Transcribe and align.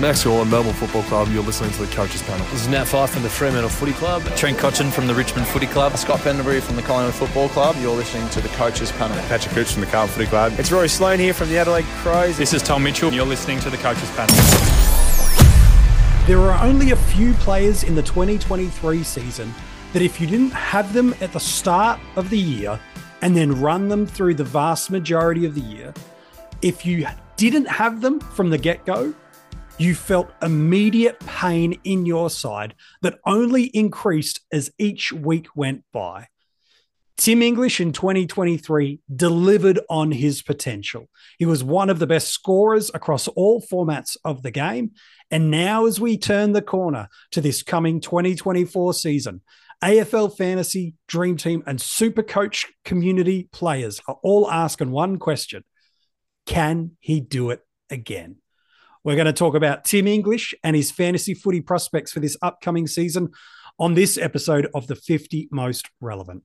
Max 0.00 0.24
Gawn, 0.24 0.50
Melbourne 0.50 0.72
Football 0.72 1.04
Club. 1.04 1.28
You're 1.30 1.44
listening 1.44 1.70
to 1.70 1.86
the 1.86 1.94
Coaches 1.94 2.20
Panel. 2.22 2.44
This 2.46 2.62
is 2.62 2.68
Nat 2.68 2.84
Fyfe 2.84 3.10
from 3.10 3.22
the 3.22 3.28
Fremantle 3.28 3.70
Footy 3.70 3.92
Club. 3.92 4.24
Trent 4.36 4.58
Cotchin 4.58 4.90
from 4.90 5.06
the 5.06 5.14
Richmond 5.14 5.46
Footy 5.46 5.66
Club. 5.66 5.96
Scott 5.96 6.20
Pendlebury 6.20 6.60
from 6.60 6.74
the 6.74 6.82
Collingwood 6.82 7.14
Football 7.14 7.48
Club. 7.50 7.76
You're 7.78 7.94
listening 7.94 8.28
to 8.30 8.40
the 8.40 8.48
Coaches 8.48 8.90
Panel. 8.92 9.16
Patrick 9.28 9.54
Cooch 9.54 9.72
from 9.72 9.82
the 9.82 9.86
Carlton 9.86 10.14
Footy 10.14 10.26
Club. 10.26 10.52
It's 10.58 10.72
Rory 10.72 10.88
Sloane 10.88 11.20
here 11.20 11.32
from 11.32 11.48
the 11.48 11.58
Adelaide 11.58 11.84
Crows. 12.02 12.36
This 12.36 12.52
is 12.52 12.60
Tom 12.60 12.82
Mitchell. 12.82 13.12
You're 13.12 13.24
listening 13.24 13.60
to 13.60 13.70
the 13.70 13.76
Coaches 13.76 14.10
Panel. 14.16 14.34
There 16.26 16.40
are 16.40 16.60
only 16.64 16.90
a 16.90 16.96
few 16.96 17.32
players 17.34 17.84
in 17.84 17.94
the 17.94 18.02
2023 18.02 19.04
season 19.04 19.54
that 19.92 20.02
if 20.02 20.20
you 20.20 20.26
didn't 20.26 20.52
have 20.52 20.92
them 20.92 21.14
at 21.20 21.32
the 21.32 21.40
start 21.40 22.00
of 22.16 22.30
the 22.30 22.38
year 22.38 22.80
and 23.22 23.36
then 23.36 23.60
run 23.60 23.88
them 23.88 24.06
through 24.06 24.34
the 24.34 24.44
vast 24.44 24.90
majority 24.90 25.46
of 25.46 25.54
the 25.54 25.60
year, 25.60 25.94
if 26.62 26.84
you 26.84 27.06
didn't 27.36 27.66
have 27.66 28.00
them 28.00 28.18
from 28.18 28.50
the 28.50 28.58
get 28.58 28.84
go, 28.86 29.14
you 29.78 29.94
felt 29.94 30.30
immediate 30.40 31.18
pain 31.20 31.78
in 31.84 32.06
your 32.06 32.30
side 32.30 32.74
that 33.02 33.18
only 33.26 33.64
increased 33.64 34.40
as 34.52 34.70
each 34.78 35.12
week 35.12 35.48
went 35.56 35.84
by. 35.92 36.28
Tim 37.16 37.42
English 37.42 37.80
in 37.80 37.92
2023 37.92 39.00
delivered 39.14 39.80
on 39.88 40.10
his 40.10 40.42
potential. 40.42 41.08
He 41.38 41.46
was 41.46 41.62
one 41.62 41.88
of 41.88 42.00
the 42.00 42.08
best 42.08 42.28
scorers 42.28 42.90
across 42.92 43.28
all 43.28 43.62
formats 43.62 44.16
of 44.24 44.42
the 44.42 44.50
game. 44.50 44.92
And 45.30 45.50
now, 45.50 45.86
as 45.86 46.00
we 46.00 46.18
turn 46.18 46.52
the 46.52 46.62
corner 46.62 47.08
to 47.30 47.40
this 47.40 47.62
coming 47.62 48.00
2024 48.00 48.94
season, 48.94 49.42
AFL 49.82 50.36
Fantasy, 50.36 50.94
Dream 51.06 51.36
Team, 51.36 51.62
and 51.66 51.80
Super 51.80 52.22
Coach 52.22 52.66
community 52.84 53.48
players 53.52 54.00
are 54.08 54.18
all 54.22 54.50
asking 54.50 54.90
one 54.90 55.18
question 55.18 55.64
Can 56.46 56.96
he 56.98 57.20
do 57.20 57.50
it 57.50 57.60
again? 57.90 58.36
We're 59.04 59.16
going 59.16 59.26
to 59.26 59.34
talk 59.34 59.54
about 59.54 59.84
Tim 59.84 60.06
English 60.06 60.54
and 60.64 60.74
his 60.74 60.90
fantasy 60.90 61.34
footy 61.34 61.60
prospects 61.60 62.10
for 62.10 62.20
this 62.20 62.38
upcoming 62.40 62.86
season 62.86 63.32
on 63.78 63.92
this 63.92 64.16
episode 64.16 64.66
of 64.74 64.86
the 64.86 64.96
50 64.96 65.48
Most 65.52 65.90
Relevant. 66.00 66.42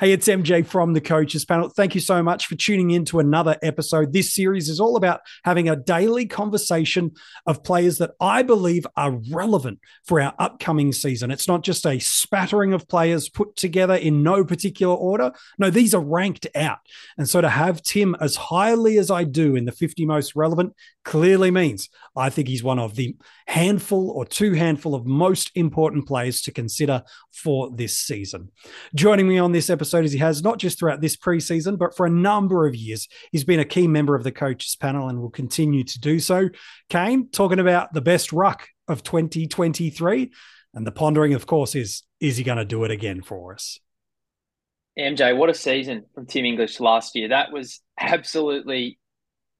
Hey, 0.00 0.12
it's 0.12 0.28
MJ 0.28 0.66
from 0.66 0.92
the 0.92 1.00
Coaches 1.00 1.44
Panel. 1.44 1.68
Thank 1.68 1.94
you 1.94 2.00
so 2.00 2.22
much 2.22 2.46
for 2.46 2.54
tuning 2.54 2.90
in 2.90 3.04
to 3.06 3.20
another 3.20 3.56
episode. 3.62 4.12
This 4.12 4.34
series 4.34 4.68
is 4.68 4.80
all 4.80 4.96
about 4.96 5.20
having 5.44 5.68
a 5.68 5.76
daily 5.76 6.26
conversation 6.26 7.12
of 7.46 7.62
players 7.62 7.98
that 7.98 8.12
I 8.20 8.42
believe 8.42 8.86
are 8.96 9.20
relevant 9.30 9.80
for 10.04 10.20
our 10.20 10.34
upcoming 10.38 10.92
season. 10.92 11.30
It's 11.30 11.48
not 11.48 11.62
just 11.62 11.86
a 11.86 11.98
spattering 11.98 12.72
of 12.72 12.88
players 12.88 13.28
put 13.28 13.56
together 13.56 13.94
in 13.94 14.22
no 14.22 14.44
particular 14.44 14.94
order. 14.94 15.32
No, 15.58 15.70
these 15.70 15.94
are 15.94 16.02
ranked 16.02 16.46
out. 16.54 16.78
And 17.16 17.28
so 17.28 17.40
to 17.40 17.48
have 17.48 17.82
Tim 17.82 18.16
as 18.20 18.36
highly 18.36 18.98
as 18.98 19.10
I 19.10 19.24
do 19.24 19.56
in 19.56 19.64
the 19.64 19.72
50 19.72 20.06
most 20.06 20.34
relevant 20.36 20.74
clearly 21.04 21.50
means 21.50 21.90
I 22.16 22.30
think 22.30 22.48
he's 22.48 22.62
one 22.62 22.78
of 22.78 22.96
the 22.96 23.16
handful 23.46 24.10
or 24.10 24.24
two 24.24 24.52
handful 24.52 24.94
of 24.94 25.06
most 25.06 25.50
important 25.54 26.06
players 26.06 26.40
to 26.42 26.52
consider 26.52 27.02
for 27.32 27.70
this 27.70 27.96
season. 27.96 28.50
Joining 28.94 29.28
me 29.28 29.38
on 29.38 29.52
this 29.52 29.63
episode 29.70 30.04
as 30.04 30.12
he 30.12 30.18
has 30.18 30.42
not 30.42 30.58
just 30.58 30.78
throughout 30.78 31.00
this 31.00 31.16
preseason, 31.16 31.78
but 31.78 31.96
for 31.96 32.06
a 32.06 32.10
number 32.10 32.66
of 32.66 32.74
years. 32.74 33.08
He's 33.32 33.44
been 33.44 33.60
a 33.60 33.64
key 33.64 33.86
member 33.86 34.14
of 34.14 34.24
the 34.24 34.32
coaches 34.32 34.76
panel 34.76 35.08
and 35.08 35.20
will 35.20 35.30
continue 35.30 35.84
to 35.84 36.00
do 36.00 36.20
so. 36.20 36.48
Kane, 36.88 37.28
talking 37.30 37.58
about 37.58 37.92
the 37.92 38.00
best 38.00 38.32
ruck 38.32 38.68
of 38.88 39.02
2023. 39.02 40.32
And 40.74 40.86
the 40.86 40.92
pondering, 40.92 41.34
of 41.34 41.46
course, 41.46 41.74
is 41.74 42.02
is 42.20 42.36
he 42.36 42.44
going 42.44 42.58
to 42.58 42.64
do 42.64 42.84
it 42.84 42.90
again 42.90 43.22
for 43.22 43.54
us? 43.54 43.78
MJ, 44.98 45.36
what 45.36 45.50
a 45.50 45.54
season 45.54 46.04
from 46.14 46.26
Tim 46.26 46.44
English 46.44 46.80
last 46.80 47.14
year. 47.16 47.28
That 47.28 47.52
was 47.52 47.80
absolutely 47.98 48.98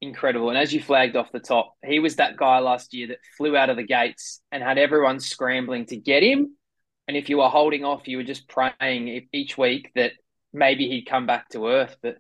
incredible. 0.00 0.48
And 0.48 0.58
as 0.58 0.72
you 0.72 0.80
flagged 0.80 1.16
off 1.16 1.32
the 1.32 1.40
top, 1.40 1.74
he 1.84 1.98
was 1.98 2.16
that 2.16 2.36
guy 2.36 2.58
last 2.58 2.94
year 2.94 3.08
that 3.08 3.18
flew 3.36 3.56
out 3.56 3.70
of 3.70 3.76
the 3.76 3.84
gates 3.84 4.40
and 4.52 4.62
had 4.62 4.78
everyone 4.78 5.20
scrambling 5.20 5.86
to 5.86 5.96
get 5.96 6.22
him. 6.22 6.56
And 7.06 7.16
if 7.16 7.28
you 7.28 7.38
were 7.38 7.48
holding 7.48 7.84
off, 7.84 8.08
you 8.08 8.16
were 8.16 8.24
just 8.24 8.48
praying 8.48 9.28
each 9.32 9.58
week 9.58 9.92
that 9.94 10.12
maybe 10.52 10.88
he'd 10.88 11.06
come 11.08 11.26
back 11.26 11.48
to 11.50 11.66
earth. 11.66 11.96
But 12.02 12.16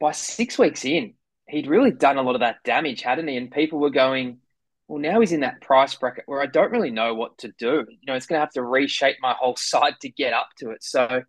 by 0.00 0.12
six 0.12 0.58
weeks 0.58 0.84
in, 0.84 1.14
he'd 1.48 1.68
really 1.68 1.92
done 1.92 2.18
a 2.18 2.22
lot 2.22 2.34
of 2.34 2.40
that 2.40 2.62
damage, 2.64 3.02
hadn't 3.02 3.28
he? 3.28 3.36
And 3.36 3.50
people 3.50 3.78
were 3.78 3.90
going, 3.90 4.38
well, 4.88 5.00
now 5.00 5.20
he's 5.20 5.32
in 5.32 5.40
that 5.40 5.60
price 5.60 5.94
bracket 5.94 6.24
where 6.26 6.42
I 6.42 6.46
don't 6.46 6.72
really 6.72 6.90
know 6.90 7.14
what 7.14 7.38
to 7.38 7.52
do. 7.58 7.84
You 7.88 8.06
know, 8.06 8.14
it's 8.14 8.26
going 8.26 8.38
to 8.38 8.44
have 8.44 8.52
to 8.52 8.62
reshape 8.62 9.16
my 9.20 9.34
whole 9.38 9.56
side 9.58 9.94
to 10.00 10.08
get 10.08 10.32
up 10.32 10.48
to 10.58 10.70
it. 10.70 10.82
So 10.82 11.22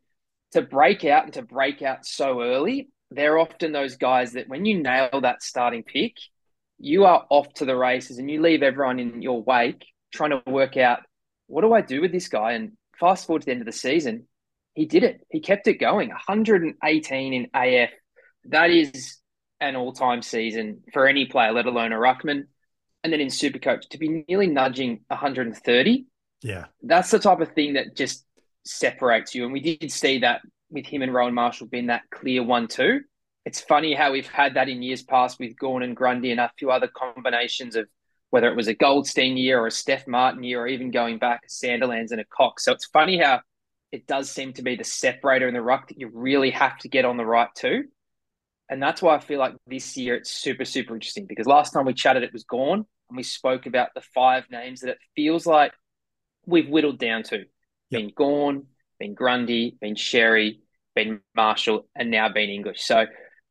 to 0.54 0.62
break 0.62 1.06
out 1.06 1.26
and 1.26 1.34
to 1.34 1.42
break 1.42 1.82
out 1.82 2.06
so 2.06 2.42
early, 2.42 2.90
they're 3.12 3.38
often 3.38 3.72
those 3.72 3.98
guys 3.98 4.34
that 4.34 4.48
when 4.48 4.66
you 4.66 4.82
nail 4.82 5.22
that 5.22 5.44
starting 5.44 5.84
pick, 5.84 6.16
you 6.80 7.06
are 7.06 7.26
off 7.30 7.54
to 7.56 7.66
the 7.66 7.76
races 7.76 8.18
and 8.18 8.32
you 8.32 8.42
leave 8.42 8.64
everyone 8.64 9.00
in 9.00 9.22
your 9.22 9.44
wake 9.44 9.86
trying 10.12 10.30
to 10.32 10.42
work 10.48 10.78
out 10.78 11.02
what 11.48 11.62
do 11.62 11.74
I 11.74 11.82
do 11.82 12.00
with 12.00 12.12
this 12.12 12.28
guy? 12.28 12.54
And 12.54 12.74
fast 13.00 13.28
forward 13.28 13.42
to 13.42 13.46
the 13.46 13.52
end 13.52 13.62
of 13.62 13.66
the 13.66 13.72
season, 13.72 14.28
he 14.74 14.86
did 14.86 15.04
it. 15.04 15.22
He 15.30 15.40
kept 15.40 15.68
it 15.68 15.76
going. 15.76 16.10
118 16.10 17.34
in 17.34 17.48
AF. 17.54 17.90
That 18.46 18.70
is 18.70 19.18
an 19.60 19.76
all-time 19.76 20.22
season 20.22 20.84
for 20.94 21.08
any 21.08 21.26
player, 21.26 21.52
let 21.52 21.66
alone 21.66 21.92
a 21.92 21.98
ruckman. 21.98 22.44
And 23.04 23.14
then 23.14 23.22
in 23.22 23.28
Supercoach 23.28 23.90
to 23.90 23.98
be 23.98 24.26
nearly 24.28 24.48
nudging 24.48 25.02
130. 25.08 26.06
Yeah, 26.42 26.66
that's 26.82 27.12
the 27.12 27.20
type 27.20 27.40
of 27.40 27.52
thing 27.54 27.74
that 27.74 27.96
just 27.96 28.26
separates 28.66 29.36
you. 29.36 29.44
And 29.44 29.54
we 29.54 29.60
did 29.60 29.92
see 29.92 30.20
that 30.20 30.42
with 30.70 30.86
him 30.86 31.02
and 31.02 31.14
Rowan 31.14 31.34
Marshall 31.34 31.68
being 31.68 31.88
that 31.88 32.04
clear 32.12 32.44
one-two. 32.44 33.02
It's 33.46 33.62
funny 33.62 33.94
how 33.94 34.12
we've 34.12 34.28
had 34.28 34.54
that 34.54 34.70
in 34.70 34.84
years 34.84 35.02
past 35.02 35.40
with 35.40 35.58
Gawn 35.58 35.82
and 35.82 35.96
Grundy 35.96 36.32
and 36.32 36.40
a 36.40 36.52
few 36.58 36.72
other 36.72 36.88
combinations 36.88 37.76
of 37.76 37.88
whether 38.30 38.48
it 38.48 38.56
was 38.56 38.68
a 38.68 38.74
Goldstein 38.74 39.38
year 39.38 39.60
or 39.60 39.68
a 39.68 39.72
Steph 39.72 40.08
Martin 40.08 40.44
year 40.44 40.62
or 40.62 40.68
even 40.68 40.92
going 40.92 41.18
back 41.18 41.42
a 41.46 41.50
Sandilands 41.50 42.12
and 42.12 42.22
a 42.22 42.26
Cox. 42.26 42.66
So 42.66 42.72
it's 42.72 42.86
funny 42.86 43.18
how 43.18 43.42
it 43.92 44.06
does 44.06 44.30
seem 44.30 44.54
to 44.54 44.62
be 44.62 44.76
the 44.76 44.84
separator 44.84 45.48
in 45.48 45.54
the 45.54 45.62
ruck 45.62 45.88
that 45.88 46.00
you 46.00 46.10
really 46.14 46.52
have 46.52 46.78
to 46.80 46.90
get 46.90 47.06
on 47.06 47.18
the 47.18 47.26
right 47.26 47.50
too. 47.56 47.86
And 48.70 48.82
that's 48.82 49.02
why 49.02 49.16
I 49.16 49.20
feel 49.20 49.40
like 49.40 49.56
this 49.66 49.98
year 49.98 50.16
it's 50.16 50.30
super, 50.30 50.64
super 50.64 50.94
interesting 50.94 51.26
because 51.26 51.48
last 51.48 51.72
time 51.72 51.86
we 51.86 51.94
chatted, 51.94 52.22
it 52.22 52.34
was 52.34 52.44
Gawn 52.44 52.86
and 53.10 53.18
we 53.18 53.24
spoke 53.24 53.66
about 53.66 53.90
the 53.96 54.02
five 54.14 54.44
names 54.52 54.82
that 54.82 54.92
it 54.92 54.98
feels 55.16 55.48
like 55.48 55.74
we've 56.46 56.70
whittled 56.70 57.00
down 57.00 57.24
to. 57.24 57.38
Yep. 57.38 57.48
Been 57.90 58.12
Gawn, 58.16 58.66
been 59.00 59.16
Grundy, 59.16 59.76
been 59.82 59.96
Xerri, 59.96 60.60
been 60.96 61.22
Marshall, 61.36 61.88
and 61.96 62.12
now 62.12 62.30
been 62.30 62.52
English. 62.52 62.84
So 62.84 63.08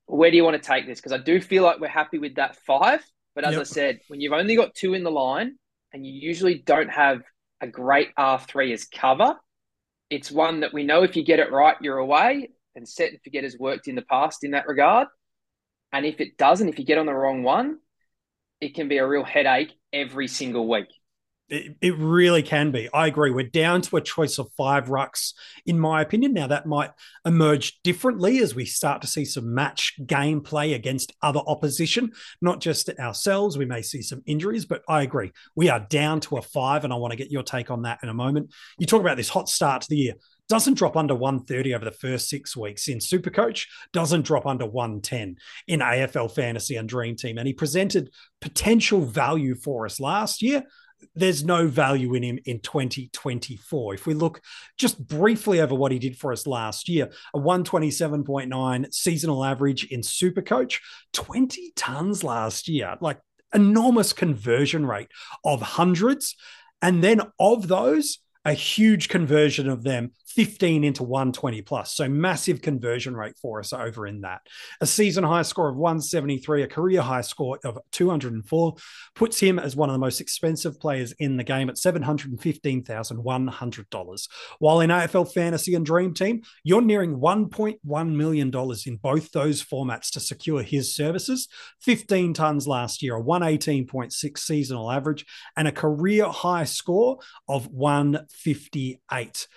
where 0.06 0.30
do 0.30 0.36
you 0.36 0.44
want 0.44 0.62
to 0.62 0.66
take 0.66 0.86
this? 0.86 1.00
Because 1.00 1.12
I 1.12 1.18
do 1.18 1.40
feel 1.40 1.64
like 1.64 1.80
we're 1.80 1.88
happy 1.88 2.18
with 2.18 2.36
that 2.36 2.56
five. 2.64 3.04
But 3.38 3.44
as 3.44 3.52
yep. 3.52 3.60
I 3.60 3.64
said, 3.64 4.00
when 4.08 4.20
you've 4.20 4.32
only 4.32 4.56
got 4.56 4.74
two 4.74 4.94
in 4.94 5.04
the 5.04 5.12
line 5.12 5.58
and 5.92 6.04
you 6.04 6.12
usually 6.12 6.58
don't 6.58 6.90
have 6.90 7.22
a 7.60 7.68
great 7.68 8.08
R3 8.18 8.72
as 8.72 8.84
cover, 8.84 9.36
it's 10.10 10.32
one 10.32 10.58
that 10.62 10.74
we 10.74 10.82
know 10.82 11.04
if 11.04 11.14
you 11.14 11.24
get 11.24 11.38
it 11.38 11.52
right, 11.52 11.76
you're 11.80 11.98
away. 11.98 12.50
And 12.74 12.88
set 12.88 13.10
and 13.12 13.22
forget 13.22 13.44
has 13.44 13.56
worked 13.56 13.86
in 13.86 13.94
the 13.94 14.02
past 14.02 14.42
in 14.42 14.50
that 14.50 14.66
regard. 14.66 15.06
And 15.92 16.04
if 16.04 16.20
it 16.20 16.36
doesn't, 16.36 16.68
if 16.68 16.80
you 16.80 16.84
get 16.84 16.98
on 16.98 17.06
the 17.06 17.14
wrong 17.14 17.44
one, 17.44 17.78
it 18.60 18.74
can 18.74 18.88
be 18.88 18.98
a 18.98 19.06
real 19.06 19.22
headache 19.22 19.72
every 19.92 20.26
single 20.26 20.68
week. 20.68 20.88
It, 21.48 21.76
it 21.80 21.96
really 21.96 22.42
can 22.42 22.70
be. 22.70 22.88
I 22.92 23.06
agree. 23.06 23.30
We're 23.30 23.46
down 23.46 23.80
to 23.82 23.96
a 23.96 24.02
choice 24.02 24.38
of 24.38 24.52
five 24.56 24.86
rucks, 24.86 25.32
in 25.64 25.78
my 25.80 26.02
opinion. 26.02 26.34
Now, 26.34 26.46
that 26.48 26.66
might 26.66 26.90
emerge 27.24 27.80
differently 27.82 28.38
as 28.38 28.54
we 28.54 28.66
start 28.66 29.00
to 29.02 29.08
see 29.08 29.24
some 29.24 29.54
match 29.54 29.94
gameplay 30.02 30.74
against 30.74 31.12
other 31.22 31.40
opposition, 31.46 32.12
not 32.42 32.60
just 32.60 32.90
ourselves. 32.98 33.56
We 33.56 33.64
may 33.64 33.82
see 33.82 34.02
some 34.02 34.22
injuries, 34.26 34.66
but 34.66 34.82
I 34.88 35.02
agree. 35.02 35.32
We 35.54 35.70
are 35.70 35.80
down 35.80 36.20
to 36.20 36.36
a 36.36 36.42
five, 36.42 36.84
and 36.84 36.92
I 36.92 36.96
want 36.96 37.12
to 37.12 37.18
get 37.18 37.30
your 37.30 37.42
take 37.42 37.70
on 37.70 37.82
that 37.82 38.00
in 38.02 38.10
a 38.10 38.14
moment. 38.14 38.52
You 38.78 38.86
talk 38.86 39.00
about 39.00 39.16
this 39.16 39.30
hot 39.30 39.48
start 39.48 39.82
to 39.82 39.88
the 39.88 39.96
year 39.96 40.14
doesn't 40.48 40.74
drop 40.74 40.96
under 40.96 41.14
130 41.14 41.74
over 41.74 41.84
the 41.84 41.90
first 41.90 42.28
six 42.28 42.56
weeks 42.56 42.88
in 42.88 42.98
Supercoach, 42.98 43.66
doesn't 43.92 44.24
drop 44.24 44.46
under 44.46 44.64
110 44.64 45.36
in 45.66 45.80
AFL 45.80 46.34
Fantasy 46.34 46.76
and 46.76 46.88
Dream 46.88 47.16
Team. 47.16 47.36
And 47.36 47.46
he 47.46 47.52
presented 47.52 48.10
potential 48.40 49.02
value 49.02 49.54
for 49.54 49.84
us 49.84 50.00
last 50.00 50.40
year 50.40 50.64
there's 51.14 51.44
no 51.44 51.66
value 51.66 52.14
in 52.14 52.22
him 52.22 52.38
in 52.44 52.60
2024. 52.60 53.94
If 53.94 54.06
we 54.06 54.14
look 54.14 54.40
just 54.76 55.04
briefly 55.06 55.60
over 55.60 55.74
what 55.74 55.92
he 55.92 55.98
did 55.98 56.16
for 56.16 56.32
us 56.32 56.46
last 56.46 56.88
year, 56.88 57.10
a 57.34 57.38
127.9 57.38 58.94
seasonal 58.94 59.44
average 59.44 59.84
in 59.84 60.00
Supercoach, 60.00 60.80
20 61.12 61.72
tons 61.76 62.24
last 62.24 62.68
year, 62.68 62.96
like 63.00 63.20
enormous 63.54 64.12
conversion 64.12 64.86
rate 64.86 65.08
of 65.44 65.62
hundreds. 65.62 66.36
And 66.82 67.02
then 67.02 67.22
of 67.38 67.68
those, 67.68 68.18
a 68.44 68.52
huge 68.52 69.08
conversion 69.08 69.68
of 69.68 69.82
them, 69.82 70.12
15 70.38 70.84
into 70.84 71.02
120 71.02 71.62
plus. 71.62 71.96
So 71.96 72.08
massive 72.08 72.62
conversion 72.62 73.16
rate 73.16 73.36
for 73.42 73.58
us 73.58 73.72
over 73.72 74.06
in 74.06 74.20
that. 74.20 74.42
A 74.80 74.86
season 74.86 75.24
high 75.24 75.42
score 75.42 75.68
of 75.68 75.74
173, 75.74 76.62
a 76.62 76.68
career 76.68 77.02
high 77.02 77.22
score 77.22 77.58
of 77.64 77.76
204 77.90 78.76
puts 79.16 79.40
him 79.40 79.58
as 79.58 79.74
one 79.74 79.88
of 79.88 79.94
the 79.94 79.98
most 79.98 80.20
expensive 80.20 80.78
players 80.78 81.10
in 81.18 81.38
the 81.38 81.42
game 81.42 81.68
at 81.68 81.74
$715,100. 81.74 84.28
While 84.60 84.80
in 84.80 84.90
AFL 84.90 85.34
Fantasy 85.34 85.74
and 85.74 85.84
Dream 85.84 86.14
Team, 86.14 86.42
you're 86.62 86.82
nearing 86.82 87.18
$1.1 87.18 88.14
million 88.14 88.52
in 88.86 88.96
both 88.96 89.32
those 89.32 89.64
formats 89.64 90.12
to 90.12 90.20
secure 90.20 90.62
his 90.62 90.94
services. 90.94 91.48
15 91.80 92.34
tons 92.34 92.68
last 92.68 93.02
year, 93.02 93.16
a 93.16 93.22
118.6 93.24 94.38
seasonal 94.38 94.88
average, 94.88 95.26
and 95.56 95.66
a 95.66 95.72
career 95.72 96.26
high 96.26 96.62
score 96.62 97.18
of 97.48 97.66
158. 97.66 99.48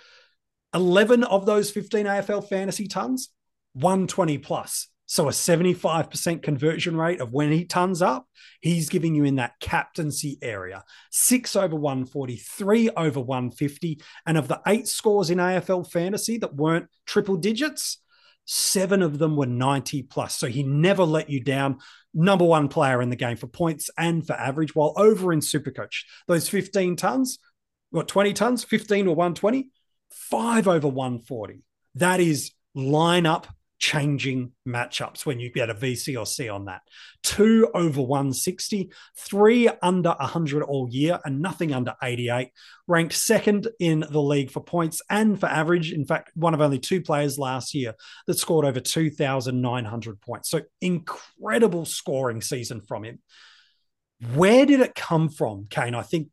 11 0.73 1.23
of 1.23 1.45
those 1.45 1.71
15 1.71 2.05
AFL 2.05 2.47
fantasy 2.47 2.87
tons, 2.87 3.29
120 3.73 4.37
plus. 4.37 4.87
So 5.11 5.27
a 5.27 5.31
75% 5.31 6.41
conversion 6.41 6.95
rate 6.95 7.19
of 7.19 7.33
when 7.33 7.51
he 7.51 7.65
tons 7.65 8.01
up, 8.01 8.27
he's 8.61 8.87
giving 8.87 9.13
you 9.13 9.25
in 9.25 9.35
that 9.35 9.59
captaincy 9.59 10.37
area. 10.41 10.85
Six 11.09 11.57
over 11.57 11.75
143 11.75 12.91
over 12.91 13.19
150. 13.19 14.01
And 14.25 14.37
of 14.37 14.47
the 14.47 14.61
eight 14.65 14.87
scores 14.87 15.29
in 15.29 15.37
AFL 15.37 15.91
fantasy 15.91 16.37
that 16.37 16.55
weren't 16.55 16.87
triple 17.05 17.35
digits, 17.35 17.97
seven 18.45 19.01
of 19.01 19.19
them 19.19 19.35
were 19.35 19.47
90 19.47 20.03
plus. 20.03 20.37
So 20.37 20.47
he 20.47 20.63
never 20.63 21.03
let 21.03 21.29
you 21.29 21.41
down. 21.41 21.79
Number 22.13 22.45
one 22.45 22.69
player 22.69 23.01
in 23.01 23.09
the 23.09 23.17
game 23.17 23.35
for 23.35 23.47
points 23.47 23.89
and 23.97 24.25
for 24.25 24.33
average. 24.33 24.73
While 24.73 24.93
over 24.95 25.33
in 25.33 25.41
Supercoach, 25.41 26.03
those 26.27 26.47
15 26.47 26.95
tons, 26.95 27.37
what 27.89 28.07
20 28.07 28.31
tons, 28.31 28.63
15 28.63 29.07
or 29.07 29.15
120, 29.15 29.71
five 30.13 30.67
over 30.67 30.87
140. 30.87 31.63
That 31.95 32.19
is 32.19 32.51
lineup 32.75 33.45
changing 33.81 34.51
matchups 34.67 35.25
when 35.25 35.39
you 35.39 35.51
get 35.51 35.71
a 35.71 35.73
VC 35.73 36.17
or 36.17 36.25
C 36.25 36.47
on 36.47 36.65
that. 36.65 36.81
Two 37.23 37.67
over 37.73 37.99
160, 37.99 38.91
three 39.17 39.69
under 39.81 40.09
100 40.11 40.61
all 40.61 40.87
year, 40.89 41.19
and 41.25 41.41
nothing 41.41 41.73
under 41.73 41.95
88. 42.01 42.51
Ranked 42.87 43.13
second 43.13 43.67
in 43.79 44.05
the 44.07 44.21
league 44.21 44.51
for 44.51 44.63
points 44.63 45.01
and 45.09 45.39
for 45.39 45.47
average. 45.47 45.91
In 45.91 46.05
fact, 46.05 46.29
one 46.35 46.53
of 46.53 46.61
only 46.61 46.77
two 46.77 47.01
players 47.01 47.39
last 47.39 47.73
year 47.73 47.95
that 48.27 48.37
scored 48.37 48.65
over 48.65 48.79
2,900 48.79 50.21
points. 50.21 50.49
So 50.49 50.61
incredible 50.79 51.85
scoring 51.85 52.41
season 52.41 52.81
from 52.81 53.03
him. 53.03 53.19
Where 54.35 54.67
did 54.67 54.81
it 54.81 54.93
come 54.93 55.29
from, 55.29 55.65
Kane? 55.71 55.95
I 55.95 56.03
think 56.03 56.27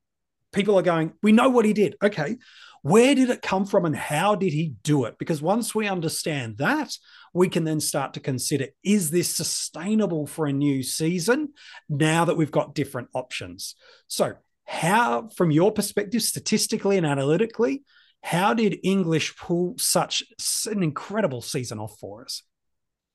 people 0.53 0.79
are 0.79 0.83
going, 0.83 1.13
we 1.23 1.33
know 1.33 1.49
what 1.49 1.65
he 1.65 1.73
did. 1.73 1.97
Okay. 2.03 2.37
Where 2.83 3.15
did 3.15 3.31
it 3.31 3.43
come 3.43 3.67
from 3.67 3.85
and 3.85 3.97
how 3.97 4.35
did 4.35 4.53
he 4.53 4.75
do 4.83 5.05
it? 5.05 5.19
Because 5.19 5.43
once 5.43 5.75
we 5.75 5.89
understand 5.89 6.59
that, 6.59 6.93
we 7.35 7.49
can 7.49 7.65
then 7.65 7.81
start 7.81 8.15
to 8.15 8.21
consider 8.21 8.69
is 8.85 9.11
this 9.11 9.35
sustainable 9.35 10.27
for 10.27 10.47
a 10.47 10.53
new 10.53 10.83
season 10.83 11.51
now 11.89 12.25
that 12.25 12.37
we've 12.37 12.51
got 12.51 12.75
different 12.75 13.09
options? 13.15 13.75
So, 14.07 14.35
how, 14.65 15.29
from 15.35 15.51
your 15.51 15.73
perspective, 15.73 16.23
statistically 16.23 16.99
and 16.99 17.07
analytically, 17.07 17.85
how 18.23 18.53
did 18.53 18.79
English 18.83 19.37
pull 19.37 19.75
such 19.79 20.23
an 20.67 20.83
incredible 20.83 21.41
season 21.41 21.79
off 21.79 21.99
for 21.99 22.23
us? 22.23 22.43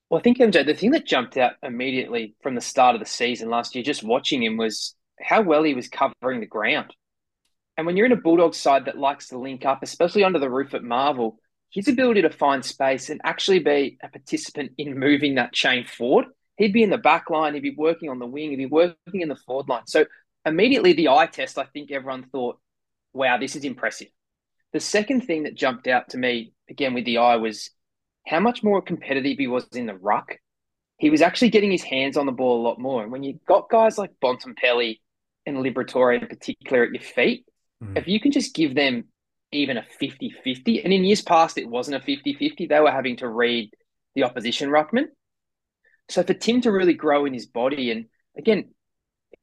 Well, 0.10 0.20
I 0.20 0.24
think 0.24 0.40
MJ, 0.40 0.66
the 0.66 0.74
thing 0.74 0.92
that 0.92 1.06
jumped 1.06 1.38
out 1.38 1.54
immediately 1.62 2.36
from 2.42 2.56
the 2.56 2.62
start 2.62 2.96
of 2.96 3.02
the 3.02 3.08
season 3.08 3.50
last 3.50 3.76
year, 3.76 3.84
just 3.84 4.04
watching 4.04 4.44
him, 4.44 4.58
was 4.58 4.96
how 5.20 5.42
well 5.42 5.64
he 5.64 5.74
was 5.74 5.88
covering 5.88 6.40
the 6.40 6.48
ground. 6.48 6.94
And 7.78 7.86
when 7.86 7.98
you're 7.98 8.06
in 8.06 8.12
a 8.12 8.18
Bulldogs 8.18 8.58
side 8.58 8.86
that 8.86 8.98
likes 8.98 9.30
to 9.30 9.40
link 9.40 9.66
up, 9.66 9.82
especially 9.82 10.24
under 10.24 10.40
the 10.40 10.50
roof 10.50 10.74
at 10.74 10.84
Marvel, 10.84 11.40
his 11.72 11.88
ability 11.88 12.22
to 12.22 12.30
find 12.30 12.64
space 12.64 13.10
and 13.10 13.20
actually 13.24 13.60
be 13.60 13.98
a 14.04 14.10
participant 14.10 14.74
in 14.78 15.00
moving 15.00 15.36
that 15.36 15.54
chain 15.54 15.86
forward. 15.86 16.26
He'd 16.58 16.74
be 16.74 16.84
in 16.84 16.92
the 16.92 17.00
back 17.00 17.32
line, 17.32 17.56
he'd 17.56 17.62
be 17.62 17.74
working 17.76 18.10
on 18.10 18.20
the 18.20 18.28
wing, 18.28 18.52
he'd 18.52 18.58
be 18.58 18.66
working 18.68 19.22
in 19.22 19.28
the 19.28 19.36
forward 19.36 19.70
line. 19.70 19.88
So 19.88 20.06
immediately 20.46 20.94
the 20.94 21.10
eye 21.10 21.26
test, 21.26 21.58
I 21.58 21.64
think 21.66 21.92
everyone 21.92 22.30
thought, 22.32 22.60
wow, 23.12 23.40
this 23.40 23.56
is 23.56 23.64
impressive. 23.64 24.10
The 24.72 24.80
second 24.80 25.22
thing 25.22 25.44
that 25.44 25.56
jumped 25.56 25.88
out 25.88 26.10
to 26.10 26.18
me, 26.18 26.54
again 26.70 26.94
with 26.94 27.06
the 27.06 27.18
eye, 27.18 27.38
was 27.38 27.72
how 28.28 28.40
much 28.40 28.64
more 28.64 28.82
competitive 28.82 29.38
he 29.40 29.48
was 29.48 29.66
in 29.74 29.88
the 29.88 29.96
ruck. 29.96 30.38
He 30.98 31.10
was 31.10 31.22
actually 31.22 31.50
getting 31.50 31.72
his 31.72 31.84
hands 31.84 32.18
on 32.18 32.28
the 32.28 32.32
ball 32.32 32.62
a 32.62 32.68
lot 32.68 32.80
more. 32.80 33.02
And 33.02 33.12
when 33.12 33.24
you've 33.24 33.44
got 33.46 33.70
guys 33.70 33.98
like 33.98 34.12
Bontempelli 34.24 35.00
and 35.46 35.58
Liberatore 35.58 36.22
in 36.22 36.28
particular 36.28 36.84
at 36.84 36.94
your 36.94 37.02
feet, 37.02 37.46
Mm. 37.84 37.98
If 37.98 38.08
you 38.08 38.20
can 38.20 38.32
just 38.32 38.56
give 38.56 38.76
them 38.76 39.06
even 39.52 39.78
a 39.78 39.84
50 40.00 40.34
50, 40.44 40.84
and 40.84 40.94
in 40.94 41.04
years 41.04 41.22
past, 41.22 41.58
it 41.58 41.68
wasn't 41.68 41.98
a 41.98 42.06
50 42.06 42.34
50, 42.34 42.68
they 42.68 42.80
were 42.80 42.92
having 42.92 43.18
to 43.18 43.28
read 43.28 43.72
the 44.16 44.24
opposition 44.24 44.70
ruckman. 44.70 45.06
So 46.10 46.24
for 46.24 46.34
Tim 46.34 46.62
to 46.62 46.72
really 46.72 46.94
grow 46.94 47.26
in 47.26 47.34
his 47.34 47.46
body, 47.46 47.92
and 47.92 48.06
again, 48.38 48.70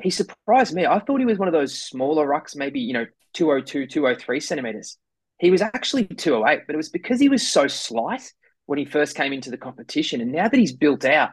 he 0.00 0.10
surprised 0.10 0.74
me. 0.74 0.86
I 0.86 0.98
thought 1.00 1.20
he 1.20 1.26
was 1.26 1.38
one 1.38 1.48
of 1.48 1.54
those 1.54 1.78
smaller 1.78 2.26
rucks, 2.26 2.56
maybe, 2.56 2.80
you 2.80 2.92
know, 2.92 3.06
202, 3.34 3.86
203 3.86 4.40
centimeters. 4.40 4.98
He 5.38 5.50
was 5.50 5.62
actually 5.62 6.04
208, 6.06 6.66
but 6.66 6.74
it 6.74 6.76
was 6.76 6.90
because 6.90 7.20
he 7.20 7.28
was 7.28 7.46
so 7.46 7.66
slight 7.66 8.32
when 8.66 8.78
he 8.78 8.84
first 8.84 9.16
came 9.16 9.32
into 9.32 9.50
the 9.50 9.56
competition. 9.56 10.20
And 10.20 10.32
now 10.32 10.48
that 10.48 10.58
he's 10.58 10.74
built 10.74 11.04
out, 11.04 11.30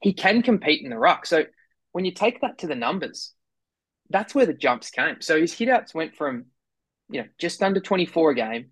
he 0.00 0.12
can 0.12 0.42
compete 0.42 0.82
in 0.82 0.90
the 0.90 0.98
ruck. 0.98 1.26
So 1.26 1.44
when 1.92 2.04
you 2.04 2.12
take 2.12 2.40
that 2.42 2.58
to 2.58 2.66
the 2.66 2.74
numbers, 2.74 3.32
that's 4.10 4.34
where 4.34 4.46
the 4.46 4.54
jumps 4.54 4.90
came. 4.90 5.20
So 5.20 5.40
his 5.40 5.52
hitouts 5.52 5.94
went 5.94 6.14
from, 6.16 6.46
you 7.10 7.22
know, 7.22 7.28
just 7.38 7.62
under 7.62 7.80
24 7.80 8.30
a 8.30 8.34
game 8.34 8.66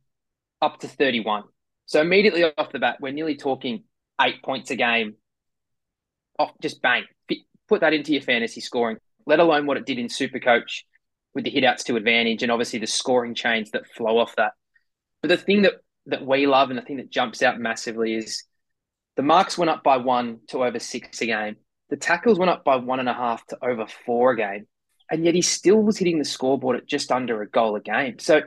up 0.60 0.78
to 0.80 0.88
31. 0.88 1.44
So 1.86 2.00
immediately 2.00 2.44
off 2.44 2.72
the 2.72 2.78
bat, 2.78 2.98
we're 3.00 3.12
nearly 3.12 3.36
talking 3.36 3.84
eight 4.20 4.42
points 4.42 4.70
a 4.70 4.76
game. 4.76 5.14
Off, 6.38 6.52
just 6.60 6.82
bang, 6.82 7.04
put 7.68 7.80
that 7.80 7.92
into 7.92 8.12
your 8.12 8.22
fantasy 8.22 8.60
scoring. 8.60 8.96
Let 9.26 9.40
alone 9.40 9.66
what 9.66 9.76
it 9.76 9.86
did 9.86 9.98
in 9.98 10.08
Super 10.08 10.40
Coach 10.40 10.84
with 11.34 11.44
the 11.44 11.50
hitouts 11.50 11.84
to 11.84 11.96
advantage, 11.96 12.42
and 12.42 12.52
obviously 12.52 12.78
the 12.78 12.86
scoring 12.86 13.34
chains 13.34 13.70
that 13.72 13.86
flow 13.96 14.18
off 14.18 14.36
that. 14.36 14.52
But 15.22 15.28
the 15.28 15.36
thing 15.36 15.62
that 15.62 15.74
that 16.06 16.24
we 16.24 16.46
love 16.46 16.70
and 16.70 16.78
the 16.78 16.82
thing 16.82 16.98
that 16.98 17.10
jumps 17.10 17.42
out 17.42 17.58
massively 17.58 18.14
is 18.14 18.44
the 19.16 19.22
marks 19.22 19.56
went 19.56 19.70
up 19.70 19.82
by 19.82 19.96
one 19.96 20.40
to 20.48 20.64
over 20.64 20.78
six 20.78 21.20
a 21.22 21.26
game. 21.26 21.56
The 21.88 21.96
tackles 21.96 22.38
went 22.38 22.50
up 22.50 22.64
by 22.64 22.76
one 22.76 23.00
and 23.00 23.08
a 23.08 23.14
half 23.14 23.46
to 23.46 23.64
over 23.64 23.86
four 23.86 24.32
a 24.32 24.36
game 24.36 24.66
and 25.10 25.24
yet 25.24 25.34
he 25.34 25.42
still 25.42 25.82
was 25.82 25.98
hitting 25.98 26.18
the 26.18 26.24
scoreboard 26.24 26.76
at 26.76 26.86
just 26.86 27.12
under 27.12 27.42
a 27.42 27.48
goal 27.48 27.76
a 27.76 27.80
game. 27.80 28.18
So 28.18 28.42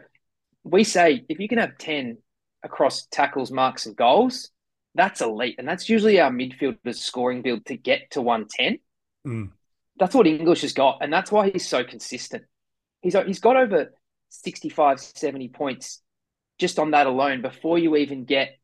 we 0.63 0.83
say 0.83 1.25
if 1.29 1.39
you 1.39 1.47
can 1.47 1.59
have 1.59 1.77
10 1.77 2.17
across 2.63 3.07
tackles, 3.07 3.51
marks, 3.51 3.85
and 3.85 3.95
goals, 3.95 4.49
that's 4.95 5.21
elite. 5.21 5.55
And 5.57 5.67
that's 5.67 5.89
usually 5.89 6.19
our 6.19 6.31
midfielder's 6.31 6.99
scoring 6.99 7.41
build 7.41 7.65
to 7.67 7.77
get 7.77 8.11
to 8.11 8.21
110. 8.21 8.79
Mm. 9.25 9.51
That's 9.99 10.15
what 10.15 10.27
English 10.27 10.61
has 10.61 10.73
got. 10.73 10.99
And 11.01 11.11
that's 11.11 11.31
why 11.31 11.49
he's 11.49 11.67
so 11.67 11.83
consistent. 11.83 12.43
He's, 13.01 13.15
he's 13.25 13.39
got 13.39 13.55
over 13.55 13.93
65, 14.29 14.99
70 14.99 15.49
points 15.49 16.01
just 16.59 16.79
on 16.79 16.91
that 16.91 17.07
alone 17.07 17.41
before 17.41 17.77
you 17.77 17.95
even 17.95 18.25
get 18.25 18.57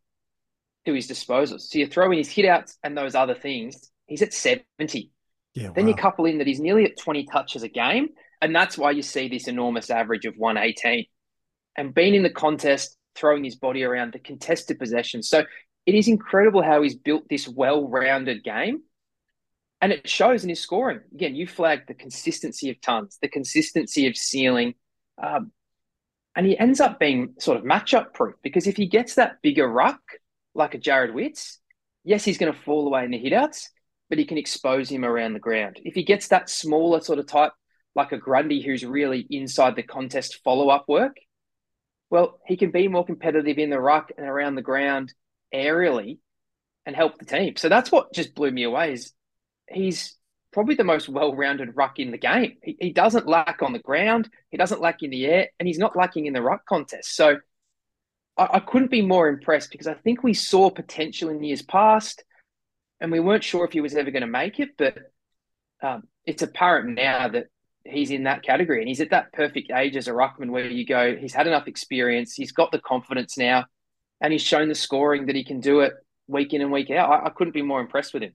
to 0.85 0.93
his 0.93 1.07
disposals. 1.07 1.61
So 1.61 1.79
you 1.79 1.87
throw 1.87 2.11
in 2.11 2.17
his 2.17 2.29
hitouts 2.29 2.75
and 2.83 2.97
those 2.97 3.15
other 3.15 3.35
things, 3.35 3.89
he's 4.07 4.21
at 4.21 4.33
70. 4.33 5.11
Yeah, 5.55 5.69
then 5.75 5.85
wow. 5.85 5.89
you 5.89 5.95
couple 5.95 6.25
in 6.25 6.39
that 6.39 6.47
he's 6.47 6.59
nearly 6.59 6.85
at 6.85 6.97
20 6.97 7.25
touches 7.25 7.63
a 7.63 7.69
game. 7.69 8.09
And 8.41 8.55
that's 8.55 8.77
why 8.77 8.91
you 8.91 9.01
see 9.01 9.27
this 9.27 9.47
enormous 9.47 9.89
average 9.89 10.25
of 10.25 10.35
118. 10.35 11.05
And 11.77 11.93
being 11.93 12.15
in 12.15 12.23
the 12.23 12.29
contest, 12.29 12.97
throwing 13.15 13.43
his 13.43 13.55
body 13.55 13.83
around 13.83 14.13
the 14.13 14.19
contested 14.19 14.79
possession. 14.79 15.23
So 15.23 15.43
it 15.85 15.95
is 15.95 16.07
incredible 16.07 16.61
how 16.61 16.81
he's 16.81 16.95
built 16.95 17.29
this 17.29 17.47
well 17.47 17.87
rounded 17.87 18.43
game. 18.43 18.81
And 19.81 19.91
it 19.91 20.09
shows 20.09 20.43
in 20.43 20.49
his 20.49 20.61
scoring. 20.61 21.01
Again, 21.13 21.35
you 21.35 21.45
flagged 21.45 21.87
the 21.87 21.93
consistency 21.93 22.69
of 22.69 22.79
tons, 22.81 23.17
the 23.21 23.27
consistency 23.27 24.07
of 24.07 24.15
ceiling. 24.15 24.75
Um, 25.21 25.51
and 26.35 26.45
he 26.45 26.57
ends 26.57 26.79
up 26.79 26.99
being 26.99 27.35
sort 27.39 27.57
of 27.57 27.63
matchup 27.63 28.13
proof 28.13 28.35
because 28.41 28.65
if 28.65 28.77
he 28.77 28.87
gets 28.87 29.15
that 29.15 29.41
bigger 29.41 29.67
ruck, 29.67 29.99
like 30.55 30.73
a 30.73 30.79
Jarrod 30.79 31.13
Witts, 31.13 31.59
yes, 32.03 32.23
he's 32.23 32.37
going 32.37 32.51
to 32.51 32.59
fall 32.59 32.87
away 32.87 33.05
in 33.05 33.11
the 33.11 33.23
hitouts, 33.23 33.67
but 34.13 34.19
he 34.19 34.25
can 34.25 34.37
expose 34.37 34.91
him 34.91 35.03
around 35.03 35.33
the 35.33 35.39
ground. 35.39 35.79
If 35.83 35.95
he 35.95 36.03
gets 36.03 36.27
that 36.27 36.47
smaller 36.47 37.01
sort 37.01 37.17
of 37.17 37.25
type, 37.25 37.51
like 37.95 38.11
a 38.11 38.17
Grundy 38.19 38.61
who's 38.61 38.85
really 38.85 39.25
inside 39.27 39.75
the 39.75 39.81
contest 39.81 40.41
follow 40.43 40.69
up 40.69 40.85
work, 40.87 41.15
well, 42.11 42.39
he 42.45 42.55
can 42.55 42.69
be 42.69 42.87
more 42.87 43.03
competitive 43.03 43.57
in 43.57 43.71
the 43.71 43.79
ruck 43.79 44.11
and 44.15 44.27
around 44.27 44.53
the 44.53 44.61
ground 44.61 45.15
aerially 45.51 46.19
and 46.85 46.95
help 46.95 47.17
the 47.17 47.25
team. 47.25 47.55
So 47.55 47.69
that's 47.69 47.91
what 47.91 48.13
just 48.13 48.35
blew 48.35 48.51
me 48.51 48.61
away 48.61 48.93
is 48.93 49.13
he's 49.67 50.15
probably 50.51 50.75
the 50.75 50.83
most 50.83 51.09
well-rounded 51.09 51.75
ruck 51.75 51.97
in 51.97 52.11
the 52.11 52.19
game. 52.19 52.57
He, 52.61 52.77
he 52.79 52.93
doesn't 52.93 53.25
lack 53.25 53.63
on 53.63 53.73
the 53.73 53.79
ground, 53.79 54.29
he 54.51 54.57
doesn't 54.57 54.79
lack 54.79 55.01
in 55.01 55.09
the 55.09 55.25
air, 55.25 55.47
and 55.57 55.65
he's 55.65 55.79
not 55.79 55.95
lacking 55.95 56.27
in 56.27 56.33
the 56.33 56.41
ruck 56.43 56.67
contest. 56.67 57.15
So 57.15 57.37
I, 58.37 58.47
I 58.51 58.59
couldn't 58.59 58.91
be 58.91 59.01
more 59.01 59.27
impressed 59.27 59.71
because 59.71 59.87
I 59.87 59.95
think 59.95 60.21
we 60.21 60.35
saw 60.35 60.69
potential 60.69 61.29
in 61.29 61.43
years 61.43 61.63
past 61.63 62.23
and 63.03 63.11
we 63.11 63.19
weren't 63.19 63.43
sure 63.43 63.65
if 63.65 63.73
he 63.73 63.81
was 63.81 63.95
ever 63.95 64.11
going 64.11 64.21
to 64.21 64.27
make 64.27 64.61
it, 64.61 64.69
but 64.77 64.97
um, 65.83 66.03
it's 66.25 66.41
apparent 66.41 66.95
now 66.95 67.27
that 67.27 67.47
he's 67.83 68.09
in 68.09 68.23
that 68.23 68.43
category 68.43 68.79
and 68.79 68.87
he's 68.87 69.01
at 69.01 69.09
that 69.09 69.33
perfect 69.33 69.69
age 69.71 69.97
as 69.97 70.07
a 70.07 70.11
ruckman 70.11 70.49
where 70.49 70.65
you 70.65 70.85
go, 70.85 71.13
he's 71.13 71.33
had 71.33 71.45
enough 71.45 71.67
experience, 71.67 72.33
he's 72.33 72.53
got 72.53 72.71
the 72.71 72.79
confidence 72.79 73.37
now, 73.37 73.65
and 74.21 74.31
he's 74.31 74.41
shown 74.41 74.69
the 74.69 74.75
scoring 74.75 75.25
that 75.25 75.35
he 75.35 75.43
can 75.43 75.59
do 75.59 75.81
it 75.81 75.91
week 76.27 76.53
in 76.53 76.61
and 76.61 76.71
week 76.71 76.89
out. 76.91 77.11
I, 77.11 77.25
I 77.25 77.29
couldn't 77.29 77.53
be 77.53 77.61
more 77.61 77.81
impressed 77.81 78.13
with 78.13 78.23
him. 78.23 78.33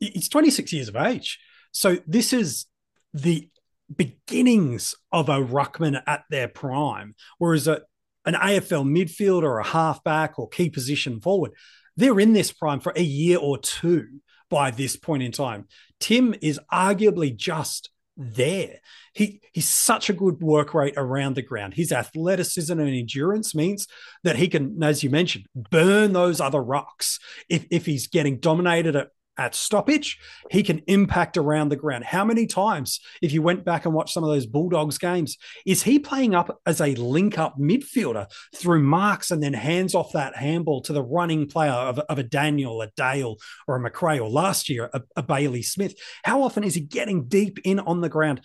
He's 0.00 0.28
26 0.28 0.72
years 0.72 0.88
of 0.88 0.96
age. 0.96 1.38
So 1.70 1.98
this 2.04 2.32
is 2.32 2.66
the 3.14 3.48
beginnings 3.94 4.96
of 5.12 5.28
a 5.28 5.38
ruckman 5.38 6.02
at 6.04 6.24
their 6.30 6.48
prime, 6.48 7.14
whereas 7.38 7.68
a, 7.68 7.82
an 8.26 8.34
AFL 8.34 8.84
midfielder 8.84 9.44
or 9.44 9.60
a 9.60 9.66
halfback 9.66 10.36
or 10.36 10.48
key 10.48 10.68
position 10.68 11.20
forward, 11.20 11.52
they're 12.00 12.20
in 12.20 12.32
this 12.32 12.52
prime 12.52 12.80
for 12.80 12.92
a 12.96 13.02
year 13.02 13.38
or 13.38 13.58
two 13.58 14.20
by 14.48 14.70
this 14.70 14.96
point 14.96 15.22
in 15.22 15.32
time. 15.32 15.68
Tim 16.00 16.34
is 16.40 16.58
arguably 16.72 17.34
just 17.34 17.90
there. 18.16 18.80
He 19.14 19.40
he's 19.52 19.68
such 19.68 20.10
a 20.10 20.14
good 20.14 20.40
work 20.42 20.74
rate 20.74 20.94
around 20.96 21.36
the 21.36 21.42
ground. 21.42 21.74
His 21.74 21.92
athleticism 21.92 22.78
and 22.78 22.88
endurance 22.88 23.54
means 23.54 23.86
that 24.24 24.36
he 24.36 24.48
can, 24.48 24.82
as 24.82 25.02
you 25.02 25.10
mentioned, 25.10 25.46
burn 25.54 26.12
those 26.12 26.40
other 26.40 26.60
rucks. 26.60 27.18
If 27.48 27.66
if 27.70 27.86
he's 27.86 28.08
getting 28.08 28.38
dominated 28.38 28.96
at 28.96 29.08
at 29.40 29.54
stoppage, 29.54 30.18
he 30.50 30.62
can 30.62 30.82
impact 30.86 31.38
around 31.38 31.70
the 31.70 31.76
ground. 31.76 32.04
How 32.04 32.26
many 32.26 32.46
times, 32.46 33.00
if 33.22 33.32
you 33.32 33.40
went 33.40 33.64
back 33.64 33.86
and 33.86 33.94
watched 33.94 34.12
some 34.12 34.22
of 34.22 34.28
those 34.28 34.44
Bulldogs 34.44 34.98
games, 34.98 35.38
is 35.64 35.82
he 35.82 35.98
playing 35.98 36.34
up 36.34 36.60
as 36.66 36.80
a 36.80 36.94
link 36.96 37.38
up 37.38 37.56
midfielder 37.58 38.26
through 38.54 38.82
marks 38.82 39.30
and 39.30 39.42
then 39.42 39.54
hands 39.54 39.94
off 39.94 40.12
that 40.12 40.36
handball 40.36 40.82
to 40.82 40.92
the 40.92 41.02
running 41.02 41.48
player 41.48 41.72
of, 41.72 41.98
of 41.98 42.18
a 42.18 42.22
Daniel, 42.22 42.82
a 42.82 42.88
Dale, 42.96 43.36
or 43.66 43.76
a 43.76 43.80
Macrae, 43.80 44.20
or 44.20 44.28
last 44.28 44.68
year, 44.68 44.90
a, 44.92 45.00
a 45.16 45.22
Bailey 45.22 45.62
Smith? 45.62 45.94
How 46.22 46.42
often 46.42 46.62
is 46.62 46.74
he 46.74 46.82
getting 46.82 47.26
deep 47.26 47.58
in 47.64 47.80
on 47.80 48.02
the 48.02 48.10
ground? 48.10 48.42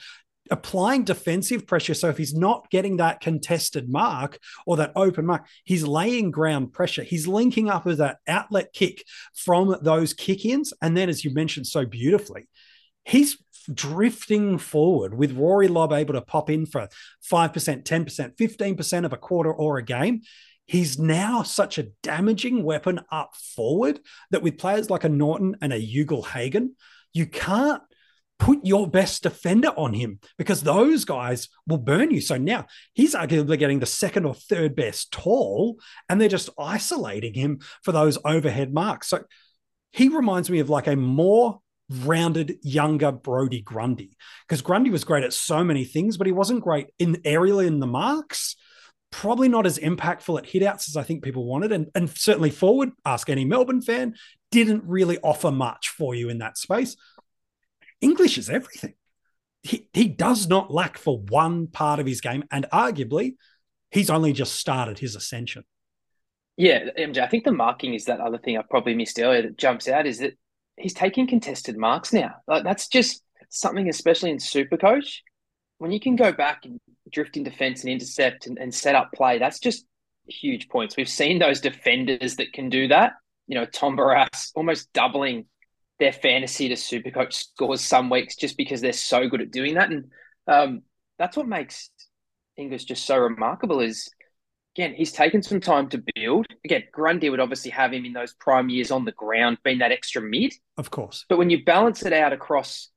Applying 0.51 1.05
defensive 1.05 1.65
pressure. 1.65 1.95
So 1.95 2.09
if 2.09 2.17
he's 2.17 2.35
not 2.35 2.69
getting 2.69 2.97
that 2.97 3.19
contested 3.19 3.89
mark 3.89 4.37
or 4.67 4.77
that 4.77 4.91
open 4.95 5.25
mark, 5.25 5.47
he's 5.63 5.83
laying 5.83 6.29
ground 6.29 6.71
pressure. 6.71 7.03
He's 7.03 7.27
linking 7.27 7.69
up 7.69 7.85
with 7.85 7.97
that 7.97 8.17
outlet 8.27 8.71
kick 8.71 9.03
from 9.33 9.75
those 9.81 10.13
kick 10.13 10.45
ins. 10.45 10.71
And 10.81 10.95
then, 10.95 11.09
as 11.09 11.25
you 11.25 11.33
mentioned 11.33 11.65
so 11.65 11.85
beautifully, 11.85 12.47
he's 13.05 13.37
drifting 13.73 14.59
forward 14.59 15.15
with 15.15 15.35
Rory 15.35 15.67
Lobb 15.67 15.91
able 15.91 16.13
to 16.13 16.21
pop 16.21 16.51
in 16.51 16.67
for 16.67 16.87
5%, 17.31 17.83
10%, 17.83 18.35
15% 18.35 19.05
of 19.05 19.13
a 19.13 19.17
quarter 19.17 19.51
or 19.51 19.77
a 19.77 19.83
game. 19.83 20.21
He's 20.67 20.97
now 20.97 21.43
such 21.43 21.77
a 21.77 21.87
damaging 22.01 22.63
weapon 22.63 23.01
up 23.11 23.35
forward 23.35 23.99
that 24.31 24.41
with 24.41 24.57
players 24.57 24.89
like 24.89 25.03
a 25.03 25.09
Naughton 25.09 25.57
and 25.61 25.71
a 25.73 25.79
Ugle-Hagan, 25.79 26.75
you 27.13 27.25
can't 27.27 27.81
put 28.39 28.59
your 28.63 28.89
best 28.89 29.23
defender 29.23 29.69
on 29.69 29.93
him 29.93 30.19
because 30.37 30.61
those 30.61 31.05
guys 31.05 31.47
will 31.67 31.77
burn 31.77 32.11
you. 32.11 32.21
So 32.21 32.37
now 32.37 32.65
he's 32.93 33.15
arguably 33.15 33.57
getting 33.57 33.79
the 33.79 33.85
second 33.85 34.25
or 34.25 34.33
third 34.33 34.75
best 34.75 35.11
tall, 35.11 35.79
and 36.09 36.19
they're 36.19 36.27
just 36.27 36.49
isolating 36.59 37.33
him 37.33 37.59
for 37.83 37.91
those 37.91 38.17
overhead 38.25 38.73
marks. 38.73 39.07
So 39.09 39.23
he 39.91 40.09
reminds 40.09 40.49
me 40.49 40.59
of 40.59 40.69
like 40.69 40.87
a 40.87 40.95
more 40.95 41.59
rounded, 41.89 42.57
younger 42.61 43.11
Brodie 43.11 43.61
Grundy 43.61 44.17
because 44.47 44.61
Grundy 44.61 44.89
was 44.89 45.03
great 45.03 45.23
at 45.23 45.33
so 45.33 45.63
many 45.63 45.85
things, 45.85 46.17
but 46.17 46.27
he 46.27 46.33
wasn't 46.33 46.63
great 46.63 46.87
in 46.99 47.15
aerially 47.23 47.67
in 47.67 47.79
the 47.79 47.87
marks. 47.87 48.55
Probably 49.11 49.47
not 49.47 49.65
as 49.65 49.77
impactful 49.77 50.37
at 50.37 50.45
hitouts 50.45 50.89
as 50.89 50.97
I 50.97 51.03
think 51.03 51.23
people 51.23 51.45
wanted. 51.45 51.71
And, 51.71 51.87
and 51.95 52.09
certainly 52.09 52.49
forward, 52.49 52.91
ask 53.05 53.29
any 53.29 53.45
Melbourne 53.45 53.81
fan, 53.81 54.15
didn't 54.51 54.83
really 54.85 55.19
offer 55.19 55.51
much 55.51 55.89
for 55.89 56.13
you 56.13 56.27
in 56.27 56.39
that 56.39 56.57
space. 56.57 56.97
English 58.05 58.37
is 58.37 58.51
everything. 58.51 58.93
He, 59.63 59.89
he 59.93 60.07
does 60.07 60.47
not 60.47 60.71
lack 60.71 60.95
for 60.99 61.17
one 61.17 61.65
part 61.65 61.99
of 61.99 62.05
his 62.05 62.21
game. 62.21 62.43
And 62.51 62.67
arguably, 62.71 63.33
he's 63.89 64.11
only 64.11 64.31
just 64.31 64.55
started 64.55 64.99
his 64.99 65.15
ascension. 65.15 65.63
Yeah, 66.55 66.85
MJ, 66.97 67.17
I 67.17 67.27
think 67.27 67.45
the 67.45 67.51
marking 67.51 67.95
is 67.95 68.05
that 68.05 68.19
other 68.19 68.37
thing 68.37 68.57
I 68.57 68.61
probably 68.69 68.93
missed 68.93 69.19
earlier 69.19 69.41
that 69.41 69.57
jumps 69.57 69.87
out 69.87 70.05
is 70.05 70.19
that 70.19 70.33
he's 70.77 70.93
taking 70.93 71.25
contested 71.25 71.77
marks 71.77 72.13
now. 72.13 72.35
Like 72.47 72.63
that's 72.63 72.87
just 72.87 73.23
something, 73.49 73.89
especially 73.89 74.29
in 74.29 74.39
Super 74.39 74.77
Coach, 74.77 75.23
when 75.79 75.91
you 75.91 75.99
can 75.99 76.15
go 76.15 76.31
back 76.31 76.65
and 76.65 76.79
drift 77.11 77.35
in 77.35 77.43
defense 77.43 77.81
and 77.81 77.91
intercept 77.91 78.45
and, 78.45 78.59
and 78.59 78.73
set 78.73 78.93
up 78.93 79.11
play. 79.13 79.39
That's 79.39 79.59
just 79.59 79.85
huge 80.27 80.69
points. 80.69 80.95
We've 80.95 81.09
seen 81.09 81.39
those 81.39 81.59
defenders 81.59 82.35
that 82.35 82.53
can 82.53 82.69
do 82.69 82.87
that. 82.89 83.13
You 83.47 83.55
know, 83.55 83.65
Tom 83.65 83.97
Barrass 83.97 84.51
almost 84.55 84.93
doubling 84.93 85.47
their 85.99 86.11
fantasy 86.11 86.69
to 86.69 86.75
Supercoach 86.75 87.33
scores 87.33 87.81
some 87.81 88.09
weeks 88.09 88.35
just 88.35 88.57
because 88.57 88.81
they're 88.81 88.93
so 88.93 89.27
good 89.27 89.41
at 89.41 89.51
doing 89.51 89.75
that. 89.75 89.89
And 89.89 90.05
um, 90.47 90.81
that's 91.17 91.37
what 91.37 91.47
makes 91.47 91.89
English 92.57 92.85
just 92.85 93.05
so 93.05 93.17
remarkable 93.17 93.79
is, 93.79 94.09
again, 94.75 94.93
he's 94.93 95.11
taken 95.11 95.41
some 95.41 95.61
time 95.61 95.89
to 95.89 96.03
build. 96.15 96.47
Again, 96.65 96.83
Grundy 96.91 97.29
would 97.29 97.39
obviously 97.39 97.71
have 97.71 97.93
him 97.93 98.05
in 98.05 98.13
those 98.13 98.33
prime 98.33 98.69
years 98.69 98.91
on 98.91 99.05
the 99.05 99.13
ground, 99.13 99.57
being 99.63 99.79
that 99.79 99.91
extra 99.91 100.21
mid. 100.21 100.53
Of 100.77 100.91
course. 100.91 101.25
But 101.29 101.37
when 101.37 101.49
you 101.49 101.63
balance 101.63 102.03
it 102.03 102.13
out 102.13 102.33
across 102.33 102.89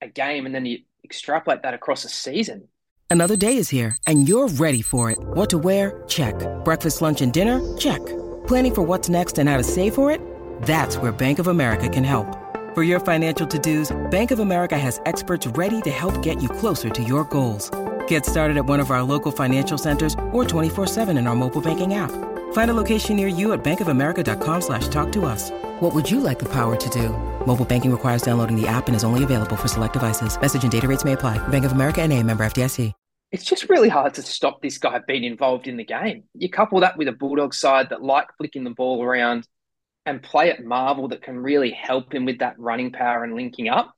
a 0.00 0.08
game 0.08 0.46
and 0.46 0.54
then 0.54 0.66
you 0.66 0.78
extrapolate 1.04 1.62
that 1.62 1.74
across 1.74 2.04
a 2.04 2.08
season. 2.08 2.68
Another 3.10 3.36
day 3.36 3.56
is 3.56 3.68
here 3.68 3.96
and 4.06 4.28
you're 4.28 4.48
ready 4.48 4.82
for 4.82 5.10
it. 5.10 5.18
What 5.18 5.50
to 5.50 5.58
wear? 5.58 6.04
Check. 6.06 6.34
Breakfast, 6.64 7.02
lunch, 7.02 7.22
and 7.22 7.32
dinner? 7.32 7.60
Check. 7.76 8.00
Planning 8.46 8.74
for 8.74 8.82
what's 8.82 9.08
next 9.08 9.38
and 9.38 9.48
how 9.48 9.56
to 9.56 9.64
save 9.64 9.94
for 9.94 10.10
it? 10.12 10.20
That's 10.62 10.98
where 10.98 11.10
Bank 11.10 11.38
of 11.38 11.46
America 11.46 11.88
can 11.88 12.04
help. 12.04 12.38
For 12.74 12.84
your 12.84 13.00
financial 13.00 13.46
to-dos, 13.46 13.90
Bank 14.10 14.30
of 14.30 14.38
America 14.38 14.78
has 14.78 15.00
experts 15.06 15.44
ready 15.58 15.80
to 15.82 15.90
help 15.90 16.22
get 16.22 16.40
you 16.40 16.48
closer 16.48 16.88
to 16.88 17.02
your 17.02 17.24
goals. 17.24 17.68
Get 18.06 18.24
started 18.24 18.56
at 18.56 18.64
one 18.64 18.78
of 18.78 18.92
our 18.92 19.02
local 19.02 19.32
financial 19.32 19.76
centers 19.76 20.14
or 20.30 20.44
24-7 20.44 21.18
in 21.18 21.26
our 21.26 21.34
mobile 21.34 21.60
banking 21.60 21.94
app. 21.94 22.12
Find 22.52 22.70
a 22.70 22.74
location 22.74 23.16
near 23.16 23.26
you 23.26 23.52
at 23.52 23.64
bankofamerica.com 23.64 24.60
slash 24.60 24.86
talk 24.86 25.10
to 25.12 25.24
us. 25.24 25.50
What 25.80 25.92
would 25.94 26.08
you 26.08 26.20
like 26.20 26.38
the 26.38 26.52
power 26.52 26.76
to 26.76 26.90
do? 26.90 27.08
Mobile 27.44 27.64
banking 27.64 27.90
requires 27.90 28.22
downloading 28.22 28.54
the 28.54 28.68
app 28.68 28.86
and 28.86 28.94
is 28.94 29.02
only 29.02 29.24
available 29.24 29.56
for 29.56 29.66
select 29.66 29.94
devices. 29.94 30.40
Message 30.40 30.62
and 30.62 30.70
data 30.70 30.86
rates 30.86 31.04
may 31.04 31.14
apply. 31.14 31.38
Bank 31.48 31.64
of 31.64 31.72
America 31.72 32.02
and 32.02 32.12
a 32.12 32.22
member 32.22 32.44
FDIC. 32.44 32.92
It's 33.32 33.44
just 33.44 33.68
really 33.68 33.88
hard 33.88 34.14
to 34.14 34.22
stop 34.22 34.60
this 34.60 34.76
guy 34.76 35.00
being 35.06 35.22
involved 35.22 35.68
in 35.68 35.76
the 35.76 35.84
game. 35.84 36.24
You 36.34 36.50
couple 36.50 36.80
that 36.80 36.98
with 36.98 37.06
a 37.06 37.12
Bulldog 37.12 37.54
side 37.54 37.90
that 37.90 38.02
like 38.02 38.26
flicking 38.36 38.64
the 38.64 38.70
ball 38.70 39.02
around– 39.02 39.48
and 40.06 40.22
play 40.22 40.50
at 40.50 40.64
Marvel 40.64 41.08
that 41.08 41.22
can 41.22 41.38
really 41.38 41.70
help 41.70 42.14
him 42.14 42.24
with 42.24 42.38
that 42.38 42.58
running 42.58 42.92
power 42.92 43.22
and 43.22 43.34
linking 43.34 43.68
up. 43.68 43.94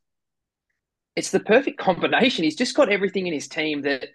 It's 1.15 1.31
the 1.31 1.41
perfect 1.41 1.79
combination. 1.79 2.45
He's 2.45 2.57
just 2.57 2.77
got 2.77 2.91
everything 2.91 3.27
in 3.27 3.33
his 3.33 3.49
team 3.49 3.83
that 3.83 4.09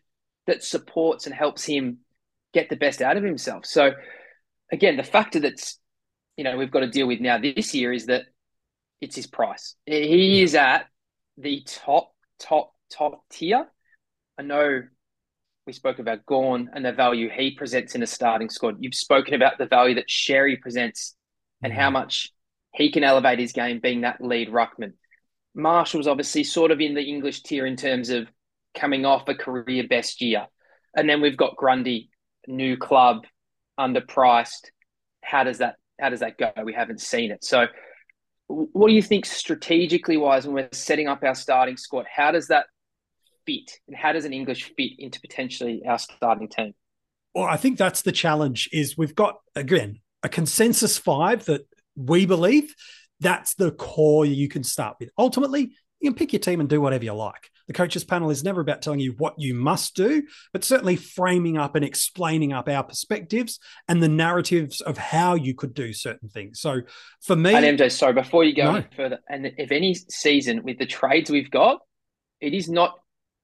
that 0.48 0.64
supports 0.64 1.26
and 1.26 1.36
helps 1.36 1.66
him 1.66 2.00
get 2.54 2.70
the 2.70 2.76
best 2.76 3.02
out 3.02 3.18
of 3.18 3.24
himself. 3.24 3.66
So 3.66 3.92
again, 4.72 4.98
the 4.98 5.04
factor 5.04 5.40
that's 5.40 5.80
you 6.38 6.44
know 6.44 6.58
we've 6.58 6.72
got 6.72 6.82
to 6.82 6.90
deal 6.90 7.08
with 7.08 7.20
now 7.20 7.38
this 7.38 7.74
year 7.74 7.94
is 7.94 8.08
that 8.08 8.24
it's 9.02 9.16
his 9.16 9.28
price. 9.28 9.76
He 9.86 10.42
is 10.42 10.56
at 10.56 10.88
the 11.38 11.64
top, 11.66 12.14
top, 12.40 12.74
top 12.92 13.24
tier. 13.30 13.68
I 14.38 14.42
know 14.42 14.82
we 15.66 15.74
spoke 15.74 16.00
about 16.00 16.26
Gawn 16.26 16.70
and 16.74 16.84
the 16.84 16.94
value 16.94 17.30
he 17.30 17.52
presents 17.52 17.94
in 17.94 18.02
a 18.02 18.08
starting 18.08 18.50
squad. 18.50 18.78
You've 18.80 18.96
spoken 18.96 19.34
about 19.34 19.58
the 19.58 19.66
value 19.66 19.96
that 19.96 20.08
Xerri 20.08 20.60
presents 20.60 21.16
and 21.62 21.74
how 21.74 21.90
mm. 21.90 21.94
much 21.94 22.32
he 22.74 22.92
can 22.92 23.04
elevate 23.04 23.40
his 23.40 23.54
game 23.54 23.80
being 23.80 24.02
that 24.02 24.22
lead 24.22 24.50
ruckman. 24.50 24.94
Marshall's 25.56 26.08
obviously 26.08 26.44
sort 26.44 26.72
of 26.72 26.80
in 26.80 26.94
the 26.94 27.02
English 27.02 27.42
tier 27.42 27.66
in 27.66 27.76
terms 27.76 28.10
of 28.10 28.28
coming 28.76 29.06
off 29.06 29.28
a 29.28 29.34
career 29.34 29.88
best 29.88 30.22
year. 30.22 30.46
And 30.96 31.10
then 31.10 31.22
we've 31.22 31.38
got 31.38 31.56
Grundy, 31.56 32.10
new 32.48 32.78
club, 32.78 33.26
underpriced. 33.80 34.70
How 35.24 35.44
does 35.44 35.60
that 35.60 35.76
how 36.00 36.10
does 36.10 36.20
that 36.20 36.38
go? 36.38 36.52
We 36.64 36.74
haven't 36.74 37.02
seen 37.02 37.32
it. 37.32 37.44
So 37.44 37.66
what 38.48 38.88
do 38.88 38.94
you 38.94 39.02
think 39.02 39.26
strategically 39.26 40.18
wise 40.18 40.46
when 40.46 40.56
we're 40.56 40.70
setting 40.72 41.08
up 41.08 41.24
our 41.24 41.36
starting 41.36 41.76
squad? 41.76 42.06
How 42.14 42.32
does 42.32 42.48
that 42.48 42.68
fit? 43.46 43.80
And 43.88 43.98
how 43.98 44.14
does 44.14 44.26
an 44.26 44.34
English 44.34 44.72
fit 44.78 44.92
into 45.00 45.20
potentially 45.20 45.82
our 45.88 45.98
starting 46.00 46.48
team? 46.48 46.74
Well, 47.34 47.46
I 47.46 47.58
think 47.58 47.78
that's 47.78 48.04
the 48.04 48.12
challenge 48.12 48.70
is 48.72 48.98
we've 48.98 49.16
got 49.16 49.40
again 49.56 50.00
a 50.28 50.30
consensus 50.30 50.98
five 50.98 51.46
that 51.46 51.66
we 51.96 52.26
believe 52.26 52.76
that's 53.22 53.56
the 53.56 53.72
core 53.72 54.26
you 54.26 54.50
can 54.50 54.62
start 54.62 54.98
with. 55.00 55.10
Ultimately, 55.18 55.72
you 56.02 56.12
can 56.12 56.16
pick 56.16 56.34
your 56.34 56.42
team 56.42 56.60
and 56.60 56.68
do 56.68 56.82
whatever 56.82 57.06
you 57.06 57.14
like. 57.14 57.50
The 57.68 57.74
coaches 57.74 58.04
panel 58.04 58.30
is 58.30 58.44
never 58.44 58.60
about 58.60 58.82
telling 58.82 59.00
you 59.00 59.14
what 59.18 59.36
you 59.38 59.54
must 59.54 59.96
do, 59.96 60.24
but 60.52 60.66
certainly 60.66 60.98
framing 60.98 61.58
up 61.58 61.76
and 61.76 61.84
explaining 61.84 62.52
up 62.52 62.68
our 62.68 62.84
perspectives 62.84 63.60
and 63.88 64.04
the 64.04 64.10
narratives 64.10 64.82
of 64.82 64.98
how 64.98 65.36
you 65.36 65.56
could 65.56 65.74
do 65.74 65.94
certain 65.94 66.28
things. 66.28 66.60
So 66.60 66.82
for 67.22 67.36
me, 67.38 67.56
and 67.56 67.80
MJ, 67.80 67.90
sorry, 67.90 68.14
before 68.14 68.44
you 68.44 68.54
go 68.54 68.74
no. 68.74 68.84
further, 68.96 69.20
and 69.30 69.54
if 69.58 69.72
any 69.72 69.94
season 69.94 70.62
with 70.64 70.78
the 70.78 70.86
trades 70.86 71.32
we've 71.32 71.52
got, 71.52 71.80
it 72.42 72.54
is 72.54 72.70
not 72.70 73.00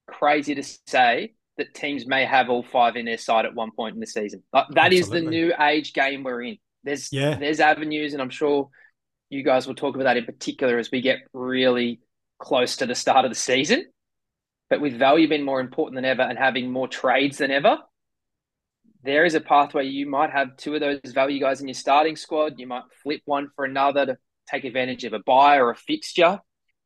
crazy 0.07 0.53
to 0.55 0.63
say 0.85 1.33
that 1.57 1.73
teams 1.73 2.05
may 2.05 2.25
have 2.25 2.49
all 2.49 2.63
five 2.63 2.97
in 2.97 3.05
their 3.05 3.17
side 3.17 3.45
at 3.45 3.55
one 3.55 3.71
point 3.71 3.95
in 3.95 3.99
the 3.99 4.07
season. 4.07 4.43
That 4.51 4.67
Absolutely. 4.69 4.97
is 4.97 5.09
the 5.09 5.21
new 5.21 5.53
age 5.59 5.93
game 5.93 6.23
we're 6.23 6.43
in. 6.43 6.57
There's 6.83 7.11
yeah. 7.11 7.35
there's 7.35 7.59
avenues, 7.59 8.13
and 8.13 8.21
I'm 8.21 8.29
sure 8.29 8.69
you 9.29 9.43
guys 9.43 9.67
will 9.67 9.75
talk 9.75 9.95
about 9.95 10.05
that 10.05 10.17
in 10.17 10.25
particular 10.25 10.77
as 10.77 10.91
we 10.91 11.01
get 11.01 11.19
really 11.33 12.01
close 12.39 12.77
to 12.77 12.85
the 12.85 12.95
start 12.95 13.25
of 13.25 13.31
the 13.31 13.35
season. 13.35 13.85
But 14.69 14.81
with 14.81 14.97
value 14.97 15.27
being 15.27 15.45
more 15.45 15.59
important 15.59 15.95
than 15.95 16.05
ever 16.05 16.21
and 16.21 16.37
having 16.37 16.71
more 16.71 16.87
trades 16.87 17.37
than 17.37 17.51
ever, 17.51 17.77
there 19.03 19.25
is 19.25 19.35
a 19.35 19.41
pathway. 19.41 19.85
You 19.85 20.09
might 20.09 20.31
have 20.31 20.57
two 20.57 20.73
of 20.75 20.79
those 20.79 20.99
value 21.13 21.39
guys 21.39 21.61
in 21.61 21.67
your 21.67 21.75
starting 21.75 22.15
squad. 22.15 22.53
You 22.57 22.67
might 22.67 22.83
flip 23.01 23.21
one 23.25 23.49
for 23.55 23.65
another 23.65 24.05
to 24.05 24.17
take 24.49 24.63
advantage 24.63 25.03
of 25.03 25.13
a 25.13 25.19
buy 25.19 25.57
or 25.57 25.69
a 25.69 25.75
fixture. 25.75 26.39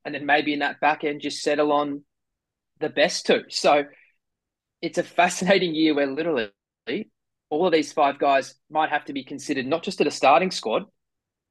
And 0.03 0.15
then 0.15 0.25
maybe 0.25 0.53
in 0.53 0.59
that 0.59 0.79
back 0.79 1.03
end, 1.03 1.21
just 1.21 1.41
settle 1.41 1.71
on 1.71 2.03
the 2.79 2.89
best 2.89 3.25
two. 3.25 3.43
So 3.49 3.85
it's 4.81 4.97
a 4.97 5.03
fascinating 5.03 5.75
year 5.75 5.93
where 5.93 6.07
literally 6.07 6.51
all 7.49 7.65
of 7.65 7.73
these 7.73 7.93
five 7.93 8.19
guys 8.19 8.55
might 8.69 8.89
have 8.89 9.05
to 9.05 9.13
be 9.13 9.23
considered 9.23 9.65
not 9.65 9.83
just 9.83 10.01
at 10.01 10.07
a 10.07 10.11
starting 10.11 10.51
squad, 10.51 10.83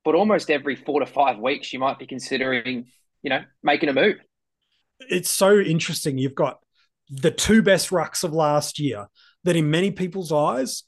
but 0.04 0.14
almost 0.14 0.50
every 0.50 0.76
four 0.76 1.00
to 1.00 1.06
five 1.06 1.38
weeks, 1.38 1.72
you 1.72 1.78
might 1.78 1.98
be 1.98 2.06
considering, 2.06 2.86
you 3.22 3.30
know, 3.30 3.42
making 3.62 3.88
a 3.88 3.92
move. 3.92 4.16
It's 5.00 5.30
so 5.30 5.58
interesting. 5.58 6.18
You've 6.18 6.34
got 6.34 6.58
the 7.10 7.30
two 7.30 7.62
best 7.62 7.90
rucks 7.90 8.24
of 8.24 8.32
last 8.32 8.78
year 8.78 9.08
that, 9.44 9.56
in 9.56 9.70
many 9.70 9.90
people's 9.90 10.32
eyes, 10.32 10.84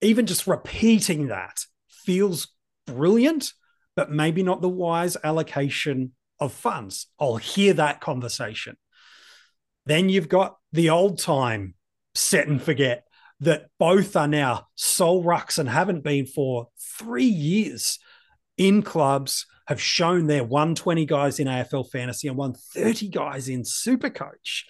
even 0.00 0.26
just 0.26 0.46
repeating 0.46 1.28
that 1.28 1.64
feels 1.88 2.48
brilliant, 2.86 3.52
but 3.96 4.10
maybe 4.10 4.42
not 4.42 4.60
the 4.60 4.68
wise 4.68 5.16
allocation 5.22 6.12
of 6.40 6.52
funds. 6.52 7.06
I'll 7.18 7.36
hear 7.36 7.72
that 7.74 8.00
conversation. 8.00 8.76
Then 9.86 10.08
you've 10.08 10.28
got 10.28 10.56
the 10.72 10.90
old 10.90 11.18
time 11.18 11.74
set 12.14 12.48
and 12.48 12.62
forget 12.62 13.03
that 13.40 13.68
both 13.78 14.16
are 14.16 14.28
now 14.28 14.66
sole 14.74 15.24
rucks 15.24 15.58
and 15.58 15.68
haven't 15.68 16.04
been 16.04 16.26
for 16.26 16.68
three 16.98 17.24
years 17.24 17.98
in 18.56 18.82
clubs, 18.82 19.46
have 19.66 19.80
shown 19.80 20.26
their 20.26 20.44
120 20.44 21.06
guys 21.06 21.38
in 21.38 21.48
AFL 21.48 21.90
fantasy 21.90 22.28
and 22.28 22.36
130 22.36 23.08
guys 23.08 23.48
in 23.48 23.64
super 23.64 24.10
coach 24.10 24.66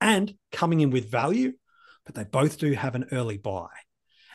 and 0.00 0.34
coming 0.52 0.80
in 0.80 0.90
with 0.90 1.10
value, 1.10 1.52
but 2.06 2.14
they 2.14 2.24
both 2.24 2.58
do 2.58 2.72
have 2.72 2.94
an 2.94 3.06
early 3.12 3.36
buy. 3.36 3.68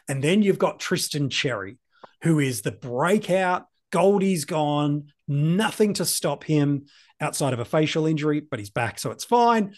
And 0.08 0.24
then 0.24 0.44
you've 0.44 0.60
got 0.60 0.80
Tristan 0.80 1.30
Xerri, 1.30 1.78
who 2.22 2.40
is 2.40 2.62
the 2.62 2.72
breakout. 2.72 3.66
Goldie's 3.92 4.46
gone, 4.46 5.08
nothing 5.28 5.94
to 5.94 6.06
stop 6.06 6.44
him 6.44 6.86
outside 7.22 7.54
of 7.54 7.60
a 7.60 7.66
facial 7.66 8.06
injury, 8.06 8.42
but 8.42 8.60
he's 8.60 8.70
back, 8.70 9.00
so 9.00 9.12
it's 9.12 9.24
fine. 9.24 9.74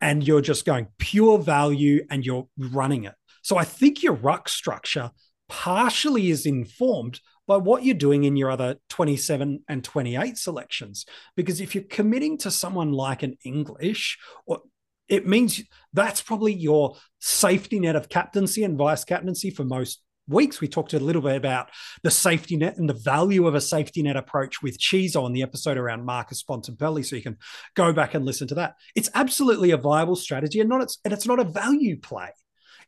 And 0.00 0.26
you're 0.26 0.40
just 0.40 0.64
going 0.64 0.88
pure 0.98 1.38
value 1.38 2.04
and 2.10 2.24
you're 2.24 2.48
running 2.58 3.04
it. 3.04 3.14
So 3.42 3.56
I 3.56 3.64
think 3.64 4.02
your 4.02 4.14
ruck 4.14 4.48
structure 4.48 5.10
partially 5.48 6.30
is 6.30 6.46
informed 6.46 7.20
by 7.46 7.56
what 7.56 7.84
you're 7.84 7.94
doing 7.94 8.24
in 8.24 8.36
your 8.36 8.50
other 8.50 8.76
27 8.90 9.64
and 9.68 9.82
28 9.82 10.38
selections. 10.38 11.04
Because 11.34 11.60
if 11.60 11.74
you're 11.74 11.84
committing 11.84 12.38
to 12.38 12.50
someone 12.50 12.92
like 12.92 13.22
an 13.22 13.36
English, 13.44 14.18
or 14.46 14.60
it 15.08 15.26
means 15.26 15.60
that's 15.92 16.22
probably 16.22 16.54
your 16.54 16.96
safety 17.18 17.80
net 17.80 17.96
of 17.96 18.08
captaincy 18.08 18.62
and 18.62 18.78
vice 18.78 19.02
captaincy 19.02 19.50
for 19.50 19.64
most 19.64 20.00
weeks. 20.28 20.60
We 20.60 20.68
talked 20.68 20.94
a 20.94 21.00
little 21.00 21.22
bit 21.22 21.36
about 21.36 21.70
the 22.02 22.10
safety 22.10 22.56
net 22.56 22.78
and 22.78 22.88
the 22.88 22.94
value 22.94 23.46
of 23.46 23.56
a 23.56 23.60
safety 23.60 24.02
net 24.02 24.16
approach 24.16 24.62
with 24.62 24.78
Chizo 24.78 25.24
on 25.24 25.32
the 25.32 25.42
episode 25.42 25.76
around 25.76 26.04
Marcus 26.04 26.44
Bontempelli. 26.44 27.04
So 27.04 27.16
you 27.16 27.22
can 27.22 27.36
go 27.74 27.92
back 27.92 28.14
and 28.14 28.24
listen 28.24 28.46
to 28.48 28.54
that. 28.56 28.74
It's 28.94 29.10
absolutely 29.14 29.72
a 29.72 29.76
viable 29.76 30.16
strategy 30.16 30.60
and 30.60 30.68
not 30.68 30.82
it's 30.82 30.98
and 31.04 31.12
it's 31.12 31.26
not 31.26 31.40
a 31.40 31.44
value 31.44 31.98
play 31.98 32.30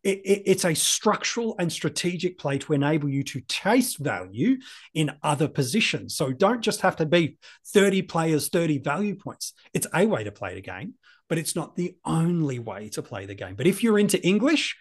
it, 0.03 0.19
it, 0.25 0.43
it's 0.47 0.65
a 0.65 0.75
structural 0.75 1.55
and 1.59 1.73
strategic 1.73 2.39
play 2.39 2.59
to 2.59 2.73
enable 2.73 3.09
you 3.09 3.23
to 3.25 3.41
chase 3.43 3.95
value 3.95 4.57
in 4.95 5.13
other 5.23 5.49
positions. 5.49 6.17
So 6.17 6.33
don't 6.33 6.63
just 6.63 6.81
have 6.81 6.97
to 6.97 7.07
be 7.07 7.39
30 7.69 8.03
players, 8.03 8.49
30 8.49 8.79
value 8.79 9.17
points. 9.17 9.53
It's 9.73 9.87
a 9.95 10.07
way 10.07 10.25
to 10.25 10.33
play 10.33 10.55
the 10.55 10.61
game, 10.61 10.95
but 11.29 11.39
it's 11.39 11.55
not 11.55 11.77
the 11.77 11.97
only 12.05 12.59
way 12.59 12.89
to 12.91 13.03
play 13.03 13.27
the 13.27 13.35
game. 13.35 13.55
But 13.55 13.67
if 13.67 13.83
you're 13.83 13.99
into 13.99 14.25
English, 14.27 14.77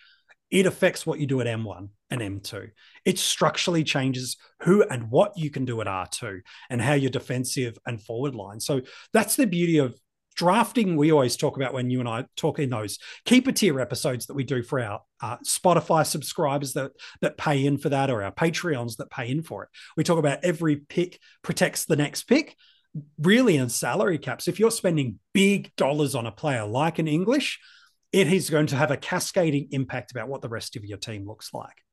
it 0.50 0.66
affects 0.66 1.06
what 1.06 1.20
you 1.20 1.26
do 1.26 1.40
at 1.40 1.48
M1 1.48 1.90
and 2.10 2.22
M2. 2.22 2.72
It 3.06 3.18
structurally 3.18 3.84
changes 3.84 4.36
who 4.64 4.84
and 4.84 5.10
what 5.10 5.38
you 5.38 5.50
can 5.50 5.64
do 5.64 5.80
at 5.80 5.88
R2 5.88 6.42
and 6.70 6.82
how 6.82 6.94
your 6.94 7.10
defensive 7.10 7.78
and 7.86 8.02
forward 8.02 8.36
line. 8.36 8.60
So 8.60 8.82
that's 9.14 9.38
the 9.38 9.48
beauty 9.48 9.78
of 9.78 9.96
drafting 10.36 10.96
we 10.96 11.12
always 11.12 11.36
talk 11.36 11.58
about 11.58 11.74
when 11.74 11.90
you 11.90 12.00
and 12.00 12.10
i 12.10 12.26
talk 12.36 12.60
in 12.60 12.70
those 12.70 13.00
keeper 13.26 13.52
tier 13.52 13.80
episodes 13.80 14.28
that 14.28 14.34
we 14.34 14.44
do 14.44 14.64
for 14.64 14.80
our 14.80 15.02
uh, 15.22 15.38
spotify 15.46 16.06
subscribers 16.06 16.74
that 16.74 16.92
that 17.22 17.38
pay 17.38 17.66
in 17.66 17.78
for 17.78 17.90
that 17.90 18.10
or 18.10 18.24
our 18.24 18.32
patreons 18.32 18.98
that 18.98 19.10
pay 19.10 19.30
in 19.30 19.44
for 19.44 19.64
it. 19.64 19.70
We 19.96 20.04
talk 20.04 20.20
about 20.20 20.44
every 20.44 20.78
pick 20.78 21.20
protects 21.42 21.86
the 21.86 21.96
next 21.96 22.24
pick 22.24 22.56
really 23.20 23.56
in 23.56 23.70
salary 23.70 24.18
caps. 24.18 24.48
If 24.48 24.60
you're 24.60 24.72
spending 24.72 25.20
big 25.34 25.74
dollars 25.76 26.16
on 26.16 26.26
a 26.26 26.32
player 26.32 26.66
like 26.66 27.00
an 27.00 27.08
english 27.08 27.60
it 28.12 28.32
is 28.32 28.50
going 28.50 28.68
to 28.68 28.76
have 28.76 28.92
a 28.92 28.98
cascading 28.98 29.70
impact 29.72 30.12
about 30.12 30.28
what 30.28 30.42
the 30.42 30.50
rest 30.50 30.76
of 30.76 30.84
your 30.84 30.98
team 30.98 31.26
looks 31.26 31.54
like. 31.54 31.84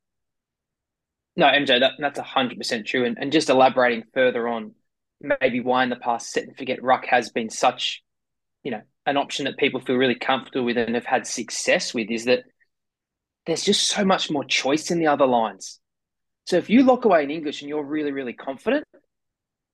No 1.36 1.46
mj 1.46 1.80
that, 1.80 1.92
that's 1.98 2.18
100% 2.18 2.86
true. 2.86 3.04
And, 3.04 3.16
and 3.20 3.30
just 3.30 3.48
elaborating 3.48 4.02
further 4.12 4.48
on 4.48 4.72
maybe 5.20 5.60
why 5.60 5.84
in 5.84 5.90
the 5.90 5.96
past 5.96 6.30
set 6.30 6.44
and 6.44 6.56
forget 6.56 6.82
ruck 6.82 7.06
has 7.06 7.30
been 7.30 7.50
such 7.50 8.02
you 8.68 8.72
know, 8.72 8.82
an 9.06 9.16
option 9.16 9.46
that 9.46 9.56
people 9.56 9.80
feel 9.80 9.96
really 9.96 10.14
comfortable 10.14 10.66
with 10.66 10.76
and 10.76 10.94
have 10.94 11.06
had 11.06 11.26
success 11.26 11.94
with 11.94 12.10
is 12.10 12.26
that 12.26 12.40
there's 13.46 13.64
just 13.64 13.88
so 13.88 14.04
much 14.04 14.30
more 14.30 14.44
choice 14.44 14.90
in 14.90 14.98
the 14.98 15.06
other 15.06 15.24
lines. 15.24 15.80
So 16.44 16.58
if 16.58 16.68
you 16.68 16.82
lock 16.82 17.06
away 17.06 17.22
in 17.24 17.30
English 17.30 17.62
and 17.62 17.70
you're 17.70 17.82
really, 17.82 18.12
really 18.12 18.34
confident, 18.34 18.84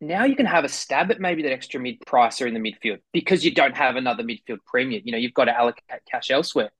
now 0.00 0.26
you 0.26 0.37
can 0.37 0.46
have 0.46 0.62
a 0.62 0.68
stab 0.68 1.11
at 1.11 1.18
maybe 1.18 1.42
that 1.42 1.50
extra 1.50 1.80
mid 1.80 1.98
pricer 2.07 2.46
in 2.46 2.54
the 2.54 2.61
midfield 2.61 2.98
because 3.12 3.44
you 3.44 3.52
don't 3.52 3.76
have 3.76 3.96
another 3.96 4.22
midfield 4.22 4.59
premium. 4.64 5.02
You 5.04 5.11
know, 5.11 5.18
you've 5.18 5.35
got 5.35 5.46
to 5.46 5.59
allocate 5.59 5.83
cash 6.09 6.30
elsewhere. 6.30 6.70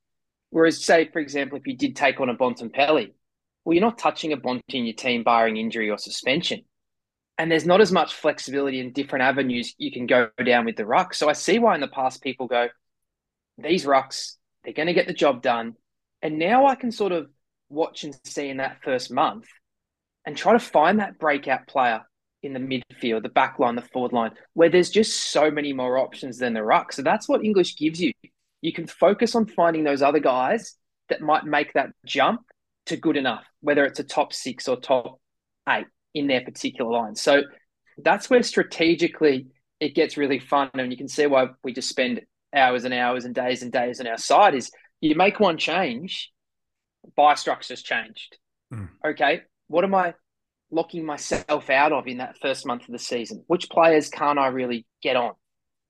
Whereas, 0.51 0.81
say, 0.81 1.09
for 1.11 1.19
example, 1.19 1.57
if 1.57 1.67
you 1.67 1.75
did 1.75 1.97
take 1.97 2.21
on 2.21 2.29
a 2.29 2.33
Bontempelli, 2.33 3.11
well, 3.65 3.73
you're 3.73 3.81
not 3.81 3.97
touching 3.97 4.31
a 4.31 4.37
Bont 4.37 4.61
in 4.69 4.85
your 4.85 4.95
team 4.95 5.23
barring 5.23 5.57
injury 5.57 5.89
or 5.89 5.97
suspension 5.97 6.61
and 7.37 7.51
there's 7.51 7.65
not 7.65 7.81
as 7.81 7.91
much 7.91 8.13
flexibility 8.13 8.79
in 8.79 8.93
different 8.93 9.23
avenues 9.23 9.75
you 9.77 9.91
can 9.91 10.05
go 10.05 10.29
down 10.43 10.65
with 10.65 10.77
the 10.77 10.85
ruck. 10.85 11.13
So 11.13 11.29
I 11.29 11.33
see 11.33 11.59
why 11.59 11.75
in 11.75 11.81
the 11.81 11.87
past 11.87 12.21
people 12.21 12.47
go, 12.47 12.69
these 13.57 13.85
rucks, 13.85 14.35
they're 14.63 14.73
going 14.73 14.87
to 14.87 14.93
get 14.93 15.07
the 15.07 15.13
job 15.13 15.41
done. 15.41 15.75
And 16.21 16.39
now 16.39 16.65
I 16.65 16.75
can 16.75 16.91
sort 16.91 17.11
of 17.11 17.29
watch 17.69 18.03
and 18.03 18.17
see 18.23 18.49
in 18.49 18.57
that 18.57 18.77
first 18.83 19.11
month 19.11 19.47
and 20.25 20.37
try 20.37 20.53
to 20.53 20.59
find 20.59 20.99
that 20.99 21.19
breakout 21.19 21.67
player 21.67 22.01
in 22.41 22.53
the 22.53 22.59
midfield, 22.59 23.23
the 23.23 23.29
back 23.29 23.59
line, 23.59 23.75
the 23.75 23.81
forward 23.81 24.13
line, 24.13 24.31
where 24.53 24.69
there's 24.69 24.89
just 24.89 25.31
so 25.31 25.51
many 25.51 25.73
more 25.73 25.97
options 25.97 26.37
than 26.37 26.53
the 26.53 26.63
ruck. 26.63 26.93
So 26.93 27.01
that's 27.01 27.27
what 27.27 27.43
English 27.43 27.77
gives 27.77 27.99
you. 27.99 28.13
You 28.61 28.71
can 28.71 28.87
focus 28.87 29.35
on 29.35 29.45
finding 29.45 29.83
those 29.83 30.01
other 30.01 30.19
guys 30.19 30.75
that 31.09 31.21
might 31.21 31.43
make 31.43 31.73
that 31.73 31.89
jump 32.05 32.41
to 32.85 32.97
good 32.97 33.17
enough, 33.17 33.43
whether 33.61 33.83
it's 33.85 33.99
a 33.99 34.03
top 34.03 34.31
six 34.31 34.67
or 34.67 34.77
top 34.79 35.19
eight 35.67 35.87
in 36.15 36.27
their 36.27 36.41
particular 36.41 36.89
line. 36.91 37.15
So 37.15 37.43
that's 37.99 38.29
where 38.29 38.41
strategically 38.41 39.47
it 39.79 39.93
gets 39.93 40.17
really 40.17 40.39
fun. 40.39 40.71
And 40.73 40.91
you 40.91 40.97
can 40.97 41.09
see 41.09 41.27
why 41.27 41.49
we 41.63 41.73
just 41.73 41.89
spend 41.89 42.21
hours 42.55 42.85
and 42.85 42.93
hours 42.93 43.25
and 43.25 43.35
days 43.35 43.61
and 43.61 43.71
days 43.71 43.99
on 43.99 44.07
our 44.07 44.17
side 44.17 44.55
is 44.55 44.71
you 45.01 45.13
make 45.15 45.39
one 45.39 45.57
change, 45.57 46.31
buy 47.15 47.35
structure's 47.35 47.83
changed. 47.83 48.37
Mm. 48.73 48.89
Okay. 49.05 49.41
What 49.67 49.83
am 49.83 49.93
I 49.93 50.15
locking 50.71 51.05
myself 51.05 51.69
out 51.69 51.91
of 51.91 52.07
in 52.07 52.17
that 52.17 52.37
first 52.41 52.65
month 52.65 52.83
of 52.83 52.91
the 52.91 52.99
season? 52.99 53.43
Which 53.47 53.69
players 53.69 54.09
can't 54.09 54.39
I 54.39 54.47
really 54.47 54.87
get 55.03 55.17
on? 55.17 55.33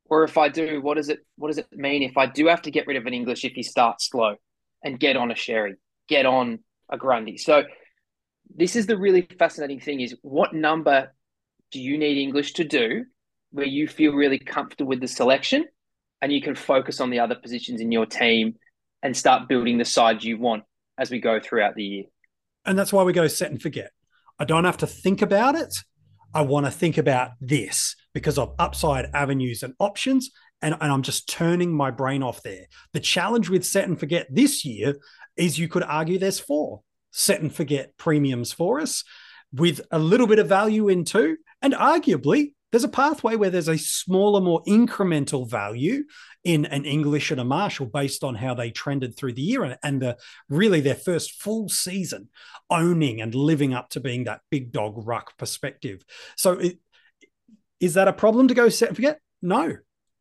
Or 0.07 0.23
if 0.23 0.37
I 0.37 0.49
do, 0.49 0.81
what 0.81 0.97
does 0.97 1.09
it 1.09 1.19
what 1.35 1.47
does 1.47 1.57
it 1.59 1.67
mean 1.71 2.03
if 2.03 2.17
I 2.17 2.25
do 2.25 2.47
have 2.47 2.63
to 2.63 2.71
get 2.71 2.87
rid 2.87 2.97
of 2.97 3.05
an 3.05 3.13
English 3.13 3.45
if 3.45 3.53
he 3.53 3.63
starts 3.63 4.09
slow 4.09 4.35
and 4.83 4.99
get 4.99 5.17
on 5.17 5.31
a 5.31 5.35
Xerri, 5.35 5.75
get 6.07 6.25
on 6.25 6.59
a 6.89 6.97
Grundy? 6.97 7.37
So 7.37 7.63
this 8.53 8.75
is 8.75 8.85
the 8.85 8.97
really 8.97 9.27
fascinating 9.37 9.79
thing 9.79 10.01
is 10.01 10.15
what 10.21 10.53
number 10.53 11.13
do 11.71 11.79
you 11.81 11.97
need 11.97 12.21
English 12.21 12.53
to 12.53 12.63
do 12.63 13.05
where 13.51 13.65
you 13.65 13.87
feel 13.87 14.13
really 14.13 14.39
comfortable 14.39 14.89
with 14.89 14.99
the 14.99 15.07
selection 15.07 15.65
and 16.21 16.31
you 16.31 16.41
can 16.41 16.55
focus 16.55 16.99
on 16.99 17.09
the 17.09 17.19
other 17.19 17.35
positions 17.35 17.81
in 17.81 17.91
your 17.91 18.05
team 18.05 18.55
and 19.01 19.15
start 19.15 19.47
building 19.47 19.77
the 19.77 19.85
side 19.85 20.23
you 20.23 20.37
want 20.37 20.63
as 20.97 21.09
we 21.09 21.19
go 21.19 21.39
throughout 21.39 21.75
the 21.75 21.83
year. 21.83 22.03
And 22.65 22.77
that's 22.77 22.91
why 22.91 23.03
we 23.03 23.13
go 23.13 23.27
set 23.27 23.51
and 23.51 23.61
forget. 23.61 23.91
I 24.39 24.45
don't 24.45 24.65
have 24.65 24.77
to 24.77 24.87
think 24.87 25.21
about 25.21 25.55
it. 25.55 25.73
I 26.33 26.41
want 26.41 26.65
to 26.65 26.71
think 26.71 26.97
about 26.97 27.31
this 27.39 27.95
because 28.13 28.37
of 28.37 28.55
upside 28.59 29.09
avenues 29.13 29.63
and 29.63 29.73
options. 29.79 30.31
And, 30.61 30.75
and 30.81 30.91
I'm 30.91 31.03
just 31.03 31.29
turning 31.29 31.73
my 31.73 31.91
brain 31.91 32.23
off 32.23 32.41
there. 32.43 32.65
The 32.93 32.99
challenge 32.99 33.49
with 33.49 33.65
set 33.65 33.87
and 33.87 33.99
forget 33.99 34.27
this 34.29 34.65
year 34.65 34.95
is 35.37 35.59
you 35.59 35.67
could 35.67 35.83
argue 35.83 36.17
there's 36.17 36.39
four 36.39 36.81
set 37.15 37.41
and 37.41 37.53
forget 37.53 37.95
premiums 37.97 38.51
for 38.51 38.79
us 38.79 39.03
with 39.53 39.79
a 39.89 39.97
little 39.97 40.27
bit 40.27 40.37
of 40.37 40.49
value 40.49 40.89
in 40.89 41.05
too. 41.05 41.37
And 41.61 41.73
arguably, 41.73 42.53
there's 42.71 42.83
a 42.83 42.89
pathway 42.89 43.37
where 43.37 43.49
there's 43.49 43.69
a 43.69 43.77
smaller, 43.77 44.41
more 44.41 44.61
incremental 44.67 45.49
value 45.49 46.03
in 46.43 46.65
an 46.65 46.83
English 46.83 47.31
and 47.31 47.39
a 47.39 47.45
Marshall 47.45 47.85
based 47.85 48.21
on 48.21 48.35
how 48.35 48.53
they 48.53 48.69
trended 48.69 49.15
through 49.15 49.31
the 49.33 49.41
year 49.41 49.63
and, 49.63 49.77
and 49.81 50.01
the 50.01 50.17
really 50.49 50.81
their 50.81 50.95
first 50.95 51.41
full 51.41 51.69
season 51.69 52.27
owning 52.69 53.21
and 53.21 53.33
living 53.33 53.73
up 53.73 53.89
to 53.91 54.01
being 54.01 54.25
that 54.25 54.41
big 54.51 54.73
dog 54.73 55.07
ruck 55.07 55.37
perspective. 55.37 56.03
So, 56.35 56.53
it, 56.53 56.79
is 57.79 57.93
that 57.93 58.09
a 58.09 58.13
problem 58.13 58.49
to 58.49 58.53
go 58.53 58.67
set 58.67 58.89
and 58.89 58.95
forget? 58.97 59.21
No, 59.41 59.77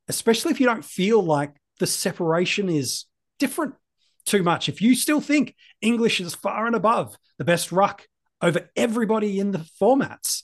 especially 0.06 0.52
if 0.52 0.60
you 0.60 0.66
don't 0.66 0.84
feel 0.84 1.20
like 1.20 1.54
the 1.80 1.86
separation 1.88 2.68
is 2.68 3.06
different 3.40 3.74
too 4.24 4.42
much. 4.42 4.68
If 4.68 4.80
you 4.80 4.94
still 4.94 5.20
think 5.20 5.54
English 5.80 6.20
is 6.20 6.34
far 6.34 6.66
and 6.66 6.76
above 6.76 7.16
the 7.38 7.44
best 7.44 7.72
ruck 7.72 8.06
over 8.40 8.70
everybody 8.76 9.38
in 9.38 9.52
the 9.52 9.66
formats, 9.80 10.42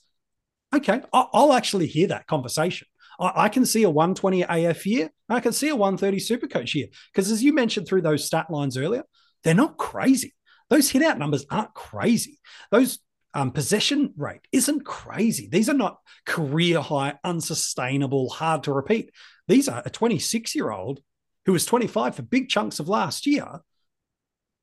okay, 0.75 1.03
I'll 1.13 1.53
actually 1.53 1.87
hear 1.87 2.09
that 2.09 2.27
conversation. 2.27 2.87
I 3.19 3.51
can 3.51 3.67
see 3.67 3.83
a 3.83 3.91
120 3.91 4.43
AF 4.43 4.87
year. 4.87 5.11
I 5.29 5.41
can 5.41 5.53
see 5.53 5.69
a 5.69 5.77
130 5.77 6.19
super 6.19 6.47
coach 6.47 6.73
here. 6.73 6.87
Because 7.13 7.31
as 7.31 7.43
you 7.43 7.53
mentioned 7.53 7.87
through 7.87 8.01
those 8.01 8.25
stat 8.25 8.51
lines 8.51 8.79
earlier, 8.79 9.05
they're 9.45 9.55
not 9.55 9.77
crazy. 9.77 10.35
Those 10.71 10.89
hit 10.89 11.03
out 11.03 11.19
numbers 11.19 11.45
aren't 11.51 11.75
crazy. 11.75 12.39
Those 12.71 12.99
um, 13.35 13.51
possession 13.53 14.15
rate 14.17 14.41
isn't 14.53 14.85
crazy. 14.85 15.49
These 15.51 15.69
are 15.69 15.75
not 15.75 15.99
career 16.25 16.81
high, 16.81 17.15
unsustainable, 17.23 18.31
hard 18.31 18.65
to 18.65 18.73
repeat. 18.73 19.11
These 19.49 19.69
are 19.69 19.83
a 19.85 19.91
26 19.91 20.55
year 20.55 20.71
old 20.71 21.01
who 21.45 21.53
was 21.53 21.67
25 21.67 22.17
for 22.17 22.23
big 22.23 22.49
chunks 22.49 22.81
of 22.81 22.89
last 22.89 23.27
year, 23.27 23.61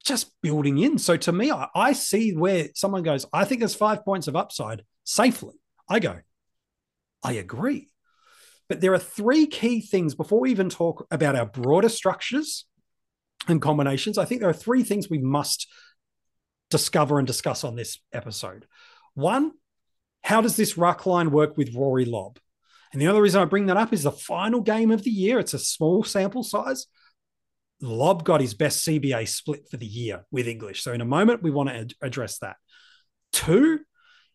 just 0.07 0.31
building 0.41 0.77
in. 0.77 0.97
So 0.97 1.17
to 1.17 1.31
me, 1.31 1.51
I, 1.51 1.67
I 1.75 1.93
see 1.93 2.33
where 2.33 2.69
someone 2.75 3.03
goes, 3.03 3.25
I 3.33 3.45
think 3.45 3.59
there's 3.59 3.75
five 3.75 4.03
points 4.03 4.27
of 4.27 4.35
upside 4.35 4.83
safely. 5.03 5.55
I 5.89 5.99
go, 5.99 6.19
I 7.23 7.33
agree. 7.33 7.89
But 8.69 8.81
there 8.81 8.93
are 8.93 8.99
three 8.99 9.47
key 9.47 9.81
things 9.81 10.15
before 10.15 10.39
we 10.41 10.51
even 10.51 10.69
talk 10.69 11.07
about 11.11 11.35
our 11.35 11.45
broader 11.45 11.89
structures 11.89 12.65
and 13.47 13.61
combinations. 13.61 14.17
I 14.17 14.25
think 14.25 14.41
there 14.41 14.49
are 14.49 14.53
three 14.53 14.83
things 14.83 15.09
we 15.09 15.19
must 15.19 15.67
discover 16.69 17.17
and 17.17 17.27
discuss 17.27 17.63
on 17.63 17.75
this 17.75 17.99
episode. 18.11 18.65
One, 19.13 19.53
how 20.21 20.41
does 20.41 20.57
this 20.57 20.77
ruck 20.77 21.05
line 21.05 21.31
work 21.31 21.55
with 21.55 21.73
Rory 21.73 22.05
Lobb? 22.05 22.39
And 22.91 23.01
the 23.01 23.07
other 23.07 23.21
reason 23.21 23.41
I 23.41 23.45
bring 23.45 23.67
that 23.67 23.77
up 23.77 23.93
is 23.93 24.03
the 24.03 24.11
final 24.11 24.61
game 24.61 24.91
of 24.91 25.03
the 25.03 25.11
year. 25.11 25.39
It's 25.39 25.53
a 25.53 25.59
small 25.59 26.03
sample 26.03 26.43
size. 26.43 26.87
Lobb 27.81 28.23
got 28.23 28.41
his 28.41 28.53
best 28.53 28.85
CBA 28.85 29.27
split 29.27 29.69
for 29.69 29.77
the 29.77 29.85
year 29.85 30.25
with 30.31 30.47
English. 30.47 30.81
So 30.81 30.93
in 30.93 31.01
a 31.01 31.05
moment, 31.05 31.43
we 31.43 31.51
want 31.51 31.69
to 31.69 31.75
ad- 31.75 31.93
address 32.01 32.39
that. 32.39 32.57
Two 33.31 33.79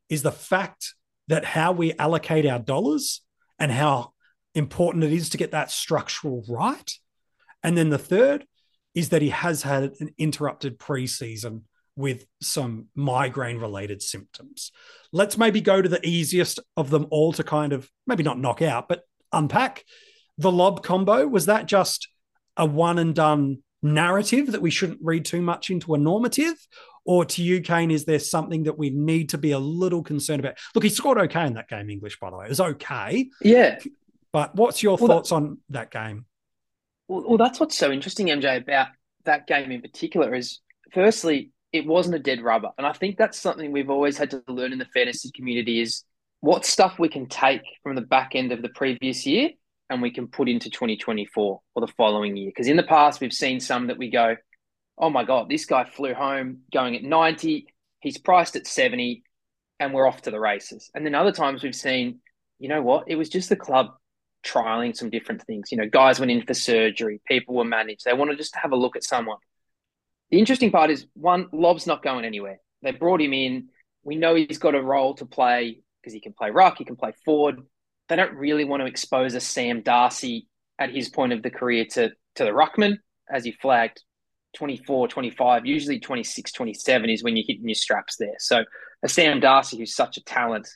is 0.08 0.22
the 0.22 0.32
fact 0.32 0.94
that 1.28 1.44
how 1.44 1.72
we 1.72 1.92
allocate 1.94 2.46
our 2.46 2.58
dollars 2.58 3.22
and 3.58 3.72
how 3.72 4.12
important 4.54 5.04
it 5.04 5.12
is 5.12 5.30
to 5.30 5.38
get 5.38 5.52
that 5.52 5.70
structural 5.70 6.44
right. 6.48 6.92
And 7.62 7.76
then 7.76 7.90
the 7.90 7.98
third 7.98 8.46
is 8.94 9.08
that 9.08 9.22
he 9.22 9.30
has 9.30 9.62
had 9.62 9.94
an 10.00 10.14
interrupted 10.18 10.78
preseason 10.78 11.62
with 11.96 12.26
some 12.40 12.86
migraine 12.94 13.58
related 13.58 14.02
symptoms. 14.02 14.72
Let's 15.12 15.38
maybe 15.38 15.60
go 15.60 15.80
to 15.80 15.88
the 15.88 16.04
easiest 16.06 16.58
of 16.76 16.90
them 16.90 17.06
all 17.10 17.32
to 17.34 17.44
kind 17.44 17.72
of 17.72 17.90
maybe 18.06 18.22
not 18.22 18.38
knock 18.38 18.62
out, 18.62 18.88
but 18.88 19.02
unpack 19.32 19.84
the 20.38 20.52
Lobb 20.52 20.82
combo. 20.82 21.26
Was 21.26 21.46
that 21.46 21.66
just 21.66 22.08
a 22.56 22.66
one 22.66 22.98
and 22.98 23.14
done 23.14 23.62
narrative 23.82 24.52
that 24.52 24.62
we 24.62 24.70
shouldn't 24.70 25.00
read 25.02 25.24
too 25.24 25.42
much 25.42 25.70
into 25.70 25.94
a 25.94 25.98
normative? 25.98 26.54
Or 27.04 27.24
to 27.24 27.42
you, 27.42 27.60
Kane, 27.60 27.90
is 27.90 28.04
there 28.04 28.20
something 28.20 28.64
that 28.64 28.78
we 28.78 28.90
need 28.90 29.30
to 29.30 29.38
be 29.38 29.50
a 29.50 29.58
little 29.58 30.02
concerned 30.02 30.40
about? 30.40 30.58
Look, 30.74 30.84
he 30.84 30.90
scored 30.90 31.18
okay 31.18 31.46
in 31.46 31.54
that 31.54 31.68
game, 31.68 31.90
English, 31.90 32.18
by 32.20 32.30
the 32.30 32.36
way. 32.36 32.46
It 32.46 32.50
was 32.50 32.60
okay. 32.60 33.28
Yeah. 33.40 33.80
But 34.32 34.54
what's 34.54 34.82
your 34.82 34.96
well, 34.96 35.08
thoughts 35.08 35.30
that, 35.30 35.36
on 35.36 35.58
that 35.70 35.90
game? 35.90 36.26
Well, 37.08 37.24
well, 37.26 37.38
that's 37.38 37.58
what's 37.58 37.76
so 37.76 37.90
interesting, 37.90 38.28
MJ, 38.28 38.62
about 38.62 38.88
that 39.24 39.46
game 39.46 39.72
in 39.72 39.80
particular 39.80 40.34
is 40.34 40.60
firstly, 40.92 41.50
it 41.72 41.86
wasn't 41.86 42.14
a 42.14 42.20
dead 42.20 42.40
rubber. 42.40 42.70
And 42.78 42.86
I 42.86 42.92
think 42.92 43.16
that's 43.16 43.38
something 43.38 43.72
we've 43.72 43.90
always 43.90 44.16
had 44.16 44.30
to 44.30 44.42
learn 44.46 44.72
in 44.72 44.78
the 44.78 44.86
fantasy 44.86 45.32
community 45.34 45.80
is 45.80 46.04
what 46.40 46.64
stuff 46.64 46.98
we 46.98 47.08
can 47.08 47.26
take 47.26 47.62
from 47.82 47.96
the 47.96 48.02
back 48.02 48.32
end 48.34 48.52
of 48.52 48.62
the 48.62 48.68
previous 48.68 49.26
year 49.26 49.50
and 49.92 50.00
we 50.02 50.10
can 50.10 50.26
put 50.26 50.48
into 50.48 50.70
2024 50.70 51.60
or 51.74 51.80
the 51.80 51.92
following 51.92 52.36
year. 52.36 52.48
Because 52.48 52.66
in 52.66 52.76
the 52.76 52.82
past, 52.82 53.20
we've 53.20 53.32
seen 53.32 53.60
some 53.60 53.88
that 53.88 53.98
we 53.98 54.10
go, 54.10 54.36
oh 54.98 55.10
my 55.10 55.24
God, 55.24 55.48
this 55.48 55.66
guy 55.66 55.84
flew 55.84 56.14
home 56.14 56.60
going 56.72 56.96
at 56.96 57.02
90, 57.02 57.66
he's 58.00 58.18
priced 58.18 58.56
at 58.56 58.66
70, 58.66 59.22
and 59.78 59.92
we're 59.92 60.06
off 60.06 60.22
to 60.22 60.30
the 60.30 60.40
races. 60.40 60.90
And 60.94 61.04
then 61.04 61.14
other 61.14 61.32
times 61.32 61.62
we've 61.62 61.74
seen, 61.74 62.20
you 62.58 62.68
know 62.68 62.82
what, 62.82 63.04
it 63.06 63.16
was 63.16 63.28
just 63.28 63.48
the 63.48 63.56
club 63.56 63.88
trialing 64.44 64.96
some 64.96 65.10
different 65.10 65.42
things. 65.42 65.70
You 65.70 65.78
know, 65.78 65.88
guys 65.88 66.18
went 66.18 66.32
in 66.32 66.42
for 66.42 66.54
surgery, 66.54 67.20
people 67.26 67.54
were 67.54 67.64
managed. 67.64 68.04
They 68.04 68.14
wanted 68.14 68.38
just 68.38 68.54
to 68.54 68.60
have 68.60 68.72
a 68.72 68.76
look 68.76 68.96
at 68.96 69.04
someone. 69.04 69.38
The 70.30 70.38
interesting 70.38 70.70
part 70.70 70.90
is 70.90 71.06
one, 71.14 71.48
Lobb's 71.52 71.86
not 71.86 72.02
going 72.02 72.24
anywhere. 72.24 72.60
They 72.82 72.92
brought 72.92 73.20
him 73.20 73.34
in. 73.34 73.68
We 74.02 74.16
know 74.16 74.34
he's 74.34 74.58
got 74.58 74.74
a 74.74 74.82
role 74.82 75.14
to 75.16 75.26
play 75.26 75.82
because 76.00 76.14
he 76.14 76.20
can 76.20 76.32
play 76.32 76.50
ruck, 76.50 76.78
he 76.78 76.84
can 76.84 76.96
play 76.96 77.12
forward. 77.24 77.62
They 78.12 78.16
don't 78.16 78.34
really 78.34 78.66
want 78.66 78.82
to 78.82 78.86
expose 78.86 79.32
a 79.32 79.40
Sam 79.40 79.80
Darcy 79.80 80.46
at 80.78 80.90
his 80.90 81.08
point 81.08 81.32
of 81.32 81.42
the 81.42 81.48
career 81.48 81.86
to, 81.92 82.10
to 82.34 82.44
the 82.44 82.50
ruckman, 82.50 82.98
as 83.32 83.42
he 83.42 83.52
flagged 83.52 84.02
24, 84.54 85.08
25, 85.08 85.64
usually 85.64 85.98
26, 85.98 86.52
27 86.52 87.08
is 87.08 87.24
when 87.24 87.38
you're 87.38 87.46
hitting 87.48 87.66
your 87.66 87.74
straps 87.74 88.16
there. 88.16 88.34
So 88.38 88.64
a 89.02 89.08
Sam 89.08 89.40
Darcy, 89.40 89.78
who's 89.78 89.96
such 89.96 90.18
a 90.18 90.24
talent, 90.24 90.68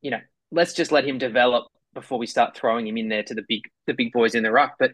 you 0.00 0.10
know, 0.10 0.20
let's 0.50 0.72
just 0.72 0.90
let 0.90 1.06
him 1.06 1.18
develop 1.18 1.66
before 1.92 2.18
we 2.18 2.26
start 2.26 2.56
throwing 2.56 2.86
him 2.86 2.96
in 2.96 3.10
there 3.10 3.24
to 3.24 3.34
the 3.34 3.44
big 3.46 3.64
the 3.86 3.92
big 3.92 4.10
boys 4.12 4.34
in 4.34 4.42
the 4.42 4.50
ruck. 4.50 4.76
But 4.78 4.92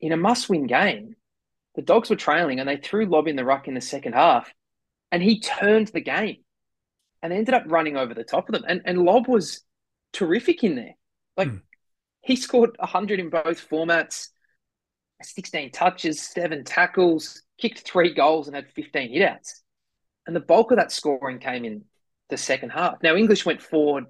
in 0.00 0.10
a 0.10 0.16
must 0.16 0.48
win 0.50 0.66
game, 0.66 1.14
the 1.76 1.82
dogs 1.82 2.10
were 2.10 2.16
trailing 2.16 2.58
and 2.58 2.68
they 2.68 2.76
threw 2.76 3.06
Lobb 3.06 3.28
in 3.28 3.36
the 3.36 3.44
ruck 3.44 3.68
in 3.68 3.74
the 3.74 3.80
second 3.80 4.14
half, 4.14 4.52
and 5.12 5.22
he 5.22 5.38
turned 5.38 5.86
the 5.94 6.00
game, 6.00 6.38
and 7.22 7.32
ended 7.32 7.54
up 7.54 7.66
running 7.68 7.96
over 7.96 8.14
the 8.14 8.24
top 8.24 8.48
of 8.48 8.52
them. 8.52 8.64
And 8.66 8.82
and 8.84 9.04
Lobb 9.04 9.28
was 9.28 9.62
terrific 10.12 10.64
in 10.64 10.76
there. 10.76 10.94
Like 11.36 11.48
hmm. 11.48 11.56
he 12.20 12.36
scored 12.36 12.76
hundred 12.80 13.20
in 13.20 13.30
both 13.30 13.68
formats, 13.68 14.28
sixteen 15.22 15.70
touches, 15.70 16.20
seven 16.20 16.64
tackles, 16.64 17.42
kicked 17.58 17.80
three 17.80 18.14
goals, 18.14 18.46
and 18.46 18.56
had 18.56 18.70
fifteen 18.70 19.12
hitouts. 19.12 19.60
And 20.26 20.36
the 20.36 20.40
bulk 20.40 20.70
of 20.70 20.78
that 20.78 20.92
scoring 20.92 21.38
came 21.38 21.64
in 21.64 21.84
the 22.28 22.36
second 22.36 22.70
half. 22.70 23.02
Now 23.02 23.16
English 23.16 23.46
went 23.46 23.62
forward 23.62 24.06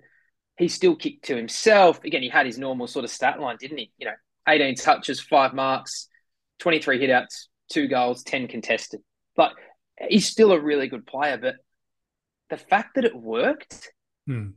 he 0.58 0.68
still 0.68 0.96
kicked 0.96 1.24
to 1.26 1.36
himself. 1.36 2.02
Again, 2.04 2.22
he 2.22 2.28
had 2.28 2.44
his 2.44 2.58
normal 2.58 2.88
sort 2.88 3.04
of 3.04 3.10
stat 3.10 3.40
line, 3.40 3.56
didn't 3.58 3.78
he? 3.78 3.92
You 3.96 4.06
know, 4.06 4.14
18 4.48 4.74
touches, 4.74 5.20
five 5.20 5.54
marks, 5.54 6.08
23 6.58 6.98
hitouts, 6.98 7.46
two 7.70 7.86
goals, 7.86 8.24
10 8.24 8.48
contested. 8.48 9.00
But 9.36 9.52
he's 10.08 10.26
still 10.28 10.50
a 10.50 10.60
really 10.60 10.88
good 10.88 11.06
player. 11.06 11.38
But 11.38 11.56
the 12.50 12.56
fact 12.56 12.96
that 12.96 13.04
it 13.04 13.14
worked, 13.14 13.92
hmm. 14.26 14.48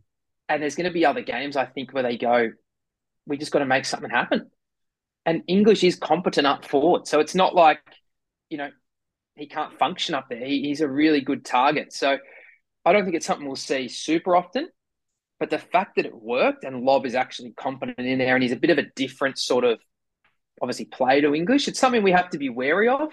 And 0.52 0.62
there's 0.62 0.76
going 0.76 0.86
to 0.86 0.94
be 0.94 1.06
other 1.06 1.22
games, 1.22 1.56
I 1.56 1.66
think, 1.66 1.94
where 1.94 2.04
they 2.04 2.18
go, 2.18 2.50
we 3.26 3.38
just 3.38 3.54
got 3.54 3.60
to 3.60 3.66
make 3.66 3.86
something 3.86 4.10
happen. 4.10 4.50
And 5.26 5.44
English 5.48 5.84
is 5.84 5.96
competent 5.96 6.46
up 6.46 6.66
forward. 6.66 7.08
So 7.08 7.22
it's 7.22 7.36
not 7.36 7.56
like, 7.56 7.80
you 8.50 8.58
know, 8.58 8.70
he 9.36 9.48
can't 9.48 9.78
function 9.80 10.14
up 10.14 10.28
there. 10.30 10.44
He, 10.44 10.64
he's 10.64 10.82
a 10.82 10.90
really 10.90 11.22
good 11.22 11.46
target. 11.46 11.94
So 11.94 12.18
I 12.84 12.92
don't 12.92 13.06
think 13.06 13.16
it's 13.16 13.26
something 13.26 13.48
we'll 13.48 13.56
see 13.56 13.88
super 13.88 14.36
often. 14.36 14.68
But 15.40 15.52
the 15.52 15.58
fact 15.58 15.96
that 15.96 16.06
it 16.06 16.14
worked 16.14 16.66
and 16.66 16.84
Lobb 16.84 17.06
is 17.06 17.16
actually 17.16 17.54
competent 17.54 18.06
in 18.06 18.20
there 18.20 18.36
and 18.36 18.44
he's 18.44 18.52
a 18.52 18.58
bit 18.58 18.72
of 18.72 18.78
a 18.78 18.86
different 18.96 19.38
sort 19.38 19.64
of 19.64 19.80
obviously 20.62 20.86
play 20.86 21.22
to 21.22 21.34
English, 21.34 21.70
it's 21.70 21.80
something 21.80 22.04
we 22.04 22.12
have 22.12 22.30
to 22.32 22.38
be 22.38 22.50
wary 22.50 22.90
of. 22.90 23.10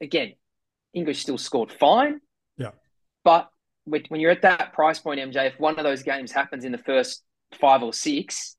Again, 0.00 0.34
English 0.94 1.20
still 1.20 1.38
scored 1.38 1.72
fine. 1.72 2.20
Yeah. 2.56 2.70
But 3.24 3.48
when 3.84 4.20
you're 4.20 4.30
at 4.30 4.42
that 4.42 4.72
price 4.72 4.98
point, 4.98 5.20
MJ, 5.20 5.46
if 5.46 5.58
one 5.58 5.78
of 5.78 5.84
those 5.84 6.02
games 6.02 6.32
happens 6.32 6.64
in 6.64 6.72
the 6.72 6.78
first 6.78 7.22
five 7.60 7.82
or 7.82 7.92
six, 7.92 8.56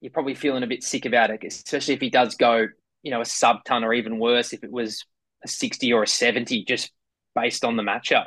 you're 0.00 0.12
probably 0.12 0.34
feeling 0.34 0.62
a 0.62 0.66
bit 0.66 0.82
sick 0.82 1.04
about 1.04 1.30
it, 1.30 1.42
especially 1.44 1.94
if 1.94 2.00
he 2.00 2.10
does 2.10 2.34
go, 2.34 2.66
you 3.02 3.10
know, 3.10 3.20
a 3.20 3.26
sub 3.26 3.64
ton 3.64 3.84
or 3.84 3.92
even 3.92 4.18
worse 4.18 4.52
if 4.52 4.64
it 4.64 4.70
was 4.70 5.04
a 5.44 5.48
60 5.48 5.92
or 5.92 6.02
a 6.02 6.06
70 6.06 6.64
just 6.64 6.90
based 7.34 7.64
on 7.64 7.76
the 7.76 7.82
matchup. 7.82 8.26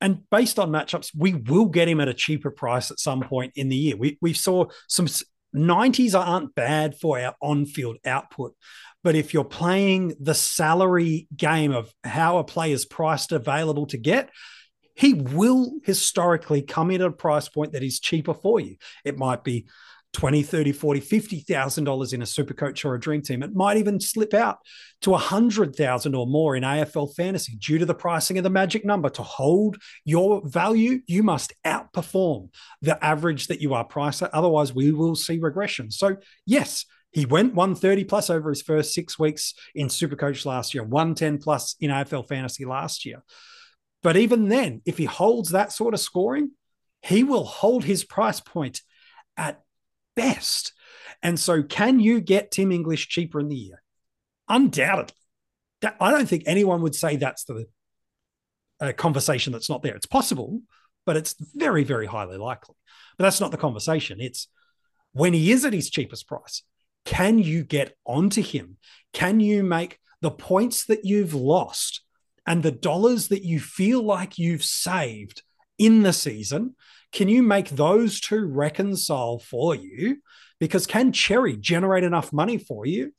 And 0.00 0.28
based 0.30 0.58
on 0.58 0.70
matchups, 0.70 1.10
we 1.16 1.34
will 1.34 1.66
get 1.66 1.88
him 1.88 2.00
at 2.00 2.08
a 2.08 2.14
cheaper 2.14 2.50
price 2.50 2.90
at 2.90 2.98
some 2.98 3.20
point 3.20 3.52
in 3.54 3.68
the 3.68 3.76
year. 3.76 3.96
We 3.96 4.16
we 4.22 4.32
saw 4.32 4.66
some 4.88 5.06
90s 5.54 6.18
aren't 6.18 6.54
bad 6.54 6.96
for 6.98 7.18
our 7.18 7.34
on-field 7.42 7.98
output. 8.06 8.54
But 9.02 9.14
if 9.14 9.34
you're 9.34 9.44
playing 9.44 10.14
the 10.20 10.34
salary 10.34 11.26
game 11.34 11.72
of 11.72 11.92
how 12.04 12.38
a 12.38 12.44
player's 12.44 12.84
priced 12.84 13.32
available 13.32 13.86
to 13.86 13.98
get, 13.98 14.30
he 15.00 15.14
will 15.14 15.72
historically 15.82 16.60
come 16.60 16.90
in 16.90 17.00
at 17.00 17.06
a 17.06 17.10
price 17.10 17.48
point 17.48 17.72
that 17.72 17.82
is 17.82 18.00
cheaper 18.00 18.34
for 18.34 18.60
you. 18.60 18.76
It 19.02 19.16
might 19.16 19.42
be 19.42 19.66
20, 20.12 20.42
30, 20.42 20.72
40, 20.72 21.00
50,000 21.00 21.84
dollars 21.84 22.12
in 22.12 22.20
a 22.20 22.26
super 22.26 22.52
coach 22.52 22.84
or 22.84 22.94
a 22.94 23.00
dream 23.00 23.22
team. 23.22 23.42
It 23.42 23.54
might 23.54 23.78
even 23.78 23.98
slip 23.98 24.34
out 24.34 24.58
to 25.00 25.14
a 25.14 25.18
hundred 25.18 25.74
thousand 25.74 26.14
or 26.14 26.26
more 26.26 26.54
in 26.54 26.64
AFL 26.64 27.14
fantasy 27.14 27.56
due 27.56 27.78
to 27.78 27.86
the 27.86 27.94
pricing 27.94 28.36
of 28.36 28.44
the 28.44 28.50
magic 28.50 28.84
number. 28.84 29.08
To 29.08 29.22
hold 29.22 29.78
your 30.04 30.46
value, 30.46 31.00
you 31.06 31.22
must 31.22 31.54
outperform 31.64 32.50
the 32.82 33.02
average 33.02 33.46
that 33.46 33.62
you 33.62 33.72
are 33.72 33.84
priced 33.84 34.20
at. 34.20 34.34
Otherwise, 34.34 34.74
we 34.74 34.92
will 34.92 35.14
see 35.14 35.38
regression. 35.38 35.90
So, 35.90 36.18
yes, 36.44 36.84
he 37.12 37.24
went 37.24 37.54
130 37.54 38.04
plus 38.04 38.28
over 38.28 38.50
his 38.50 38.60
first 38.60 38.92
six 38.92 39.18
weeks 39.18 39.54
in 39.74 39.86
Supercoach 39.86 40.44
last 40.44 40.74
year, 40.74 40.84
110 40.84 41.38
plus 41.38 41.74
in 41.80 41.90
AFL 41.90 42.28
fantasy 42.28 42.66
last 42.66 43.06
year. 43.06 43.22
But 44.02 44.16
even 44.16 44.48
then, 44.48 44.82
if 44.86 44.98
he 44.98 45.04
holds 45.04 45.50
that 45.50 45.72
sort 45.72 45.94
of 45.94 46.00
scoring, 46.00 46.52
he 47.02 47.22
will 47.22 47.44
hold 47.44 47.84
his 47.84 48.04
price 48.04 48.40
point 48.40 48.82
at 49.36 49.62
best. 50.16 50.72
And 51.22 51.38
so, 51.38 51.62
can 51.62 52.00
you 52.00 52.20
get 52.20 52.50
Tim 52.50 52.72
English 52.72 53.08
cheaper 53.08 53.40
in 53.40 53.48
the 53.48 53.56
year? 53.56 53.82
Undoubtedly. 54.48 55.14
That, 55.82 55.96
I 56.00 56.10
don't 56.10 56.28
think 56.28 56.44
anyone 56.46 56.82
would 56.82 56.94
say 56.94 57.16
that's 57.16 57.44
the 57.44 57.66
conversation 58.96 59.52
that's 59.52 59.70
not 59.70 59.82
there. 59.82 59.94
It's 59.94 60.06
possible, 60.06 60.60
but 61.06 61.16
it's 61.16 61.34
very, 61.54 61.84
very 61.84 62.06
highly 62.06 62.38
likely. 62.38 62.74
But 63.18 63.24
that's 63.24 63.40
not 63.40 63.50
the 63.50 63.56
conversation. 63.56 64.20
It's 64.20 64.48
when 65.12 65.32
he 65.32 65.52
is 65.52 65.64
at 65.64 65.72
his 65.72 65.90
cheapest 65.90 66.26
price, 66.26 66.62
can 67.04 67.38
you 67.38 67.64
get 67.64 67.96
onto 68.06 68.42
him? 68.42 68.76
Can 69.12 69.40
you 69.40 69.62
make 69.62 69.98
the 70.20 70.30
points 70.30 70.84
that 70.86 71.04
you've 71.04 71.34
lost 71.34 72.02
and 72.50 72.64
the 72.64 72.72
dollars 72.72 73.28
that 73.28 73.44
you 73.44 73.60
feel 73.60 74.02
like 74.02 74.36
you've 74.36 74.64
saved 74.64 75.44
in 75.78 76.02
the 76.02 76.12
season? 76.12 76.74
Can 77.12 77.28
you 77.28 77.44
make 77.44 77.70
those 77.70 78.20
two 78.20 78.44
reconcile 78.44 79.38
for 79.38 79.76
you? 79.76 80.16
Because 80.58 80.84
can 80.84 81.12
Xerri 81.12 81.60
generate 81.60 82.02
enough 82.02 82.32
money 82.32 82.58
for 82.58 82.86
you? 82.86 83.14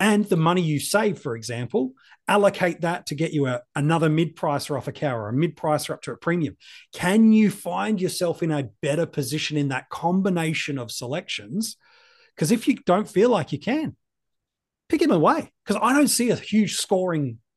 And 0.00 0.24
the 0.24 0.38
money 0.38 0.62
you 0.62 0.80
save, 0.80 1.18
for 1.18 1.36
example, 1.36 1.92
allocate 2.26 2.80
that 2.80 3.04
to 3.08 3.14
get 3.14 3.34
you 3.34 3.48
a, 3.48 3.60
another 3.76 4.08
mid 4.08 4.34
pricer 4.34 4.78
off 4.78 4.88
a 4.88 4.92
cow 4.92 5.14
or 5.14 5.28
a 5.28 5.32
mid 5.34 5.58
pricer 5.58 5.90
up 5.90 6.00
to 6.02 6.12
a 6.12 6.16
premium. 6.16 6.56
Can 6.94 7.34
you 7.34 7.50
find 7.50 8.00
yourself 8.00 8.42
in 8.42 8.50
a 8.50 8.70
better 8.80 9.04
position 9.04 9.58
in 9.58 9.68
that 9.68 9.90
combination 9.90 10.78
of 10.78 10.90
selections? 10.90 11.76
Because 12.34 12.50
if 12.50 12.66
you 12.66 12.76
don't 12.86 13.06
feel 13.06 13.28
like 13.28 13.52
you 13.52 13.58
can, 13.58 13.94
pick 14.88 15.02
him 15.02 15.10
away. 15.10 15.52
Because 15.66 15.78
I 15.82 15.92
don't 15.92 16.08
see 16.08 16.30
a 16.30 16.36
huge 16.36 16.76
scoring 16.76 17.40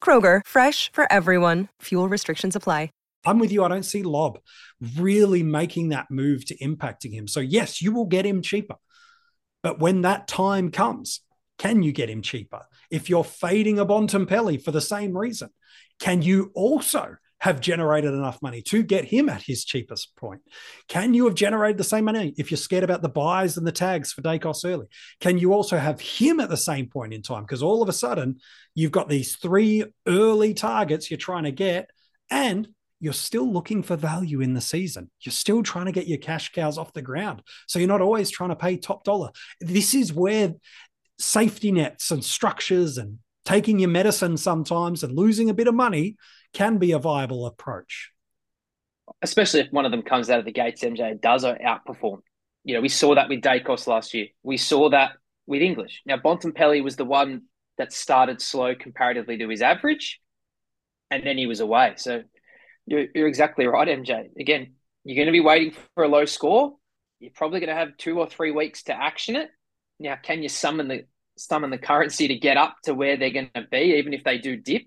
Kroger, 0.00 0.42
fresh 0.46 0.92
for 0.92 1.10
everyone. 1.10 1.66
Fuel 1.82 2.08
restrictions 2.08 2.54
apply. 2.54 2.90
I'm 3.26 3.40
with 3.40 3.52
you. 3.52 3.64
I 3.64 3.68
don't 3.68 3.82
see 3.82 4.04
Lobb 4.04 4.38
really 4.96 5.42
making 5.42 5.90
that 5.90 6.10
move 6.10 6.46
to 6.46 6.56
impacting 6.58 7.12
him. 7.12 7.26
So, 7.26 7.40
yes, 7.40 7.82
you 7.82 7.92
will 7.92 8.06
get 8.06 8.24
him 8.24 8.40
cheaper. 8.40 8.76
But 9.62 9.80
when 9.80 10.02
that 10.02 10.28
time 10.28 10.70
comes, 10.70 11.20
can 11.58 11.82
you 11.82 11.90
get 11.90 12.08
him 12.08 12.22
cheaper? 12.22 12.62
If 12.90 13.10
you're 13.10 13.24
fading 13.24 13.78
a 13.78 13.86
Bontempelli 13.86 14.62
for 14.62 14.70
the 14.70 14.80
same 14.80 15.16
reason, 15.16 15.50
can 15.98 16.22
you 16.22 16.52
also 16.54 17.16
have 17.40 17.60
generated 17.60 18.12
enough 18.12 18.40
money 18.40 18.62
to 18.62 18.82
get 18.82 19.04
him 19.04 19.28
at 19.28 19.42
his 19.42 19.64
cheapest 19.64 20.16
point? 20.16 20.40
Can 20.88 21.14
you 21.14 21.26
have 21.26 21.34
generated 21.34 21.78
the 21.78 21.84
same 21.84 22.06
money 22.06 22.34
if 22.38 22.50
you're 22.50 22.56
scared 22.58 22.84
about 22.84 23.02
the 23.02 23.08
buys 23.08 23.56
and 23.56 23.66
the 23.66 23.72
tags 23.72 24.12
for 24.12 24.22
Daicos 24.22 24.64
early? 24.64 24.86
Can 25.20 25.38
you 25.38 25.52
also 25.52 25.76
have 25.76 26.00
him 26.00 26.40
at 26.40 26.48
the 26.48 26.56
same 26.56 26.88
point 26.88 27.12
in 27.12 27.22
time? 27.22 27.42
Because 27.42 27.62
all 27.62 27.82
of 27.82 27.88
a 27.88 27.92
sudden, 27.92 28.40
you've 28.74 28.92
got 28.92 29.08
these 29.08 29.36
three 29.36 29.84
early 30.06 30.54
targets 30.54 31.10
you're 31.10 31.18
trying 31.18 31.44
to 31.44 31.52
get, 31.52 31.90
and 32.30 32.68
you're 33.00 33.12
still 33.12 33.52
looking 33.52 33.82
for 33.82 33.96
value 33.96 34.40
in 34.40 34.54
the 34.54 34.60
season. 34.60 35.10
You're 35.20 35.32
still 35.32 35.62
trying 35.62 35.86
to 35.86 35.92
get 35.92 36.06
your 36.06 36.18
cash 36.18 36.52
cows 36.52 36.78
off 36.78 36.94
the 36.94 37.02
ground. 37.02 37.42
So 37.68 37.78
you're 37.78 37.88
not 37.88 38.00
always 38.00 38.30
trying 38.30 38.50
to 38.50 38.56
pay 38.56 38.78
top 38.78 39.04
dollar. 39.04 39.30
This 39.60 39.94
is 39.94 40.12
where 40.12 40.54
safety 41.18 41.72
nets 41.72 42.10
and 42.10 42.24
structures 42.24 42.96
and 42.96 43.18
taking 43.44 43.78
your 43.78 43.90
medicine 43.90 44.36
sometimes 44.36 45.02
and 45.02 45.16
losing 45.16 45.50
a 45.50 45.54
bit 45.54 45.68
of 45.68 45.74
money 45.74 46.16
can 46.56 46.78
be 46.78 46.92
a 46.92 46.98
viable 46.98 47.44
approach. 47.44 48.12
Especially 49.20 49.60
if 49.60 49.70
one 49.70 49.84
of 49.84 49.90
them 49.90 50.00
comes 50.00 50.30
out 50.30 50.38
of 50.38 50.46
the 50.46 50.52
gates, 50.52 50.82
MJ 50.82 51.20
does 51.20 51.44
outperform. 51.44 52.20
You 52.64 52.74
know, 52.74 52.80
we 52.80 52.88
saw 52.88 53.14
that 53.14 53.28
with 53.28 53.42
Daicos 53.42 53.86
last 53.86 54.14
year. 54.14 54.28
We 54.42 54.56
saw 54.56 54.88
that 54.88 55.12
with 55.46 55.60
English. 55.60 56.00
Now, 56.06 56.16
Bontempelli 56.16 56.82
was 56.82 56.96
the 56.96 57.04
one 57.04 57.42
that 57.76 57.92
started 57.92 58.40
slow 58.40 58.74
comparatively 58.74 59.36
to 59.36 59.48
his 59.50 59.60
average, 59.60 60.18
and 61.10 61.26
then 61.26 61.36
he 61.36 61.46
was 61.46 61.60
away. 61.60 61.92
So 61.98 62.22
you're, 62.86 63.04
you're 63.14 63.28
exactly 63.28 63.66
right, 63.66 63.86
MJ. 63.86 64.30
Again, 64.40 64.72
you're 65.04 65.16
going 65.16 65.26
to 65.26 65.32
be 65.32 65.40
waiting 65.40 65.74
for 65.94 66.04
a 66.04 66.08
low 66.08 66.24
score. 66.24 66.76
You're 67.20 67.32
probably 67.34 67.60
going 67.60 67.68
to 67.68 67.76
have 67.76 67.98
two 67.98 68.18
or 68.18 68.26
three 68.26 68.50
weeks 68.50 68.84
to 68.84 68.94
action 68.94 69.36
it. 69.36 69.50
Now, 70.00 70.16
can 70.20 70.42
you 70.42 70.48
summon 70.48 70.88
the 70.88 71.04
summon 71.36 71.68
the 71.68 71.76
currency 71.76 72.28
to 72.28 72.38
get 72.38 72.56
up 72.56 72.76
to 72.84 72.94
where 72.94 73.18
they're 73.18 73.30
going 73.30 73.50
to 73.54 73.66
be, 73.70 73.98
even 73.98 74.14
if 74.14 74.24
they 74.24 74.38
do 74.38 74.56
dip? 74.56 74.84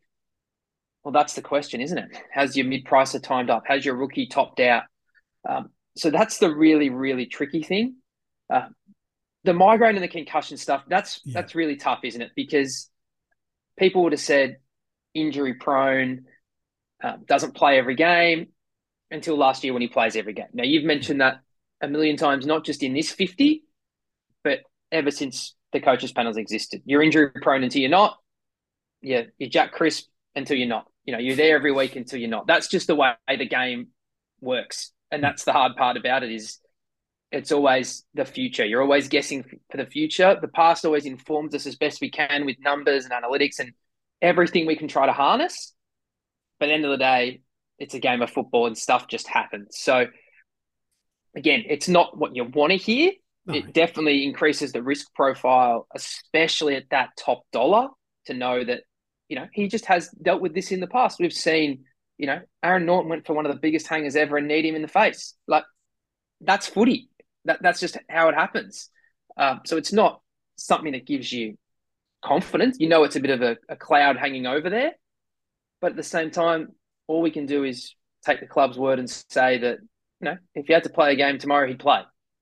Well, 1.03 1.12
that's 1.12 1.33
the 1.33 1.41
question, 1.41 1.81
isn't 1.81 1.97
it? 1.97 2.09
Has 2.31 2.57
your 2.57 2.65
mid 2.65 2.85
pricer 2.85 3.21
timed 3.21 3.49
up? 3.49 3.63
Has 3.67 3.85
your 3.85 3.95
rookie 3.95 4.27
topped 4.27 4.59
out? 4.59 4.83
Um, 5.47 5.69
so 5.95 6.09
that's 6.09 6.38
the 6.38 6.53
really, 6.53 6.89
really 6.89 7.25
tricky 7.25 7.63
thing. 7.63 7.95
Uh, 8.51 8.67
the 9.43 9.53
migraine 9.53 9.95
and 9.95 10.03
the 10.03 10.09
concussion 10.09 10.57
stuff, 10.57 10.83
that's 10.88 11.21
yeah. 11.23 11.33
that's 11.35 11.55
really 11.55 11.77
tough, 11.77 11.99
isn't 12.03 12.21
it? 12.21 12.31
Because 12.35 12.89
people 13.77 14.03
would 14.03 14.12
have 14.12 14.19
said 14.19 14.57
injury 15.13 15.53
prone, 15.53 16.25
uh, 17.01 17.17
doesn't 17.25 17.55
play 17.55 17.77
every 17.77 17.95
game 17.95 18.47
until 19.09 19.38
last 19.38 19.63
year 19.63 19.73
when 19.73 19.81
he 19.81 19.88
plays 19.88 20.15
every 20.15 20.33
game. 20.33 20.47
Now, 20.53 20.63
you've 20.63 20.83
mentioned 20.83 21.21
that 21.21 21.39
a 21.81 21.88
million 21.88 22.17
times, 22.17 22.45
not 22.45 22.65
just 22.65 22.83
in 22.83 22.93
this 22.93 23.12
50, 23.12 23.63
but 24.43 24.59
ever 24.91 25.12
since 25.12 25.55
the 25.71 25.79
coaches 25.79 26.12
panels 26.12 26.38
existed. 26.38 26.81
You're 26.85 27.01
injury 27.01 27.31
prone 27.41 27.63
until 27.63 27.81
you're 27.81 27.89
not. 27.89 28.17
Yeah, 29.01 29.23
you're 29.38 29.49
Jack 29.49 29.71
Crisp 29.71 30.07
until 30.39 30.58
you're 30.58 30.67
not. 30.67 30.88
You 31.06 31.13
know, 31.13 31.19
you're 31.19 31.36
there 31.36 31.56
every 31.56 31.71
week 31.71 31.95
until 31.95 32.19
you're 32.19 32.30
not. 32.30 32.47
That's 32.47 32.67
just 32.67 32.88
the 32.88 32.95
way 32.95 33.13
the 33.28 33.47
game 33.47 33.88
works. 34.41 34.91
And 35.12 35.23
that's 35.23 35.43
the 35.43 35.54
hard 35.54 35.75
part 35.75 35.97
about 35.97 36.23
it 36.23 36.32
is 36.32 36.60
it's 37.32 37.52
always 37.52 38.04
the 38.13 38.25
future. 38.25 38.65
You're 38.65 38.82
always 38.82 39.08
guessing 39.08 39.43
for 39.69 39.78
the 39.78 39.86
future. 39.86 40.38
The 40.39 40.47
past 40.47 40.86
always 40.86 41.06
informs 41.06 41.54
us 41.54 41.65
as 41.65 41.75
best 41.75 42.02
we 42.02 42.10
can 42.10 42.45
with 42.45 42.58
numbers 42.60 43.06
and 43.06 43.13
analytics 43.13 43.60
and 43.60 43.73
everything 44.21 44.65
we 44.65 44.75
can 44.75 44.88
try 44.88 45.06
to 45.06 45.13
harness. 45.13 45.73
But 46.60 46.65
at 46.65 46.69
the 46.69 46.73
end 46.75 46.86
of 46.86 46.91
the 46.91 46.97
day, 46.97 47.41
it's 47.78 47.93
a 47.93 47.99
game 47.99 48.21
of 48.21 48.30
football 48.30 48.67
and 48.67 48.78
stuff 48.78 49.08
just 49.08 49.28
happens. 49.28 49.78
So 49.78 50.08
again, 51.36 51.63
it's 51.67 51.88
not 51.88 52.17
what 52.17 52.36
you 52.36 52.43
want 52.43 52.71
to 52.71 52.78
hear. 52.78 53.13
No. 53.45 53.56
It 53.56 53.73
definitely 53.73 54.25
increases 54.25 54.73
the 54.73 54.84
risk 54.84 55.13
profile, 55.15 55.88
especially 55.95 56.75
at 56.75 56.89
that 56.91 57.10
top 57.17 57.43
dollar, 57.52 57.88
to 58.25 58.34
know 58.34 58.63
that, 58.63 58.82
you 59.30 59.36
know, 59.36 59.48
he 59.54 59.68
just 59.68 59.86
has 59.86 60.10
dealt 60.10 60.42
with 60.42 60.54
this 60.54 60.72
in 60.72 60.80
the 60.80 60.88
past. 60.88 61.20
We've 61.20 61.32
seen, 61.32 61.86
you 62.18 62.28
know, 62.28 62.42
Aaron 62.63 62.86
Naughton 62.86 63.10
went 63.10 63.26
for 63.26 63.34
one 63.34 63.46
of 63.46 63.54
the 63.54 63.60
biggest 63.60 63.88
hangers 63.88 64.15
ever 64.15 64.38
and 64.38 64.48
need 64.48 64.65
him 64.65 64.76
in 64.76 64.82
the 64.82 64.88
face. 64.88 65.36
Like 65.48 65.63
that's 66.42 66.68
footy. 66.68 67.10
That 67.46 67.60
that's 67.62 67.80
just 67.80 67.98
how 68.10 68.30
it 68.30 68.36
happens. 68.36 68.89
Um, 69.38 69.62
so 69.65 69.78
it's 69.78 69.94
not 69.94 70.22
something 70.58 70.92
that 70.92 71.06
gives 71.06 71.32
you 71.32 71.58
confidence. 72.26 72.78
You 72.80 72.89
know, 72.89 73.04
it's 73.04 73.15
a 73.15 73.22
bit 73.22 73.32
of 73.32 73.42
a, 73.42 73.58
a 73.70 73.76
cloud 73.76 74.18
hanging 74.18 74.48
over 74.48 74.70
there. 74.70 74.94
But 75.80 75.92
at 75.92 75.96
the 75.96 76.04
same 76.04 76.32
time, 76.32 76.70
all 77.08 77.22
we 77.22 77.32
can 77.32 77.46
do 77.46 77.63
is 77.63 77.94
take 78.26 78.42
the 78.42 78.48
club's 78.48 78.78
word 78.78 79.00
and 79.00 79.10
say 79.10 79.60
that, 79.60 79.78
you 80.20 80.26
know, 80.26 80.38
if 80.56 80.65
he 80.68 80.74
had 80.74 80.84
to 80.84 80.89
play 80.89 81.13
a 81.13 81.15
game 81.15 81.38
tomorrow, 81.38 81.68
he'd 81.68 81.80
play. 81.80 82.02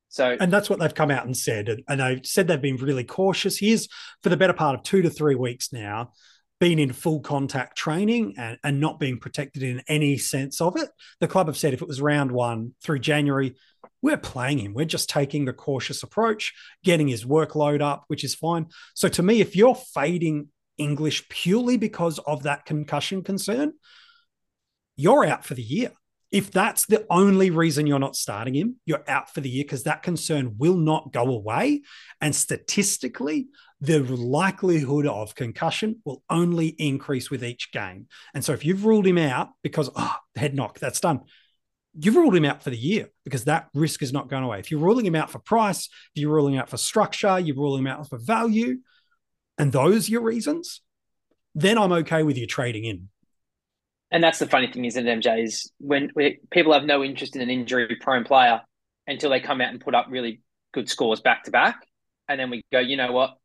So, 0.10 0.38
and 0.40 0.52
that's 0.52 0.70
what 0.70 0.80
they've 0.80 0.94
come 0.94 1.12
out 1.12 1.26
and 1.26 1.36
said. 1.36 1.70
And, 1.70 1.84
and 1.88 2.00
they've 2.00 2.26
said 2.26 2.48
they've 2.48 2.60
been 2.60 2.78
really 2.78 3.04
cautious. 3.04 3.58
He's 3.58 3.88
for 4.24 4.30
the 4.30 4.38
better 4.38 4.54
part 4.54 4.74
of 4.74 4.84
two 4.84 5.02
to 5.02 5.10
three 5.10 5.36
weeks 5.36 5.72
now 5.72 6.14
been 6.60 6.80
in 6.80 6.92
full 6.92 7.20
contact 7.20 7.78
training 7.78 8.36
and, 8.38 8.58
and 8.64 8.80
not 8.80 9.00
being 9.00 9.20
protected 9.20 9.64
in 9.64 9.82
any 9.88 10.18
sense 10.18 10.60
of 10.60 10.76
it. 10.76 10.90
The 11.20 11.28
club 11.28 11.48
have 11.48 11.58
said 11.58 11.74
if 11.74 11.82
it 11.82 11.88
was 11.88 12.02
round 12.02 12.32
one 12.32 12.74
through 12.82 13.00
January, 13.00 13.56
we're 14.02 14.18
playing 14.18 14.60
him. 14.60 14.74
We're 14.74 14.86
just 14.86 15.10
taking 15.10 15.46
the 15.46 15.54
cautious 15.54 16.04
approach, 16.04 16.54
getting 16.84 17.08
his 17.08 17.26
workload 17.26 17.82
up, 17.82 18.06
which 18.08 18.24
is 18.24 18.36
fine. 18.36 18.68
So 18.94 19.08
to 19.10 19.24
me, 19.24 19.42
if 19.42 19.56
you're 19.56 19.76
fading 19.76 20.50
English 20.78 21.28
purely 21.30 21.78
because 21.78 22.20
of 22.20 22.44
that 22.44 22.66
concussion 22.66 23.24
concern, 23.24 23.74
you're 24.96 25.26
out 25.26 25.46
for 25.46 25.54
the 25.54 25.64
year. 25.64 25.92
If 26.30 26.52
that's 26.52 26.86
the 26.86 27.06
only 27.10 27.52
reason 27.52 27.88
you're 27.88 28.00
not 28.00 28.16
starting 28.16 28.54
him, 28.54 28.76
you're 28.86 29.04
out 29.08 29.34
for 29.34 29.40
the 29.40 29.50
year 29.50 29.64
because 29.64 29.84
that 29.84 30.04
concern 30.04 30.56
will 30.58 30.76
not 30.76 31.14
go 31.14 31.24
away. 31.24 31.84
And 32.20 32.36
statistically, 32.36 33.48
the 33.80 34.00
likelihood 34.00 35.06
of 35.08 35.36
concussion 35.36 36.02
will 36.04 36.24
only 36.30 36.68
increase 36.68 37.32
with 37.32 37.46
each 37.46 37.72
game. 37.72 38.08
And 38.34 38.44
so 38.44 38.52
if 38.52 38.66
you've 38.66 38.86
ruled 38.86 39.08
him 39.08 39.18
out 39.18 39.50
because, 39.62 39.90
oh, 39.96 40.16
head 40.36 40.54
knock, 40.54 40.80
that's 40.80 41.00
done, 41.00 41.22
you've 41.98 42.16
ruled 42.16 42.36
him 42.36 42.46
out 42.46 42.62
for 42.62 42.72
the 42.72 42.78
year 42.78 43.10
because 43.24 43.46
that 43.46 43.70
risk 43.74 44.04
is 44.04 44.12
not 44.12 44.30
going 44.30 44.44
away. 44.44 44.60
If 44.60 44.70
you're 44.70 44.82
ruling 44.82 45.06
him 45.06 45.16
out 45.16 45.32
for 45.32 45.40
price, 45.40 45.90
if 46.14 46.22
you're 46.22 46.34
ruling 46.34 46.58
out 46.58 46.70
for 46.70 46.78
structure, 46.78 47.40
you're 47.40 47.56
ruling 47.56 47.82
him 47.82 47.88
out 47.88 48.10
for 48.10 48.18
value, 48.18 48.80
and 49.58 49.72
those 49.72 50.08
are 50.08 50.12
your 50.12 50.22
reasons, 50.22 50.82
then 51.56 51.78
I'm 51.78 51.92
okay 51.92 52.22
with 52.22 52.38
you 52.38 52.46
trading 52.46 52.84
in. 52.84 53.10
And 54.12 54.24
that's 54.24 54.40
the 54.40 54.48
funny 54.48 54.72
thing, 54.72 54.86
isn't 54.86 55.08
it, 55.08 55.20
MJ? 55.20 55.44
Is 55.44 55.72
when 55.80 56.12
people 56.50 56.74
have 56.74 56.86
no 56.86 57.04
interest 57.04 57.36
in 57.36 57.42
an 57.42 57.50
injury 57.50 57.98
prone 58.00 58.24
player 58.24 58.62
until 59.06 59.30
they 59.30 59.40
come 59.40 59.62
out 59.62 59.72
and 59.72 59.82
put 59.82 59.96
up 59.96 60.08
really 60.10 60.42
good 60.74 60.90
scores 60.90 61.22
back 61.22 61.44
to 61.44 61.52
back. 61.52 61.88
And 62.30 62.40
then 62.40 62.50
we 62.50 62.64
go, 62.72 62.80
you 62.80 62.98
know 62.98 63.12
what? 63.12 63.38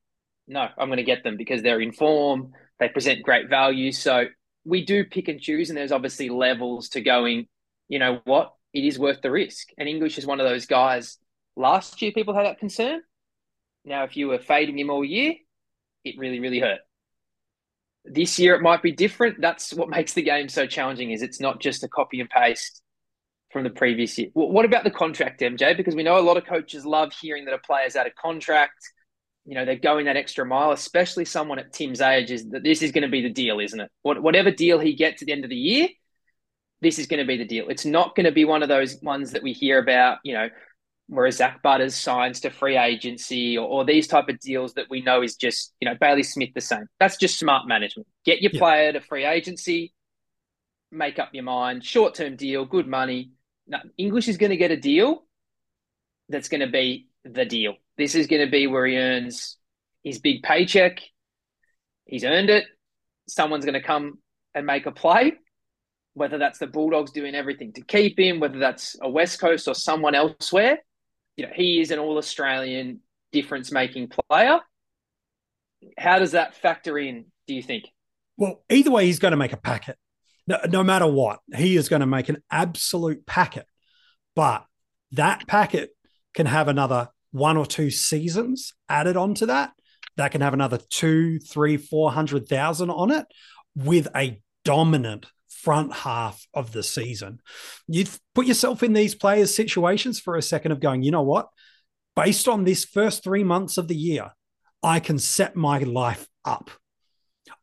No, 0.49 0.69
I'm 0.77 0.89
going 0.89 0.97
to 0.99 1.05
get 1.05 1.23
them 1.23 1.37
because 1.37 1.63
they're 1.63 1.81
in 1.81 1.93
form. 1.93 2.53
They 2.79 2.89
present 2.89 3.23
great 3.23 3.49
value. 3.49 3.93
So 3.93 4.27
we 4.65 4.85
do 4.85 5.05
pick 5.05 5.29
and 5.29 5.41
choose, 5.41 5.71
and 5.71 5.77
there's 5.77 5.93
obviously 5.93 6.29
levels 6.29 6.91
to 6.91 7.01
going, 7.01 7.47
you 7.89 7.99
know 7.99 8.21
what, 8.25 8.53
it 8.73 8.85
is 8.85 8.99
worth 8.99 9.21
the 9.23 9.31
risk. 9.31 9.69
And 9.79 9.89
English 9.89 10.19
is 10.19 10.27
one 10.27 10.41
of 10.41 10.49
those 10.49 10.67
guys. 10.67 11.19
Last 11.57 12.01
year, 12.03 12.13
people 12.13 12.35
had 12.35 12.47
that 12.47 12.59
concern. 12.59 13.03
Now, 13.85 14.05
if 14.05 14.17
you 14.17 14.29
were 14.29 14.39
fading 14.39 14.79
him 14.79 14.91
all 14.91 15.05
year, 15.05 15.35
it 16.05 16.17
really, 16.19 16.41
really 16.41 16.61
hurt. 16.61 16.81
This 18.05 18.39
year, 18.39 18.55
it 18.55 18.63
might 18.63 18.83
be 18.83 18.93
different. 18.93 19.41
That's 19.41 19.73
what 19.73 19.89
makes 19.89 20.13
the 20.13 20.23
game 20.23 20.49
so 20.49 20.67
challenging. 20.67 21.13
Is 21.13 21.23
it's 21.23 21.41
not 21.41 21.61
just 21.61 21.85
a 21.85 21.89
copy 21.89 22.21
and 22.21 22.29
paste 22.29 22.83
from 23.53 23.65
the 23.65 23.71
previous 23.71 24.19
year. 24.19 24.29
What 24.33 24.65
about 24.65 24.85
the 24.85 24.91
contract, 24.91 25.41
MJ? 25.41 25.77
Because 25.77 25.95
we 25.95 26.03
know 26.03 26.19
a 26.19 26.21
lot 26.21 26.37
of 26.37 26.47
coaches 26.47 26.87
love 26.87 27.13
hearing 27.21 27.45
that 27.45 27.55
a 27.55 27.59
player's 27.59 27.97
out 27.97 28.07
of 28.07 28.15
contract. 28.15 28.83
You 29.45 29.57
know, 29.57 29.65
they're 29.65 29.77
going 29.77 30.07
that 30.07 30.17
extra 30.17 30.47
mile, 30.47 30.73
especially 30.73 31.25
someone 31.25 31.59
at 31.59 31.73
Tim's 31.73 32.01
age, 32.01 32.31
is 32.31 32.49
that 32.51 32.63
this 32.63 32.81
is 32.81 32.93
going 32.93 33.03
to 33.03 33.09
be 33.09 33.23
the 33.23 33.29
deal, 33.29 33.61
isn't 33.61 33.79
it? 33.79 33.91
Whatever 34.03 34.51
deal 34.51 34.79
he 34.79 34.95
gets 34.95 35.21
at 35.21 35.27
the 35.27 35.33
end 35.33 35.45
of 35.45 35.51
the 35.51 35.57
year, 35.57 35.89
this 36.81 36.99
is 36.99 37.07
going 37.07 37.21
to 37.21 37.27
be 37.27 37.37
the 37.37 37.45
deal. 37.45 37.69
It's 37.69 37.85
not 37.85 38.17
going 38.17 38.27
to 38.27 38.33
be 38.33 38.45
one 38.45 38.63
of 38.63 38.69
those 38.69 39.01
ones 39.03 39.33
that 39.33 39.43
we 39.43 39.53
hear 39.53 39.79
about, 39.79 40.19
you 40.25 40.35
know, 40.35 40.49
where 41.13 41.31
Zak 41.31 41.63
Butters 41.63 41.95
signs 41.95 42.41
to 42.41 42.51
free 42.51 42.79
agency 42.79 43.59
or, 43.59 43.69
or, 43.69 43.85
these 43.85 44.09
type 44.09 44.31
of 44.31 44.41
deals 44.41 44.73
that 44.75 44.87
we 44.89 45.03
know 45.03 45.23
is 45.23 45.37
just, 45.37 45.75
you 45.79 45.87
know, 45.87 45.95
Bailey 46.01 46.23
Smith 46.23 46.51
the 46.55 46.61
same. 46.63 46.87
That's 46.99 47.19
just 47.19 47.39
smart 47.39 47.69
management. 47.69 48.09
Get 48.25 48.41
your 48.41 48.51
yeah. 48.55 48.59
player 48.59 48.93
to 48.95 49.01
free 49.03 49.27
agency, 49.27 49.93
make 50.91 51.19
up 51.19 51.29
your 51.35 51.45
mind, 51.45 51.85
short 51.85 52.15
term 52.15 52.37
deal, 52.37 52.65
good 52.65 52.87
money, 52.87 53.33
no, 53.67 53.79
English 53.97 54.29
is 54.29 54.37
going 54.37 54.51
to 54.51 54.57
get 54.57 54.71
a 54.71 54.77
deal 54.77 55.25
that's 56.29 56.49
going 56.49 56.61
to 56.61 56.67
be 56.67 57.09
the 57.25 57.45
deal. 57.45 57.75
This 57.97 58.15
is 58.15 58.27
going 58.27 58.45
to 58.45 58.51
be 58.51 58.67
where 58.67 58.87
he 58.87 58.97
earns 58.97 59.59
his 60.03 60.19
big 60.19 60.43
paycheck. 60.43 61.01
He's 62.07 62.25
earned 62.25 62.51
it. 62.51 62.65
Someone's 63.29 63.65
going 63.65 63.81
to 63.81 63.87
come 63.87 64.19
and 64.55 64.67
make 64.67 64.87
a 64.87 64.93
play, 64.93 65.35
whether 66.15 66.39
that's 66.39 66.59
the 66.59 66.67
Bulldogs 66.67 67.13
doing 67.13 67.35
everything 67.35 67.73
to 67.75 67.83
keep 67.83 68.19
him, 68.19 68.41
whether 68.41 68.59
that's 68.59 68.97
a 69.01 69.09
West 69.09 69.41
Coast 69.41 69.69
or 69.69 69.75
someone 69.75 70.15
elsewhere. 70.15 70.79
You 71.37 71.47
know, 71.47 71.53
he 71.55 71.81
is 71.81 71.91
an 71.91 71.99
all 71.99 72.19
Australian 72.19 73.01
difference 73.33 73.73
making 73.73 74.09
player. 74.09 74.61
How 75.99 76.19
does 76.19 76.33
that 76.33 76.55
factor 76.55 76.99
in, 76.99 77.27
do 77.47 77.55
you 77.55 77.63
think? 77.63 77.85
Well, 78.37 78.63
either 78.71 78.91
way, 78.91 79.07
he's 79.07 79.19
going 79.19 79.33
to 79.33 79.37
make 79.37 79.53
a 79.53 79.57
packet 79.57 79.97
no, 80.47 80.59
no 80.69 80.85
matter 80.85 81.07
what, 81.07 81.41
he 81.55 81.77
is 81.77 81.89
going 81.89 82.01
to 82.01 82.07
make 82.07 82.29
an 82.29 82.43
absolute 82.51 83.27
packet. 83.27 83.67
But 84.35 84.65
that 85.13 85.47
packet 85.47 85.91
can 86.35 86.47
have 86.47 86.69
another 86.69 87.09
one 87.31 87.57
or 87.57 87.67
two 87.67 87.91
seasons 87.91 88.75
added 88.89 89.17
onto 89.17 89.47
that. 89.47 89.73
That 90.17 90.33
can 90.33 90.41
have 90.41 90.55
another 90.55 90.79
two, 90.91 91.39
three, 91.39 91.77
four 91.77 92.13
hundred 92.13 92.47
thousand 92.47 92.91
on 92.91 93.11
it 93.11 93.27
with 93.75 94.09
a 94.15 94.41
dominant 94.65 95.27
front 95.63 95.93
half 95.93 96.47
of 96.53 96.73
the 96.73 96.83
season. 96.83 97.41
You 97.87 98.05
put 98.35 98.47
yourself 98.47 98.83
in 98.83 98.93
these 98.93 99.15
players' 99.15 99.55
situations 99.55 100.19
for 100.19 100.37
a 100.37 100.43
second 100.43 100.73
of 100.73 100.81
going, 100.81 101.03
you 101.03 101.11
know 101.11 101.23
what? 101.23 101.49
Based 102.17 102.49
on 102.49 102.65
this 102.65 102.85
first 102.85 103.23
three 103.23 103.45
months 103.45 103.79
of 103.79 103.89
the 103.89 103.97
year, 103.97 104.33
I 104.83 105.01
can 105.01 105.19
set 105.19 105.57
my 105.57 105.79
life 105.79 106.27
up. 106.45 106.71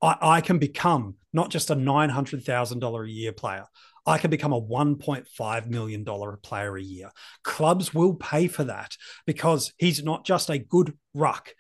I, 0.02 0.16
I 0.22 0.42
can 0.42 0.60
become 0.60 1.16
not 1.34 1.50
just 1.50 1.70
a 1.70 1.76
$900,000 1.76 3.06
a 3.06 3.12
year 3.12 3.32
player. 3.34 3.66
I 4.06 4.18
can 4.18 4.32
become 4.32 4.54
a 4.54 4.62
$1.5 4.62 5.68
million 5.68 6.06
player 6.42 6.78
a 6.78 6.82
year. 6.82 7.12
Clubs 7.44 7.94
will 7.94 8.16
pay 8.16 8.48
for 8.48 8.64
that 8.64 8.96
because 9.28 9.74
he's 9.78 10.04
not 10.04 10.26
just 10.26 10.50
a 10.50 10.58
good 10.58 10.98
ruck. 11.14 11.54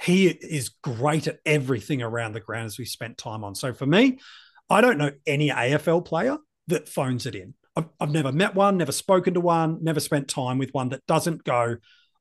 He 0.00 0.28
is 0.28 0.70
great 0.82 1.26
at 1.26 1.38
everything 1.46 2.02
around 2.02 2.32
the 2.32 2.40
ground 2.40 2.66
as 2.66 2.78
we 2.78 2.84
spent 2.84 3.18
time 3.18 3.42
on. 3.42 3.54
So 3.54 3.72
for 3.72 3.86
me, 3.86 4.18
I 4.70 4.80
don't 4.80 4.98
know 4.98 5.12
any 5.26 5.50
AFL 5.50 6.04
player 6.04 6.38
that 6.68 6.88
phones 6.88 7.26
it 7.26 7.34
in. 7.34 7.54
I've, 7.76 7.88
I've 8.00 8.10
never 8.10 8.32
met 8.32 8.54
one, 8.54 8.76
never 8.76 8.92
spoken 8.92 9.34
to 9.34 9.40
one, 9.40 9.78
never 9.82 10.00
spent 10.00 10.28
time 10.28 10.58
with 10.58 10.72
one 10.72 10.90
that 10.90 11.06
doesn't 11.06 11.44
go, 11.44 11.76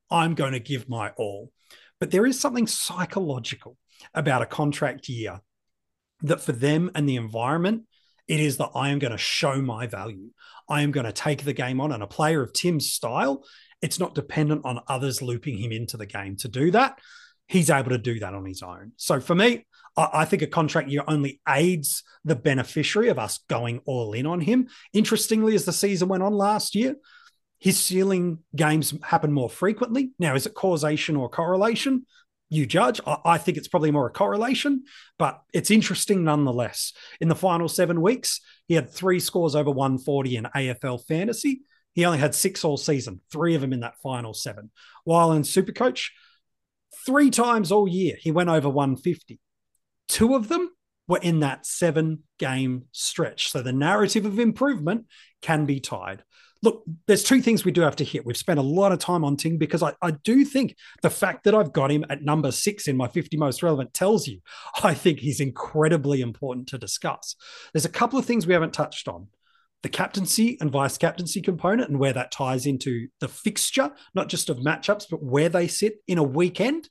I'm 0.10 0.36
going 0.36 0.54
to 0.54 0.60
give 0.60 0.90
my 0.90 1.12
all. 1.12 1.52
But 2.00 2.12
there 2.12 2.26
is 2.26 2.40
something 2.40 2.68
psychological 2.68 3.78
about 4.14 4.42
a 4.42 4.48
contract 4.48 5.08
year 5.08 5.42
that 6.22 6.42
for 6.42 6.52
them 6.52 6.92
and 6.96 7.08
the 7.08 7.16
environment, 7.16 7.84
it 8.28 8.40
is 8.40 8.58
that 8.58 8.72
I 8.76 8.90
am 8.90 9.00
going 9.00 9.12
to 9.12 9.18
show 9.18 9.62
my 9.62 9.88
value. 9.88 10.30
I 10.70 10.82
am 10.82 10.92
going 10.92 11.06
to 11.06 11.12
take 11.12 11.44
the 11.44 11.54
game 11.54 11.82
on. 11.82 11.92
And 11.92 12.04
a 12.04 12.08
player 12.08 12.42
of 12.42 12.54
Tim's 12.54 12.92
style, 12.92 13.44
it's 13.82 14.00
not 14.00 14.16
dependent 14.16 14.66
on 14.66 14.82
others 14.88 15.22
looping 15.22 15.58
him 15.58 15.72
into 15.72 15.98
the 15.98 16.06
game 16.06 16.38
to 16.38 16.48
do 16.48 16.72
that. 16.72 17.00
He's 17.52 17.70
able 17.70 17.90
to 17.90 17.98
do 17.98 18.20
that 18.20 18.34
on 18.34 18.46
his 18.46 18.64
own. 18.64 18.94
So 18.96 19.20
for 19.20 19.36
me, 19.36 19.66
I, 19.98 20.24
think 20.24 20.42
a 20.42 20.48
contract 20.48 20.88
year 20.88 21.04
only 21.06 21.42
aids 21.50 22.04
the 22.24 22.36
beneficiary 22.36 23.10
of 23.10 23.20
us 23.20 23.40
going 23.50 23.82
all 23.86 24.14
in 24.14 24.26
on 24.26 24.40
him. 24.40 24.70
Interestingly, 24.94 25.54
as 25.54 25.66
the 25.66 25.74
season 25.74 26.08
went 26.08 26.24
on 26.24 26.34
last 26.34 26.76
year, 26.76 26.96
his 27.60 27.78
ceiling 27.78 28.40
games 28.56 28.94
happen 29.04 29.34
more 29.34 29.50
frequently. 29.50 30.12
Now, 30.18 30.36
is 30.36 30.46
it 30.46 30.54
causation 30.54 31.18
or 31.18 31.28
correlation? 31.28 32.06
you 32.52 32.66
judge. 32.66 33.00
I, 33.08 33.38
think 33.38 33.58
it's 33.58 33.70
probably 33.70 33.92
more 33.92 34.08
a 34.08 34.12
correlation, 34.12 34.84
but 35.18 35.42
it's 35.54 35.72
interesting 35.72 36.26
nonetheless. 36.26 36.92
In 37.22 37.30
the 37.30 37.36
final 37.36 37.70
seven 37.70 38.02
weeks, 38.02 38.42
he 38.68 38.74
had 38.74 38.90
three 38.90 39.22
scores 39.22 39.56
over 39.56 39.72
140 39.72 40.36
in 40.36 40.44
AFL 40.54 41.06
fantasy. 41.08 41.62
He 41.94 42.04
only 42.04 42.18
had 42.18 42.36
six 42.36 42.66
all 42.66 42.76
season, 42.76 43.22
three 43.32 43.56
of 43.56 43.62
them 43.62 43.72
in 43.72 43.80
that 43.80 44.02
final 44.04 44.34
seven. 44.34 44.70
While 45.06 45.32
in 45.32 45.44
Supercoach, 45.44 46.10
three 47.06 47.30
times 47.30 47.72
all 47.72 47.88
year, 47.88 48.16
he 48.20 48.32
went 48.32 48.50
over 48.50 48.70
150. 48.70 49.40
Two 50.08 50.36
of 50.36 50.48
them 50.48 50.70
were 51.08 51.20
in 51.20 51.40
that 51.42 51.66
seven 51.66 52.24
game 52.38 52.86
stretch. 52.92 53.50
So 53.50 53.62
the 53.62 53.74
narrative 53.74 54.26
of 54.26 54.40
improvement 54.40 55.06
can 55.42 55.66
be 55.66 55.80
tied 55.80 56.24
look, 56.64 56.84
there's 57.08 57.24
two 57.24 57.42
things 57.42 57.66
we 57.66 57.72
do 57.72 57.82
have 57.82 57.96
to 57.98 58.04
hit. 58.04 58.26
We've 58.26 58.38
spent 58.38 58.60
a 58.60 58.64
lot 58.64 58.92
of 58.92 59.00
time 59.00 59.24
on 59.24 59.36
Ting 59.36 59.58
because 59.58 59.82
I, 59.82 59.94
I 60.02 60.12
do 60.12 60.46
think 60.46 60.76
the 61.02 61.10
fact 61.10 61.44
that 61.44 61.56
I've 61.56 61.74
got 61.74 61.92
him 61.92 62.06
at 62.10 62.22
number 62.22 62.52
six 62.52 62.88
in 62.88 62.98
my 62.98 63.08
50 63.08 63.38
most 63.38 63.64
relevant 63.64 63.94
tells 63.94 64.28
you 64.28 64.40
I 64.84 64.94
think 64.94 65.20
he's 65.20 65.40
incredibly 65.40 66.22
important 66.22 66.68
to 66.70 66.78
discuss. 66.78 67.36
There's 67.74 67.86
a 67.86 67.90
couple 67.90 68.20
of 68.20 68.26
things 68.26 68.46
we 68.46 68.54
haven't 68.54 68.74
touched 68.74 69.08
on 69.08 69.28
the 69.84 69.90
captaincy 69.90 70.58
and 70.62 70.72
vice 70.72 70.98
captaincy 70.98 71.42
component 71.42 71.90
and 71.90 72.00
where 72.00 72.14
that 72.14 72.32
ties 72.32 72.66
into 72.66 73.08
the 73.20 73.28
fixture, 73.28 73.92
not 74.14 74.30
just 74.30 74.50
of 74.50 74.58
matchups, 74.58 75.06
but 75.10 75.24
where 75.24 75.50
they 75.50 75.68
sit 75.68 75.96
in 76.08 76.18
a 76.18 76.24
weekend. 76.24 76.90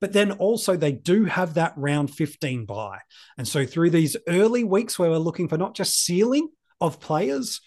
But 0.00 0.12
then 0.12 0.32
also, 0.32 0.76
they 0.76 0.92
do 0.92 1.26
have 1.26 1.54
that 1.54 1.74
round 1.76 2.10
15 2.10 2.64
buy. 2.64 2.98
And 3.36 3.46
so, 3.46 3.66
through 3.66 3.90
these 3.90 4.16
early 4.28 4.64
weeks 4.64 4.98
where 4.98 5.10
we're 5.10 5.18
looking 5.18 5.48
for 5.48 5.58
not 5.58 5.74
just 5.74 6.04
ceiling 6.04 6.48
of 6.80 7.00
players, 7.00 7.60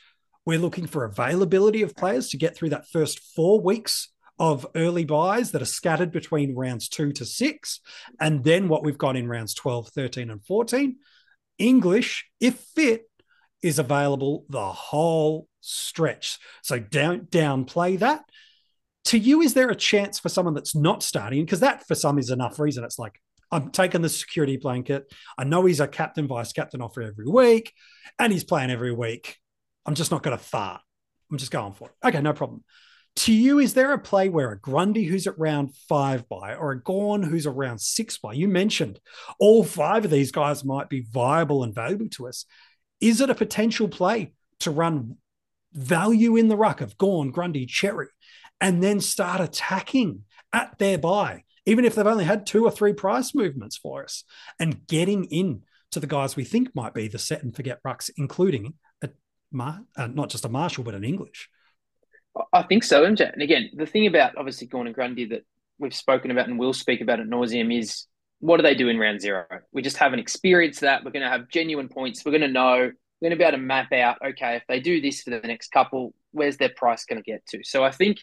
we're 0.46 0.60
looking 0.60 0.88
for 0.88 1.04
availability 1.04 1.84
of 1.84 1.96
players 1.96 2.30
to 2.30 2.38
get 2.38 2.56
through 2.56 2.70
that 2.70 2.90
first 2.90 3.20
four 3.36 3.62
weeks 3.62 4.10
of 4.40 4.66
early 4.76 5.06
buys 5.06 5.52
that 5.52 5.62
are 5.62 5.66
scattered 5.66 6.12
between 6.12 6.56
rounds 6.56 6.90
two 6.90 7.12
to 7.14 7.26
six. 7.26 7.80
And 8.20 8.44
then 8.44 8.68
what 8.68 8.84
we've 8.84 8.98
got 8.98 9.16
in 9.16 9.28
rounds 9.28 9.54
12, 9.54 9.90
13, 9.90 10.32
and 10.32 10.44
14. 10.44 10.98
English, 11.60 12.26
if 12.40 12.56
fit, 12.76 13.04
is 13.64 13.80
available 13.80 14.46
the 14.50 14.72
whole 14.72 15.48
stretch. 15.62 16.38
So 16.62 16.78
don't 16.78 17.32
downplay 17.32 17.98
that. 18.00 18.24
To 19.06 19.18
you, 19.18 19.42
is 19.42 19.54
there 19.54 19.70
a 19.70 19.76
chance 19.76 20.20
for 20.20 20.30
someone 20.30 20.54
that's 20.54 20.76
not 20.76 21.02
starting? 21.02 21.44
Because 21.44 21.62
that 21.62 21.88
for 21.88 21.96
some 21.96 22.20
is 22.20 22.30
enough 22.30 22.60
reason. 22.60 22.84
It's 22.84 23.00
like, 23.00 23.20
I'm 23.52 23.70
taking 23.70 24.02
the 24.02 24.10
security 24.10 24.58
blanket. 24.58 25.12
I 25.38 25.44
know 25.44 25.66
he's 25.66 25.80
a 25.80 25.88
captain, 25.88 26.28
vice 26.28 26.54
captain 26.54 26.82
offer 26.82 27.02
every 27.02 27.28
week, 27.28 27.74
and 28.18 28.32
he's 28.32 28.44
playing 28.44 28.72
every 28.72 28.94
week. 28.94 29.38
I'm 29.86 29.96
just 29.96 30.12
not 30.12 30.24
going 30.24 30.38
to 30.38 30.44
fart. 30.44 30.82
I'm 31.32 31.38
just 31.38 31.52
going 31.52 31.74
for 31.74 31.90
it. 31.90 32.08
Okay, 32.08 32.22
no 32.22 32.34
problem. 32.34 32.64
To 33.18 33.34
you, 33.34 33.60
is 33.60 33.76
there 33.76 33.94
a 33.94 34.00
play 34.00 34.30
where 34.30 34.52
a 34.52 34.60
Grundy 34.60 35.04
who's 35.04 35.28
at 35.28 35.38
round 35.38 35.76
five 35.88 36.28
by 36.28 36.56
or 36.56 36.72
a 36.72 36.82
Gawn 36.82 37.22
who's 37.22 37.46
around 37.46 37.80
six 37.80 38.18
by? 38.18 38.34
You 38.34 38.48
mentioned 38.48 39.00
all 39.40 39.64
five 39.64 40.06
of 40.06 40.12
these 40.12 40.32
guys 40.32 40.64
might 40.64 40.90
be 40.90 41.06
viable 41.12 41.64
and 41.64 41.76
valuable 41.76 42.10
to 42.14 42.28
us. 42.28 42.46
Is 43.04 43.22
it 43.22 43.30
a 43.30 43.36
potential 43.36 43.88
play 43.88 44.34
to 44.60 44.72
run 44.72 45.18
value 45.74 46.36
in 46.36 46.48
the 46.48 46.56
ruck 46.56 46.82
of 46.82 46.98
Gawn, 46.98 47.32
Grundy, 47.32 47.68
Xerri, 47.68 48.08
and 48.62 48.82
then 48.82 49.02
start 49.02 49.42
attacking 49.42 50.24
at 50.54 50.78
their 50.78 50.98
buy, 50.98 51.44
even 51.66 51.84
if 51.84 51.96
they've 51.96 52.08
only 52.08 52.26
had 52.26 52.46
two 52.46 52.64
or 52.64 52.72
three 52.72 52.94
price 52.94 53.36
movements 53.36 53.78
for 53.78 54.04
us, 54.04 54.24
and 54.60 54.88
getting 54.88 55.26
in 55.26 55.64
to 55.92 56.00
the 56.00 56.08
guys 56.08 56.36
we 56.36 56.44
think 56.44 56.74
might 56.74 56.94
be 56.94 57.08
the 57.08 57.20
set 57.20 57.44
and 57.44 57.56
forget 57.56 57.84
rucks, 57.84 58.10
including 58.18 58.76
Mar- 59.54 59.84
uh, 59.96 60.08
not 60.08 60.30
just 60.30 60.46
a 60.46 60.50
Marshall, 60.50 60.84
but 60.84 60.96
an 60.96 61.04
English. 61.04 61.50
I 62.52 62.64
think 62.64 62.84
so, 62.84 63.06
MJ. 63.06 63.32
And 63.32 63.42
again, 63.42 63.70
the 63.76 63.86
thing 63.86 64.08
about 64.08 64.36
obviously 64.38 64.68
Gawn 64.68 64.88
and 64.88 64.96
Grundy 64.96 65.26
that 65.26 65.44
we've 65.78 65.94
spoken 65.94 66.32
about 66.32 66.48
and 66.48 66.58
will 66.58 66.74
speak 66.74 67.02
about 67.02 67.20
at 67.20 67.28
nauseum 67.28 67.78
is 67.78 68.08
what 68.44 68.58
do 68.58 68.64
they 68.64 68.76
do 68.76 68.90
in 68.90 68.98
round 69.00 69.22
zero? 69.22 69.46
We 69.72 69.82
just 69.82 69.98
haven't 69.98 70.20
experienced 70.20 70.82
that. 70.82 71.04
We're 71.04 71.12
going 71.12 71.24
to 71.24 71.30
have 71.30 71.50
genuine 71.50 71.88
points. 71.88 72.26
We're 72.26 72.32
going 72.32 72.42
to 72.42 72.48
know. 72.48 72.92
We're 73.22 73.30
going 73.30 73.32
to 73.32 73.38
be 73.38 73.44
able 73.44 73.58
to 73.58 73.64
map 73.64 73.94
out. 73.94 74.18
Okay, 74.26 74.58
if 74.58 74.64
they 74.68 74.80
do 74.80 75.00
this 75.00 75.22
for 75.22 75.30
the 75.30 75.40
next 75.40 75.72
couple, 75.72 76.14
where's 76.32 76.58
their 76.58 76.74
price 76.76 77.06
going 77.06 77.24
to 77.24 77.32
get 77.32 77.46
to? 77.48 77.64
So 77.64 77.84
I 77.84 77.92
think 77.92 78.18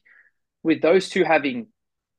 with 0.62 0.82
those 0.82 1.08
two 1.08 1.24
having 1.24 1.68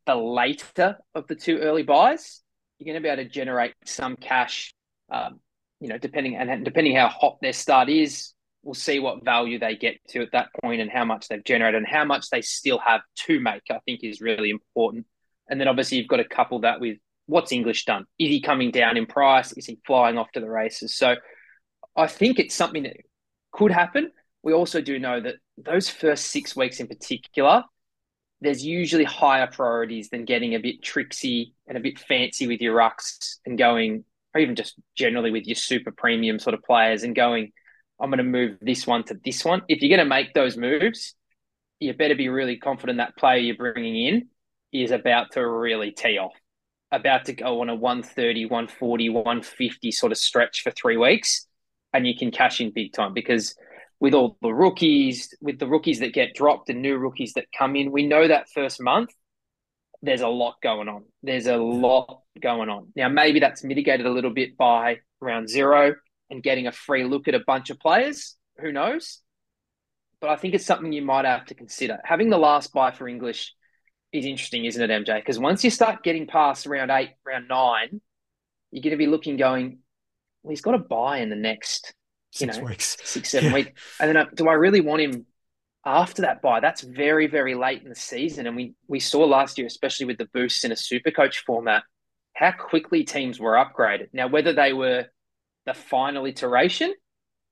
the 0.07 0.15
later 0.15 0.97
of 1.13 1.27
the 1.27 1.35
two 1.35 1.59
early 1.59 1.83
buys, 1.83 2.41
you're 2.79 2.91
going 2.91 3.01
to 3.01 3.07
be 3.07 3.11
able 3.11 3.23
to 3.23 3.29
generate 3.29 3.75
some 3.85 4.15
cash 4.15 4.73
um, 5.11 5.39
you 5.79 5.87
know, 5.87 5.97
depending 5.97 6.35
and 6.35 6.63
depending 6.63 6.95
how 6.95 7.09
hot 7.09 7.37
their 7.41 7.53
start 7.53 7.89
is, 7.89 8.33
we'll 8.63 8.73
see 8.73 8.99
what 8.99 9.25
value 9.25 9.59
they 9.59 9.75
get 9.75 9.97
to 10.09 10.21
at 10.21 10.31
that 10.31 10.49
point 10.63 10.79
and 10.79 10.91
how 10.91 11.03
much 11.03 11.27
they've 11.27 11.43
generated 11.43 11.79
and 11.79 11.87
how 11.87 12.05
much 12.05 12.29
they 12.29 12.41
still 12.41 12.77
have 12.77 13.01
to 13.15 13.39
make. 13.39 13.63
I 13.69 13.79
think 13.85 14.01
is 14.03 14.21
really 14.21 14.51
important. 14.51 15.05
And 15.49 15.59
then 15.59 15.67
obviously 15.67 15.97
you've 15.97 16.07
got 16.07 16.17
to 16.17 16.23
couple 16.23 16.61
that 16.61 16.79
with 16.79 16.97
what's 17.25 17.51
English 17.51 17.85
done. 17.85 18.05
Is 18.19 18.29
he 18.29 18.41
coming 18.41 18.71
down 18.71 18.97
in 18.97 19.05
price? 19.05 19.51
Is 19.53 19.65
he 19.65 19.79
flying 19.85 20.17
off 20.17 20.31
to 20.33 20.39
the 20.39 20.49
races? 20.49 20.95
So 20.95 21.15
I 21.95 22.07
think 22.07 22.39
it's 22.39 22.55
something 22.55 22.83
that 22.83 22.97
could 23.51 23.71
happen. 23.71 24.11
We 24.43 24.53
also 24.53 24.81
do 24.81 24.99
know 24.99 25.19
that 25.21 25.35
those 25.57 25.89
first 25.89 26.27
six 26.27 26.55
weeks 26.55 26.79
in 26.79 26.87
particular, 26.87 27.63
there's 28.41 28.65
usually 28.65 29.03
higher 29.03 29.47
priorities 29.47 30.09
than 30.09 30.25
getting 30.25 30.55
a 30.55 30.59
bit 30.59 30.81
tricksy 30.81 31.53
and 31.67 31.77
a 31.77 31.81
bit 31.81 31.99
fancy 31.99 32.47
with 32.47 32.59
your 32.59 32.75
rucks 32.75 33.37
and 33.45 33.57
going, 33.57 34.03
or 34.33 34.41
even 34.41 34.55
just 34.55 34.75
generally 34.95 35.29
with 35.29 35.45
your 35.45 35.55
super 35.55 35.91
premium 35.91 36.39
sort 36.39 36.55
of 36.55 36.63
players 36.63 37.03
and 37.03 37.15
going, 37.15 37.51
I'm 37.99 38.09
going 38.09 38.17
to 38.17 38.23
move 38.23 38.57
this 38.61 38.87
one 38.87 39.03
to 39.05 39.17
this 39.23 39.45
one. 39.45 39.61
If 39.67 39.81
you're 39.81 39.95
going 39.95 40.05
to 40.05 40.15
make 40.15 40.33
those 40.33 40.57
moves, 40.57 41.13
you 41.79 41.93
better 41.93 42.15
be 42.15 42.29
really 42.29 42.57
confident 42.57 42.97
that 42.97 43.15
player 43.15 43.37
you're 43.37 43.55
bringing 43.55 43.95
in 44.07 44.29
is 44.71 44.91
about 44.91 45.31
to 45.33 45.47
really 45.47 45.91
tee 45.91 46.17
off, 46.17 46.33
about 46.91 47.25
to 47.25 47.33
go 47.33 47.61
on 47.61 47.69
a 47.69 47.75
130, 47.75 48.45
140, 48.45 49.09
150 49.09 49.91
sort 49.91 50.11
of 50.11 50.17
stretch 50.17 50.61
for 50.61 50.71
three 50.71 50.97
weeks, 50.97 51.47
and 51.93 52.05
you 52.05 52.15
can 52.15 52.31
cash 52.31 52.61
in 52.61 52.71
big 52.71 52.93
time 52.93 53.13
because– 53.13 53.55
with 54.01 54.15
all 54.15 54.35
the 54.41 54.51
rookies, 54.51 55.33
with 55.41 55.59
the 55.59 55.67
rookies 55.67 55.99
that 55.99 56.11
get 56.11 56.33
dropped 56.33 56.69
and 56.69 56.81
new 56.81 56.97
rookies 56.97 57.33
that 57.33 57.45
come 57.55 57.75
in, 57.75 57.91
we 57.91 58.05
know 58.05 58.27
that 58.27 58.49
first 58.49 58.81
month 58.81 59.11
there's 60.01 60.21
a 60.21 60.27
lot 60.27 60.55
going 60.63 60.89
on. 60.89 61.03
There's 61.21 61.45
a 61.45 61.57
lot 61.57 62.21
going 62.41 62.69
on. 62.69 62.87
Now, 62.95 63.09
maybe 63.09 63.39
that's 63.39 63.63
mitigated 63.63 64.07
a 64.07 64.11
little 64.11 64.33
bit 64.33 64.57
by 64.57 64.97
round 65.21 65.47
zero 65.47 65.93
and 66.31 66.41
getting 66.41 66.65
a 66.65 66.71
free 66.71 67.03
look 67.03 67.27
at 67.27 67.35
a 67.35 67.43
bunch 67.45 67.69
of 67.69 67.79
players. 67.79 68.35
Who 68.59 68.71
knows? 68.71 69.19
But 70.19 70.31
I 70.31 70.35
think 70.35 70.55
it's 70.55 70.65
something 70.65 70.91
you 70.91 71.03
might 71.03 71.25
have 71.25 71.45
to 71.45 71.53
consider. 71.53 71.99
Having 72.03 72.31
the 72.31 72.39
last 72.39 72.73
buy 72.73 72.89
for 72.89 73.07
English 73.07 73.53
is 74.11 74.25
interesting, 74.25 74.65
isn't 74.65 74.89
it, 74.89 75.05
MJ? 75.05 75.17
Because 75.17 75.39
once 75.39 75.63
you 75.63 75.69
start 75.69 76.03
getting 76.03 76.27
past 76.27 76.65
round 76.65 76.91
eight, 76.91 77.11
round 77.25 77.47
nine, 77.47 78.01
you're 78.71 78.81
going 78.81 78.91
to 78.91 78.97
be 78.97 79.07
looking, 79.07 79.37
going, 79.37 79.79
well, 80.43 80.49
he's 80.49 80.61
got 80.61 80.75
a 80.75 80.79
buy 80.79 81.19
in 81.19 81.29
the 81.29 81.35
next 81.35 81.93
six 82.31 82.55
you 82.55 82.61
know, 82.61 82.67
weeks, 82.67 82.97
six 83.03 83.29
seven 83.29 83.49
yeah. 83.49 83.55
weeks, 83.55 83.81
and 83.99 84.09
then 84.09 84.17
uh, 84.17 84.25
do 84.33 84.47
I 84.47 84.53
really 84.53 84.81
want 84.81 85.01
him 85.01 85.25
after 85.85 86.23
that 86.23 86.41
buy? 86.41 86.59
That's 86.59 86.81
very 86.81 87.27
very 87.27 87.55
late 87.55 87.83
in 87.83 87.89
the 87.89 87.95
season, 87.95 88.47
and 88.47 88.55
we 88.55 88.73
we 88.87 88.99
saw 88.99 89.23
last 89.25 89.57
year, 89.57 89.67
especially 89.67 90.07
with 90.07 90.17
the 90.17 90.29
boosts 90.33 90.63
in 90.63 90.71
a 90.71 90.75
super 90.75 91.11
coach 91.11 91.43
format, 91.45 91.83
how 92.33 92.51
quickly 92.51 93.03
teams 93.03 93.39
were 93.39 93.53
upgraded. 93.53 94.07
Now, 94.13 94.27
whether 94.27 94.53
they 94.53 94.73
were 94.73 95.05
the 95.65 95.73
final 95.73 96.25
iteration, 96.25 96.93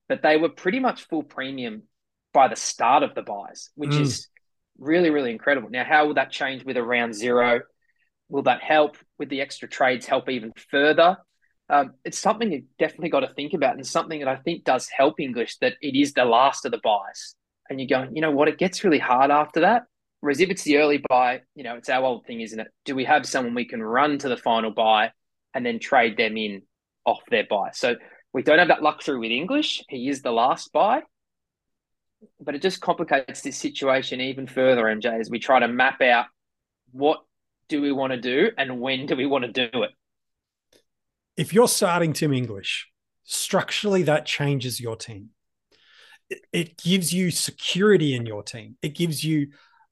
but 0.08 0.22
they 0.22 0.36
were 0.36 0.48
pretty 0.48 0.80
much 0.80 1.06
full 1.06 1.22
premium 1.22 1.84
by 2.32 2.48
the 2.48 2.56
start 2.56 3.02
of 3.02 3.14
the 3.14 3.22
buys, 3.22 3.70
which 3.74 3.90
mm. 3.90 4.00
is 4.00 4.28
really 4.80 5.10
really 5.10 5.30
incredible. 5.30 5.70
Now, 5.70 5.84
how 5.84 6.06
will 6.06 6.14
that 6.14 6.32
change 6.32 6.64
with 6.64 6.76
a 6.76 6.82
round 6.82 7.14
zero? 7.14 7.60
Will 8.28 8.42
that 8.42 8.62
help 8.62 8.96
with 9.18 9.28
the 9.28 9.40
extra 9.40 9.68
trades? 9.68 10.06
Help 10.06 10.28
even 10.28 10.52
further? 10.70 11.18
um, 11.70 11.94
it's 12.04 12.18
something 12.18 12.50
you 12.50 12.64
definitely 12.78 13.10
got 13.10 13.20
to 13.20 13.32
think 13.34 13.54
about, 13.54 13.76
and 13.76 13.86
something 13.86 14.18
that 14.18 14.28
I 14.28 14.36
think 14.36 14.64
does 14.64 14.88
help 14.88 15.20
English 15.20 15.58
that 15.58 15.74
it 15.80 15.94
is 15.96 16.12
the 16.12 16.24
last 16.24 16.64
of 16.64 16.72
the 16.72 16.80
buys, 16.82 17.36
and 17.68 17.80
you're 17.80 17.86
going, 17.86 18.14
you 18.16 18.20
know 18.20 18.32
what, 18.32 18.48
it 18.48 18.58
gets 18.58 18.82
really 18.82 18.98
hard 18.98 19.30
after 19.30 19.60
that. 19.60 19.84
Whereas 20.20 20.40
if 20.40 20.50
it's 20.50 20.64
the 20.64 20.78
early 20.78 21.02
buy, 21.08 21.42
you 21.54 21.62
know, 21.62 21.76
it's 21.76 21.88
our 21.88 22.04
old 22.04 22.26
thing, 22.26 22.40
isn't 22.40 22.58
it? 22.58 22.66
Do 22.84 22.94
we 22.96 23.04
have 23.04 23.24
someone 23.24 23.54
we 23.54 23.64
can 23.64 23.82
run 23.82 24.18
to 24.18 24.28
the 24.28 24.36
final 24.36 24.72
buy 24.72 25.12
and 25.54 25.64
then 25.64 25.78
trade 25.78 26.16
them 26.16 26.36
in 26.36 26.62
off 27.06 27.22
their 27.30 27.46
buy? 27.48 27.70
So 27.72 27.94
we 28.34 28.42
don't 28.42 28.58
have 28.58 28.68
that 28.68 28.82
luxury 28.82 29.18
with 29.18 29.30
English. 29.30 29.82
He 29.88 30.08
is 30.08 30.20
the 30.20 30.32
last 30.32 30.72
buy, 30.72 31.02
but 32.40 32.54
it 32.54 32.62
just 32.62 32.80
complicates 32.80 33.40
this 33.42 33.56
situation 33.56 34.20
even 34.20 34.46
further, 34.46 34.84
MJ, 34.84 35.18
as 35.20 35.30
we 35.30 35.38
try 35.38 35.60
to 35.60 35.68
map 35.68 36.00
out 36.00 36.26
what 36.92 37.20
do 37.68 37.80
we 37.80 37.92
want 37.92 38.12
to 38.12 38.20
do 38.20 38.50
and 38.58 38.80
when 38.80 39.06
do 39.06 39.16
we 39.16 39.26
want 39.26 39.44
to 39.44 39.52
do 39.52 39.82
it 39.82 39.90
if 41.40 41.54
you're 41.54 41.68
starting 41.68 42.12
Tim 42.12 42.34
English, 42.34 42.90
structurally 43.24 44.02
that 44.02 44.26
changes 44.26 44.78
your 44.78 44.94
team. 44.94 45.30
It, 46.52 46.76
gives 46.76 47.14
you 47.14 47.30
security 47.30 48.14
in 48.14 48.26
your 48.26 48.42
team. 48.42 48.76
It 48.82 48.94
gives 48.94 49.24
you 49.24 49.48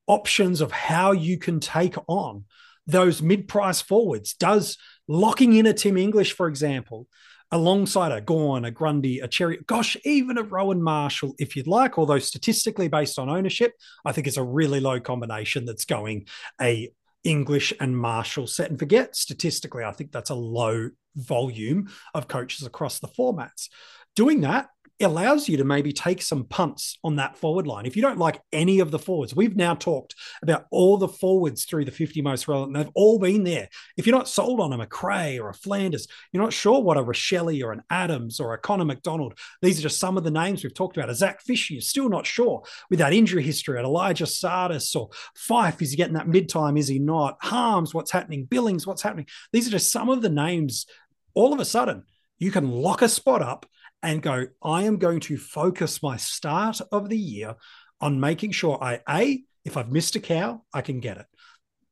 options 0.06 0.60
of 0.60 0.72
how 0.72 1.12
you 1.12 1.38
can 1.38 1.58
take 1.58 1.96
on 2.06 2.44
those 2.86 3.22
mid-price 3.22 3.80
forwards. 3.80 4.34
Does 4.34 4.76
locking 5.08 5.54
in 5.54 5.64
a 5.64 5.72
Tim 5.72 5.96
English, 5.96 6.32
for 6.32 6.48
example, 6.48 7.08
alongside 7.50 8.12
a 8.12 8.20
Gawn, 8.20 8.64
a 8.64 8.70
Grundy, 8.70 9.20
a 9.20 9.28
Xerri, 9.28 9.64
gosh, 9.66 9.96
even 10.04 10.38
a 10.38 10.42
Rowan 10.42 10.82
Marshall, 10.82 11.34
if 11.38 11.56
you'd 11.56 11.66
like, 11.66 11.98
although 11.98 12.18
statistically 12.18 12.88
based 12.88 13.18
on 13.18 13.30
ownership, 13.30 13.72
I 14.04 14.12
think 14.12 14.26
it's 14.26 14.36
a 14.36 14.44
really 14.44 14.80
low 14.80 15.00
combination 15.00 15.64
that's 15.64 15.84
going 15.84 16.26
a 16.60 16.90
English 17.24 17.72
and 17.80 17.96
Marshall 17.96 18.46
set 18.46 18.70
and 18.70 18.78
forget. 18.78 19.16
Statistically, 19.16 19.84
I 19.84 19.92
think 19.92 20.12
that's 20.12 20.30
a 20.30 20.34
low 20.34 20.90
volume 21.16 21.88
of 22.14 22.28
coaches 22.28 22.66
across 22.66 23.00
the 23.00 23.08
formats. 23.08 23.68
Doing 24.14 24.42
that 24.42 24.68
allows 25.04 25.48
you 25.48 25.56
to 25.56 25.64
maybe 25.64 25.92
take 25.92 26.20
some 26.22 26.44
punts 26.44 26.98
on 27.04 27.16
that 27.16 27.36
forward 27.36 27.66
line. 27.66 27.86
If 27.86 27.94
you 27.94 28.02
don't 28.02 28.18
like 28.18 28.40
any 28.52 28.80
of 28.80 28.90
the 28.90 28.98
forwards, 28.98 29.34
we've 29.34 29.56
now 29.56 29.74
talked 29.74 30.14
about 30.42 30.66
all 30.70 30.96
the 30.96 31.08
forwards 31.08 31.64
through 31.64 31.84
the 31.84 31.90
50 31.90 32.20
most 32.22 32.48
relevant. 32.48 32.76
They've 32.76 32.92
all 32.94 33.18
been 33.18 33.44
there. 33.44 33.68
If 33.96 34.06
you're 34.06 34.16
not 34.16 34.28
sold 34.28 34.60
on 34.60 34.72
a 34.72 34.78
Macrae 34.78 35.38
or 35.38 35.48
a 35.48 35.54
Flanders, 35.54 36.08
you're 36.32 36.42
not 36.42 36.52
sure 36.52 36.80
what 36.80 36.96
a 36.96 37.02
Rachele 37.02 37.62
or 37.62 37.72
an 37.72 37.82
Adams 37.90 38.40
or 38.40 38.54
a 38.54 38.58
Connor 38.58 38.84
MacDonald, 38.84 39.38
these 39.62 39.78
are 39.78 39.82
just 39.82 40.00
some 40.00 40.16
of 40.16 40.24
the 40.24 40.30
names 40.30 40.62
we've 40.62 40.74
talked 40.74 40.96
about. 40.96 41.10
A 41.10 41.14
Zac 41.14 41.42
Fisher, 41.42 41.74
you're 41.74 41.80
still 41.80 42.08
not 42.08 42.26
sure 42.26 42.62
with 42.90 42.98
that 42.98 43.12
injury 43.12 43.42
history 43.42 43.78
at 43.78 43.84
Elijah 43.84 44.24
Tsatas 44.24 44.96
or 44.96 45.10
Fyfe, 45.36 45.80
is 45.82 45.90
he 45.90 45.96
getting 45.96 46.14
that 46.14 46.28
mid 46.28 46.48
time? 46.48 46.76
Is 46.76 46.88
he 46.88 46.98
not? 46.98 47.38
Harmes, 47.40 47.94
what's 47.94 48.10
happening? 48.10 48.44
Billings, 48.44 48.86
what's 48.86 49.02
happening? 49.02 49.26
These 49.52 49.68
are 49.68 49.72
just 49.72 49.92
some 49.92 50.08
of 50.08 50.22
the 50.22 50.28
names 50.28 50.86
all 51.34 51.52
of 51.52 51.60
a 51.60 51.64
sudden 51.64 52.04
you 52.38 52.50
can 52.50 52.70
lock 52.70 53.02
a 53.02 53.08
spot 53.08 53.42
up 53.42 53.66
and 54.02 54.22
go, 54.22 54.46
I 54.62 54.84
am 54.84 54.98
going 54.98 55.20
to 55.20 55.36
focus 55.36 56.02
my 56.02 56.16
start 56.16 56.80
of 56.92 57.08
the 57.08 57.18
year 57.18 57.56
on 58.00 58.20
making 58.20 58.52
sure 58.52 58.78
I, 58.82 59.00
A, 59.08 59.42
if 59.64 59.76
I've 59.76 59.90
missed 59.90 60.16
a 60.16 60.20
cow, 60.20 60.62
I 60.72 60.82
can 60.82 61.00
get 61.00 61.18
it. 61.18 61.26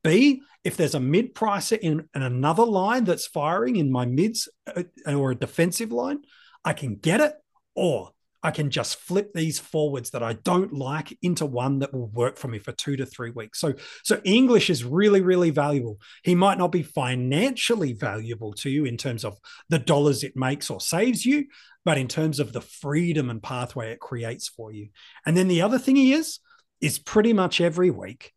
B, 0.05 0.43
if 0.63 0.77
there's 0.77 0.95
a 0.95 1.01
mid 1.01 1.35
pricer 1.35 1.79
in, 1.79 2.09
in 2.15 2.23
another 2.23 2.65
line 2.65 3.05
that's 3.05 3.27
firing 3.27 3.77
in 3.77 3.91
my 3.91 4.07
mids 4.07 4.49
uh, 4.67 4.85
or 5.07 5.33
a 5.33 5.37
defensive 5.37 5.93
line, 5.93 6.21
I 6.65 6.73
can 6.73 6.97
get 6.97 7.21
it. 7.21 7.35
Or 7.75 8.13
I 8.47 8.53
can 8.53 8.71
just 8.71 9.01
flip 9.01 9.33
these 9.35 9.59
forwards 9.59 10.11
that 10.11 10.23
I 10.23 10.35
don't 10.35 10.73
like 10.73 11.19
into 11.21 11.45
one 11.45 11.81
that 11.81 11.93
will 11.93 12.07
work 12.07 12.39
for 12.39 12.47
me 12.47 12.61
for 12.61 12.71
two 12.71 12.95
to 12.95 13.05
three 13.05 13.33
weeks. 13.33 13.59
So, 13.59 13.75
so 14.05 14.21
English 14.23 14.71
is 14.71 14.85
really, 14.85 15.21
really 15.21 15.51
valuable. 15.51 15.99
He 16.23 16.37
might 16.37 16.57
not 16.57 16.71
be 16.71 16.85
financially 16.85 17.93
valuable 17.93 18.53
to 18.59 18.71
you 18.71 18.85
in 18.85 18.99
terms 18.99 19.25
of 19.25 19.37
the 19.69 19.81
dollars 19.81 20.23
it 20.23 20.37
makes 20.37 20.71
or 20.71 20.81
saves 20.81 21.27
you, 21.27 21.47
but 21.85 21.99
in 21.99 22.07
terms 22.07 22.39
of 22.39 22.53
the 22.53 22.61
freedom 22.61 23.31
and 23.31 23.43
pathway 23.43 23.91
it 23.91 23.99
creates 23.99 24.49
for 24.49 24.71
you. 24.71 24.91
And 25.27 25.37
then 25.37 25.49
the 25.49 25.63
other 25.63 25.81
thing 25.81 25.97
he 25.97 26.13
is, 26.13 26.39
is 26.81 27.01
pretty 27.01 27.33
much 27.33 27.61
every 27.61 27.91
week 27.91 28.33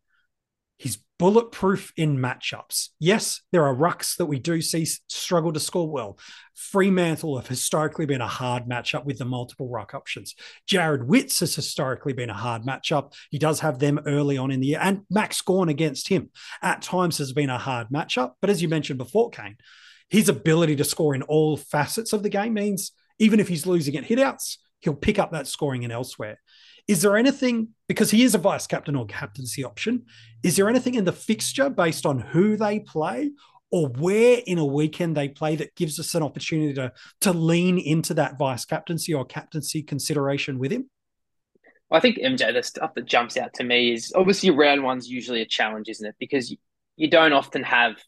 bulletproof 1.20 1.92
in 1.98 2.16
matchups. 2.16 2.88
Yes, 2.98 3.42
there 3.52 3.66
are 3.66 3.76
rucks 3.76 4.16
that 4.16 4.24
we 4.24 4.38
do 4.38 4.62
see 4.62 4.86
struggle 4.86 5.52
to 5.52 5.60
score 5.60 5.86
well. 5.86 6.18
Fremantle 6.54 7.36
have 7.36 7.46
historically 7.46 8.06
been 8.06 8.22
a 8.22 8.26
hard 8.26 8.64
matchup 8.64 9.04
with 9.04 9.18
the 9.18 9.26
multiple 9.26 9.68
ruck 9.68 9.94
options. 9.94 10.34
Jarrod 10.66 11.04
Witts 11.04 11.40
has 11.40 11.54
historically 11.54 12.14
been 12.14 12.30
a 12.30 12.34
hard 12.34 12.62
matchup. 12.62 13.12
He 13.30 13.38
does 13.38 13.60
have 13.60 13.78
them 13.78 14.00
early 14.06 14.38
on 14.38 14.50
in 14.50 14.60
the 14.60 14.68
year, 14.68 14.78
and 14.80 15.02
Max 15.10 15.42
Gawn 15.42 15.68
against 15.68 16.08
him 16.08 16.30
at 16.62 16.80
times 16.80 17.18
has 17.18 17.34
been 17.34 17.50
a 17.50 17.58
hard 17.58 17.88
matchup. 17.88 18.32
But 18.40 18.48
as 18.48 18.62
you 18.62 18.68
mentioned 18.70 18.96
before, 18.96 19.28
Kane, 19.28 19.58
his 20.08 20.30
ability 20.30 20.76
to 20.76 20.84
score 20.84 21.14
in 21.14 21.20
all 21.24 21.58
facets 21.58 22.14
of 22.14 22.22
the 22.22 22.30
game 22.30 22.54
means 22.54 22.92
even 23.18 23.40
if 23.40 23.48
he's 23.48 23.66
losing 23.66 23.94
at 23.94 24.04
hitouts, 24.04 24.56
he'll 24.78 24.94
pick 24.94 25.18
up 25.18 25.32
that 25.32 25.46
scoring 25.46 25.84
and 25.84 25.92
elsewhere. 25.92 26.40
Is 26.90 27.02
there 27.02 27.16
anything, 27.16 27.68
because 27.86 28.10
he 28.10 28.24
is 28.24 28.34
a 28.34 28.38
vice 28.38 28.66
captain 28.66 28.96
or 28.96 29.06
captaincy 29.06 29.62
option, 29.62 30.06
is 30.42 30.56
there 30.56 30.68
anything 30.68 30.96
in 30.96 31.04
the 31.04 31.12
fixture 31.12 31.70
based 31.70 32.04
on 32.04 32.18
who 32.18 32.56
they 32.56 32.80
play 32.80 33.30
or 33.70 33.86
where 33.90 34.40
in 34.44 34.58
a 34.58 34.64
weekend 34.64 35.16
they 35.16 35.28
play 35.28 35.54
that 35.54 35.76
gives 35.76 36.00
us 36.00 36.16
an 36.16 36.24
opportunity 36.24 36.74
to, 36.74 36.92
to 37.20 37.32
lean 37.32 37.78
into 37.78 38.12
that 38.14 38.36
vice 38.40 38.64
captaincy 38.64 39.14
or 39.14 39.24
captaincy 39.24 39.84
consideration 39.84 40.58
with 40.58 40.72
him? 40.72 40.90
I 41.92 42.00
think 42.00 42.18
MJ, 42.18 42.52
the 42.52 42.64
stuff 42.64 42.94
that 42.96 43.04
jumps 43.04 43.36
out 43.36 43.54
to 43.54 43.62
me 43.62 43.92
is 43.92 44.12
obviously 44.16 44.50
round 44.50 44.82
one's 44.82 45.08
usually 45.08 45.42
a 45.42 45.46
challenge, 45.46 45.88
isn't 45.88 46.04
it? 46.04 46.16
Because 46.18 46.52
you 46.96 47.08
don't 47.08 47.32
often 47.32 47.62
have 47.62 47.98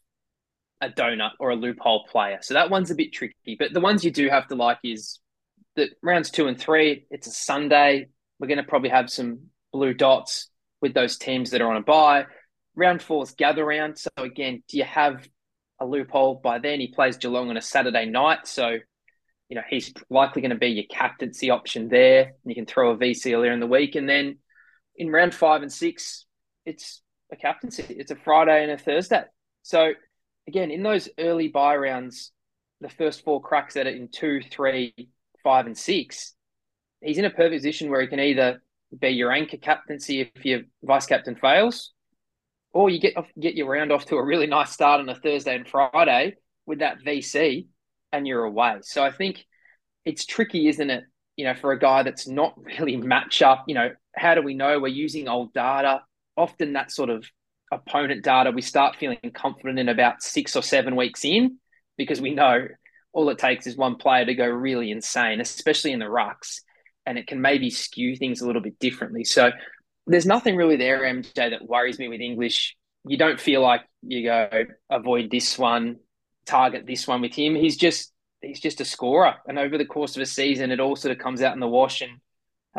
a 0.81 0.89
donut 0.89 1.31
or 1.39 1.51
a 1.51 1.55
loophole 1.55 2.05
player. 2.11 2.39
So 2.41 2.53
that 2.55 2.69
one's 2.69 2.91
a 2.91 2.95
bit 2.95 3.13
tricky. 3.13 3.55
But 3.57 3.71
the 3.71 3.79
ones 3.79 4.03
you 4.03 4.11
do 4.11 4.27
have 4.27 4.47
to 4.47 4.55
like 4.55 4.79
is 4.83 5.21
that 5.77 5.91
rounds 6.01 6.31
two 6.31 6.47
and 6.47 6.59
three, 6.59 7.05
it's 7.09 7.27
a 7.27 7.31
Sunday. 7.31 8.09
We're 8.39 8.47
going 8.47 8.57
to 8.57 8.63
probably 8.63 8.89
have 8.89 9.09
some 9.09 9.47
blue 9.71 9.93
dots 9.93 10.49
with 10.81 10.93
those 10.93 11.17
teams 11.17 11.51
that 11.51 11.61
are 11.61 11.69
on 11.69 11.77
a 11.77 11.81
buy. 11.81 12.25
Round 12.75 13.01
four 13.01 13.23
is 13.23 13.31
gather 13.31 13.65
round. 13.65 13.97
So 13.97 14.09
again, 14.17 14.63
do 14.67 14.77
you 14.77 14.83
have 14.83 15.27
a 15.79 15.85
loophole 15.85 16.41
by 16.43 16.59
then? 16.59 16.79
He 16.79 16.87
plays 16.87 17.17
Geelong 17.17 17.49
on 17.49 17.57
a 17.57 17.61
Saturday 17.61 18.05
night, 18.05 18.47
so 18.47 18.77
you 19.49 19.55
know, 19.55 19.63
he's 19.69 19.93
likely 20.09 20.41
going 20.41 20.49
to 20.49 20.57
be 20.57 20.69
your 20.69 20.85
captaincy 20.89 21.51
option 21.51 21.87
there. 21.87 22.33
You 22.43 22.55
can 22.55 22.65
throw 22.65 22.91
a 22.91 22.97
VC 22.97 23.35
earlier 23.35 23.51
in 23.51 23.59
the 23.59 23.67
week. 23.67 23.93
And 23.93 24.09
then 24.09 24.39
in 24.95 25.11
round 25.11 25.35
five 25.35 25.61
and 25.61 25.71
six, 25.71 26.25
it's 26.65 27.03
a 27.31 27.35
captaincy. 27.35 27.85
It's 27.87 28.09
a 28.09 28.15
Friday 28.15 28.63
and 28.63 28.71
a 28.71 28.79
Thursday. 28.79 29.23
So 29.61 29.91
again, 30.47 30.71
in 30.71 30.81
those 30.81 31.07
early 31.19 31.49
buy 31.49 31.75
rounds, 31.75 32.31
the 32.81 32.89
first 32.89 33.23
four 33.23 33.41
cracks 33.41 33.75
at 33.77 33.85
it 33.85 33.95
in 33.95 34.07
two, 34.07 34.41
three, 34.41 34.93
five, 35.43 35.67
and 35.67 35.77
six, 35.77 36.33
he's 37.03 37.17
in 37.17 37.25
a 37.25 37.29
perfect 37.29 37.55
position 37.55 37.89
where 37.89 38.01
he 38.01 38.07
can 38.07 38.19
either 38.19 38.61
be 38.99 39.09
your 39.09 39.31
anchor 39.31 39.57
captaincy 39.57 40.21
if 40.21 40.45
your 40.45 40.61
vice 40.83 41.05
captain 41.05 41.35
fails, 41.35 41.91
or 42.73 42.89
you 42.89 42.99
get 42.99 43.17
off, 43.17 43.27
get 43.39 43.55
your 43.55 43.69
round 43.69 43.91
off 43.91 44.05
to 44.05 44.15
a 44.15 44.23
really 44.23 44.47
nice 44.47 44.71
start 44.71 44.99
on 44.99 45.09
a 45.09 45.15
Thursday 45.15 45.55
and 45.55 45.67
Friday 45.67 46.35
with 46.65 46.79
that 46.79 47.03
VC, 47.05 47.67
and 48.11 48.27
you're 48.27 48.43
away. 48.43 48.77
So 48.81 49.03
I 49.03 49.11
think 49.11 49.45
it's 50.05 50.25
tricky, 50.25 50.67
isn't 50.67 50.89
it? 50.89 51.03
You 51.35 51.45
know, 51.45 51.55
for 51.55 51.71
a 51.71 51.79
guy 51.79 52.03
that's 52.03 52.27
not 52.27 52.55
really 52.79 52.97
match 52.97 53.41
up. 53.41 53.65
You 53.67 53.75
know, 53.75 53.91
how 54.15 54.35
do 54.35 54.41
we 54.41 54.53
know 54.53 54.79
we're 54.79 54.87
using 54.87 55.27
old 55.27 55.53
data? 55.53 56.01
Often 56.35 56.73
that 56.73 56.91
sort 56.91 57.09
of 57.09 57.25
opponent 57.71 58.23
data 58.23 58.51
we 58.51 58.61
start 58.61 58.95
feeling 58.95 59.17
confident 59.33 59.79
in 59.79 59.89
about 59.89 60.21
six 60.21 60.55
or 60.55 60.61
seven 60.61 60.95
weeks 60.95 61.25
in 61.25 61.57
because 61.97 62.21
we 62.21 62.33
know 62.33 62.67
all 63.13 63.29
it 63.29 63.37
takes 63.37 63.67
is 63.67 63.75
one 63.75 63.95
player 63.95 64.25
to 64.25 64.33
go 64.33 64.47
really 64.47 64.91
insane, 64.91 65.39
especially 65.39 65.91
in 65.91 65.99
the 65.99 66.05
rucks, 66.05 66.61
and 67.05 67.17
it 67.17 67.27
can 67.27 67.41
maybe 67.41 67.69
skew 67.69 68.15
things 68.15 68.41
a 68.41 68.47
little 68.47 68.61
bit 68.61 68.79
differently. 68.79 69.23
So 69.23 69.51
there's 70.07 70.25
nothing 70.25 70.55
really 70.55 70.77
there, 70.77 71.01
MJ, 71.01 71.51
that 71.51 71.67
worries 71.67 71.99
me 71.99 72.07
with 72.07 72.21
English. 72.21 72.75
You 73.05 73.17
don't 73.17 73.39
feel 73.39 73.61
like 73.61 73.81
you 74.01 74.23
go 74.23 74.49
avoid 74.89 75.29
this 75.29 75.57
one, 75.57 75.97
target 76.45 76.85
this 76.85 77.07
one 77.07 77.21
with 77.21 77.33
him. 77.33 77.55
He's 77.55 77.77
just 77.77 78.11
he's 78.41 78.59
just 78.59 78.81
a 78.81 78.85
scorer, 78.85 79.35
and 79.47 79.57
over 79.57 79.77
the 79.77 79.85
course 79.85 80.15
of 80.15 80.21
a 80.21 80.25
season, 80.25 80.71
it 80.71 80.79
all 80.79 80.95
sort 80.95 81.11
of 81.11 81.21
comes 81.21 81.41
out 81.41 81.53
in 81.53 81.59
the 81.59 81.67
wash. 81.67 82.01
And 82.01 82.11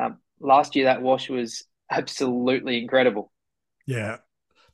um, 0.00 0.18
last 0.40 0.76
year, 0.76 0.86
that 0.86 1.02
wash 1.02 1.28
was 1.28 1.64
absolutely 1.90 2.80
incredible. 2.80 3.30
Yeah, 3.86 4.18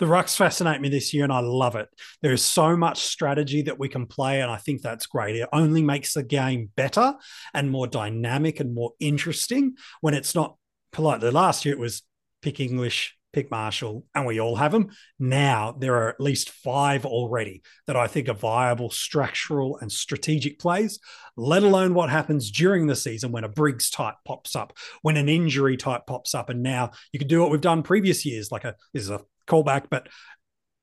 the 0.00 0.06
rucks 0.06 0.34
fascinate 0.34 0.80
me 0.80 0.88
this 0.88 1.14
year 1.14 1.24
and 1.24 1.32
I 1.32 1.40
love 1.40 1.76
it. 1.76 1.88
There 2.22 2.32
is 2.32 2.42
so 2.42 2.76
much 2.76 3.02
strategy 3.02 3.62
that 3.62 3.78
we 3.78 3.88
can 3.88 4.06
play, 4.06 4.40
and 4.40 4.50
I 4.50 4.56
think 4.56 4.80
that's 4.80 5.06
great. 5.06 5.36
It 5.36 5.48
only 5.52 5.82
makes 5.82 6.14
the 6.14 6.22
game 6.22 6.70
better 6.74 7.14
and 7.54 7.70
more 7.70 7.86
dynamic 7.86 8.58
and 8.60 8.74
more 8.74 8.92
interesting 8.98 9.74
when 10.00 10.14
it's 10.14 10.34
not 10.34 10.56
polite. 10.90 11.20
The 11.20 11.30
last 11.30 11.64
year 11.64 11.74
it 11.74 11.80
was 11.80 12.02
pick 12.40 12.60
English, 12.60 13.14
pick 13.34 13.50
Marshall, 13.50 14.06
and 14.14 14.26
we 14.26 14.40
all 14.40 14.56
have 14.56 14.72
them. 14.72 14.88
Now 15.18 15.76
there 15.78 15.94
are 15.96 16.08
at 16.08 16.20
least 16.20 16.48
five 16.50 17.04
already 17.04 17.62
that 17.86 17.96
I 17.96 18.06
think 18.06 18.28
are 18.28 18.34
viable 18.34 18.90
structural 18.90 19.76
and 19.78 19.92
strategic 19.92 20.58
plays, 20.58 20.98
let 21.36 21.62
alone 21.62 21.92
what 21.92 22.08
happens 22.08 22.50
during 22.50 22.86
the 22.86 22.96
season 22.96 23.32
when 23.32 23.44
a 23.44 23.48
Briggs 23.48 23.90
type 23.90 24.16
pops 24.24 24.56
up, 24.56 24.72
when 25.02 25.18
an 25.18 25.28
injury 25.28 25.76
type 25.76 26.06
pops 26.06 26.34
up. 26.34 26.48
And 26.48 26.62
now 26.62 26.90
you 27.12 27.18
can 27.18 27.28
do 27.28 27.40
what 27.40 27.50
we've 27.50 27.60
done 27.60 27.82
previous 27.82 28.24
years, 28.24 28.50
like 28.50 28.64
a 28.64 28.74
this 28.94 29.02
is 29.02 29.10
a 29.10 29.20
callback, 29.50 29.86
but 29.90 30.08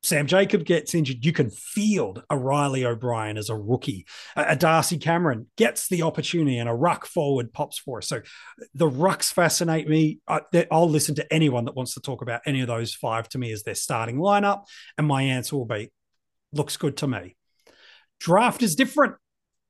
Sam 0.04 0.28
Jacob 0.28 0.64
gets 0.64 0.94
injured. 0.96 1.26
You 1.26 1.34
can 1.34 1.50
field 1.50 2.24
a 2.30 2.38
Riley 2.38 2.86
O'Brien 2.86 3.38
as 3.38 3.50
a 3.50 3.58
rookie. 3.58 4.06
A, 4.36 4.56
Darcy 4.56 4.98
Cameron 4.98 5.48
gets 5.58 5.90
the 5.90 6.04
opportunity 6.04 6.60
and 6.60 6.70
a 6.70 6.74
ruck 6.74 7.06
forward 7.06 7.52
pops 7.52 7.78
for 7.78 7.98
us. 7.98 8.08
So 8.08 8.22
the 8.74 8.90
rucks 8.90 9.34
fascinate 9.34 9.90
me. 9.90 10.20
I, 10.28 10.42
will 10.72 10.90
listen 10.90 11.16
to 11.16 11.34
anyone 11.34 11.66
that 11.66 11.76
wants 11.76 11.96
to 11.96 12.00
talk 12.00 12.22
about 12.22 12.42
any 12.46 12.62
of 12.62 12.68
those 12.68 12.94
five 12.94 13.28
to 13.30 13.38
me 13.38 13.52
as 13.52 13.64
their 13.64 13.76
starting 13.76 14.18
lineup. 14.18 14.64
And 14.98 15.08
my 15.08 15.24
answer 15.24 15.58
will 15.58 15.66
be 15.66 15.92
looks 16.54 16.78
good 16.78 16.96
to 16.98 17.08
me. 17.08 17.36
Draft 18.20 18.64
is 18.64 18.76
different. 18.76 19.16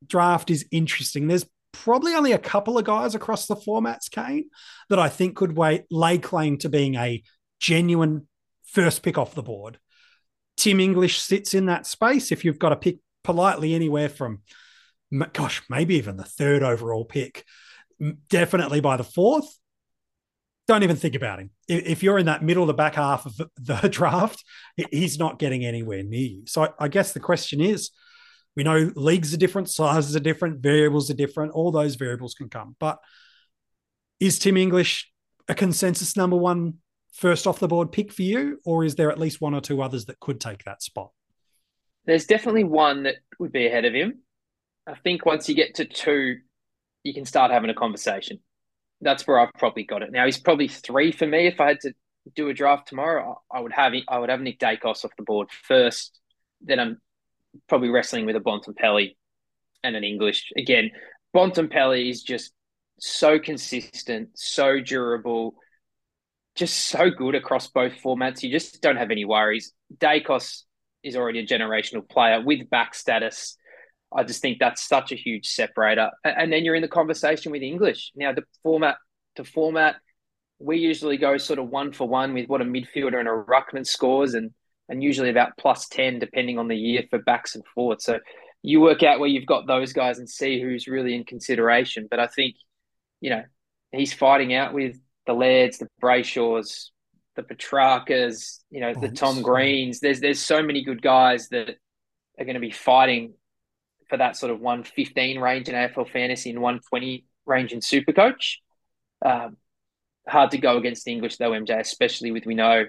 Draft 0.06 0.52
is 0.52 0.66
interesting. 0.72 1.28
There's 1.28 1.46
probably 1.72 2.14
only 2.14 2.34
a 2.34 2.38
couple 2.38 2.78
of 2.78 2.86
guys 2.86 3.16
across 3.16 3.48
the 3.48 3.56
formats, 3.56 4.10
Kane, 4.12 4.50
that 4.90 5.00
I 5.00 5.10
think 5.10 5.36
could 5.36 5.58
wait, 5.58 5.86
lay 5.90 6.18
claim 6.18 6.58
to 6.60 6.70
being 6.70 6.96
a 6.96 7.24
genuine 7.60 8.28
first 8.68 9.04
pick 9.04 9.18
off 9.18 9.36
the 9.36 9.44
board. 9.44 9.80
Tim 10.56 10.80
English 10.80 11.20
sits 11.20 11.54
in 11.54 11.68
that 11.68 11.86
space. 11.86 12.32
If 12.32 12.44
you've 12.44 12.60
got 12.60 12.70
to 12.70 12.76
pick 12.76 13.00
politely 13.24 13.74
anywhere 13.74 14.10
from, 14.10 14.42
gosh, 15.34 15.62
maybe 15.70 15.96
even 15.96 16.18
the 16.18 16.24
third 16.24 16.64
overall 16.64 17.06
pick, 17.06 17.46
definitely 18.30 18.82
by 18.82 18.98
the 18.98 19.04
fourth, 19.04 19.48
don't 20.68 20.84
even 20.84 20.98
think 20.98 21.16
about 21.16 21.40
him. 21.40 21.52
If 21.68 22.04
you're 22.04 22.18
in 22.18 22.26
that 22.26 22.44
middle, 22.44 22.66
the 22.66 22.74
back 22.74 22.96
half 22.96 23.26
of 23.26 23.40
the 23.56 23.88
draft, 23.92 24.44
he's 24.92 25.18
not 25.18 25.40
getting 25.40 25.66
anywhere 25.66 26.04
near 26.04 26.20
you. 26.20 26.44
So 26.46 26.74
I 26.78 26.90
guess 26.90 27.14
the 27.14 27.20
question 27.20 27.62
is, 27.62 27.92
we 28.56 28.64
know 28.64 28.92
leagues 28.96 29.34
are 29.34 29.38
different, 29.38 29.70
sizes 29.70 30.16
are 30.16 30.20
different, 30.20 30.60
variables 30.60 31.10
are 31.10 31.14
different. 31.14 31.52
All 31.54 31.72
those 31.72 31.96
variables 31.96 32.34
can 32.34 32.50
come. 32.50 32.76
But 32.80 32.98
is 34.20 34.40
Tim 34.40 34.58
English 34.58 35.12
a 35.48 35.56
consensus 35.56 36.18
number 36.18 36.36
one 36.36 36.76
first 37.18 37.48
off 37.48 37.60
the 37.60 37.68
board 37.68 37.92
pick 37.92 38.14
for 38.14 38.22
you, 38.22 38.60
or 38.64 38.86
is 38.86 38.96
there 38.96 39.12
at 39.12 39.20
least 39.20 39.42
one 39.42 39.56
or 39.56 39.62
two 39.62 39.82
others 39.82 40.06
that 40.06 40.20
could 40.20 40.40
take 40.40 40.64
that 40.64 40.84
spot? 40.84 41.12
There's 42.06 42.26
definitely 42.26 42.64
one 42.64 43.04
that 43.04 43.16
would 43.40 43.52
be 43.52 43.68
ahead 43.68 43.86
of 43.86 43.94
him. 43.94 44.20
I 44.86 44.96
think 44.96 45.26
once 45.26 45.50
you 45.50 45.56
get 45.56 45.76
to 45.76 45.86
two, 45.86 46.38
you 47.04 47.14
can 47.14 47.26
start 47.26 47.52
having 47.52 47.70
a 47.70 47.74
conversation. 47.74 48.40
That's 49.02 49.28
where 49.28 49.40
I've 49.40 49.54
probably 49.58 49.84
got 49.84 50.04
it. 50.04 50.12
Now 50.12 50.26
he's 50.26 50.38
probably 50.38 50.68
three 50.68 51.12
for 51.12 51.28
me. 51.28 51.48
If 51.48 51.60
I 51.60 51.70
had 51.70 51.82
to 51.82 51.94
do 52.36 52.50
a 52.50 52.54
draft 52.54 52.88
tomorrow, 52.88 53.42
I 53.52 53.60
would 53.60 53.74
have 53.74 53.94
I 54.08 54.20
would 54.20 54.30
have 54.30 54.40
Nick 54.40 54.60
Daicos 54.60 55.04
off 55.04 55.12
the 55.18 55.24
board 55.24 55.50
first. 55.52 56.20
Then 56.62 56.80
I'm 56.80 57.02
probably 57.68 57.90
wrestling 57.90 58.26
with 58.26 58.36
a 58.36 58.40
Bontempelli 58.40 59.16
and 59.84 59.96
an 59.96 60.04
English. 60.04 60.52
Again, 60.56 60.92
Bontempelli 61.36 62.10
is 62.10 62.24
just 62.24 62.54
so 63.00 63.40
consistent, 63.40 64.30
so 64.36 64.80
durable 64.80 65.56
just 66.58 66.88
so 66.88 67.10
good 67.10 67.36
across 67.36 67.68
both 67.68 67.94
formats. 68.04 68.44
You 68.44 68.52
just 68.52 68.82
don't 68.82 68.98
have 68.98 69.12
any 69.12 69.24
worries. 69.24 69.74
Daicos 69.96 70.64
is 71.04 71.16
already 71.16 71.40
a 71.40 71.48
generational 71.48 72.08
player 72.08 72.42
with 72.42 72.70
back 72.70 72.96
status. 72.96 73.56
I 74.14 74.24
just 74.24 74.42
think 74.42 74.58
that's 74.60 74.82
such 74.88 75.12
a 75.12 75.16
huge 75.16 75.48
separator. 75.48 76.10
And 76.24 76.52
then 76.52 76.66
you're 76.66 76.76
in 76.76 76.82
the 76.82 76.88
conversation 76.88 77.52
with 77.52 77.62
English. 77.62 78.12
Now, 78.16 78.34
the 78.34 78.44
format 78.64 78.98
to 79.36 79.44
format, 79.44 79.98
we 80.60 80.80
usually 80.80 81.18
go 81.18 81.38
sort 81.38 81.60
of 81.60 81.70
one 81.70 81.92
for 81.92 82.08
one 82.08 82.34
with 82.34 82.48
what 82.48 82.62
a 82.62 82.66
midfielder 82.66 83.20
and 83.20 83.28
a 83.28 83.32
ruckman 83.32 83.86
scores, 83.86 84.34
and 84.34 84.52
and 84.90 85.04
usually 85.04 85.30
about 85.30 85.58
plus 85.60 85.88
ten 85.88 86.18
depending 86.18 86.58
on 86.58 86.68
the 86.68 86.76
year 86.76 87.04
for 87.10 87.20
backs 87.20 87.56
and 87.56 87.64
forwards. 87.76 88.06
So 88.06 88.20
you 88.64 88.82
work 88.82 89.04
out 89.04 89.20
where 89.20 89.30
you've 89.30 89.46
got 89.46 89.68
those 89.68 89.94
guys 89.94 90.18
and 90.18 90.28
see 90.30 90.60
who's 90.60 90.88
really 90.88 91.14
in 91.14 91.24
consideration. 91.24 92.08
But 92.10 92.20
I 92.20 92.28
think, 92.28 92.56
you 93.22 93.30
know, 93.30 93.44
he's 93.92 94.14
fighting 94.14 94.54
out 94.54 94.74
with 94.74 94.98
the 95.28 95.34
Lairds, 95.34 95.78
the 95.78 95.88
Brayshaws, 96.02 96.90
the 97.36 97.44
Petraccas, 97.44 98.64
you 98.72 98.82
know, 98.82 98.94
the 98.94 99.10
Tom 99.10 99.42
Greens. 99.44 100.00
There's 100.00 100.20
there's 100.20 100.40
so 100.40 100.64
many 100.64 100.84
good 100.84 101.02
guys 101.02 101.50
that 101.50 101.78
are 102.40 102.46
going 102.46 102.56
to 102.56 102.60
be 102.60 102.72
fighting 102.72 103.34
for 104.10 104.18
that 104.18 104.38
sort 104.38 104.52
of 104.52 104.60
115 104.60 105.40
range 105.40 105.70
in 105.70 105.76
AFL 105.76 106.10
fantasy 106.10 106.50
and 106.50 106.62
120 106.62 107.26
range 107.46 107.74
in 107.74 107.80
Supercoach. 107.80 108.56
Um, 109.24 109.58
hard 110.28 110.52
to 110.52 110.58
go 110.58 110.78
against 110.78 111.06
the 111.06 111.12
English 111.12 111.38
though, 111.38 111.52
MJ, 111.52 111.80
especially 111.80 112.32
with 112.32 112.46
we 112.46 112.56
know 112.56 112.86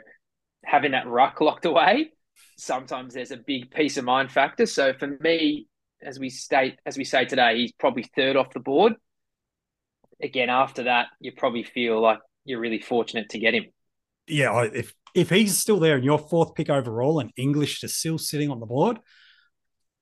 having 0.64 0.92
that 0.92 1.06
ruck 1.06 1.40
locked 1.40 1.66
away. 1.66 2.10
Sometimes 2.56 3.14
there's 3.14 3.30
a 3.30 3.36
big 3.36 3.70
peace 3.70 3.96
of 3.96 4.04
mind 4.04 4.32
factor. 4.32 4.66
So 4.66 4.92
for 4.92 5.06
me, 5.20 5.66
as 6.02 6.18
we 6.18 6.30
state 6.30 6.78
as 6.86 6.96
we 6.96 7.04
say 7.04 7.24
today, 7.24 7.58
he's 7.58 7.72
probably 7.72 8.04
third 8.16 8.36
off 8.36 8.52
the 8.52 8.60
board. 8.60 8.94
Again, 10.22 10.50
after 10.50 10.84
that, 10.84 11.08
you 11.20 11.32
probably 11.32 11.62
feel 11.62 12.00
like 12.00 12.18
you're 12.44 12.60
really 12.60 12.80
fortunate 12.80 13.28
to 13.30 13.38
get 13.38 13.54
him. 13.54 13.66
Yeah, 14.26 14.62
if 14.72 14.94
if 15.14 15.30
he's 15.30 15.56
still 15.56 15.80
there 15.80 15.96
and 15.96 16.04
your 16.04 16.18
fourth 16.18 16.54
pick 16.54 16.70
overall 16.70 17.20
and 17.20 17.32
English 17.36 17.82
is 17.82 17.94
still 17.94 18.18
sitting 18.18 18.50
on 18.50 18.60
the 18.60 18.66
board, 18.66 18.98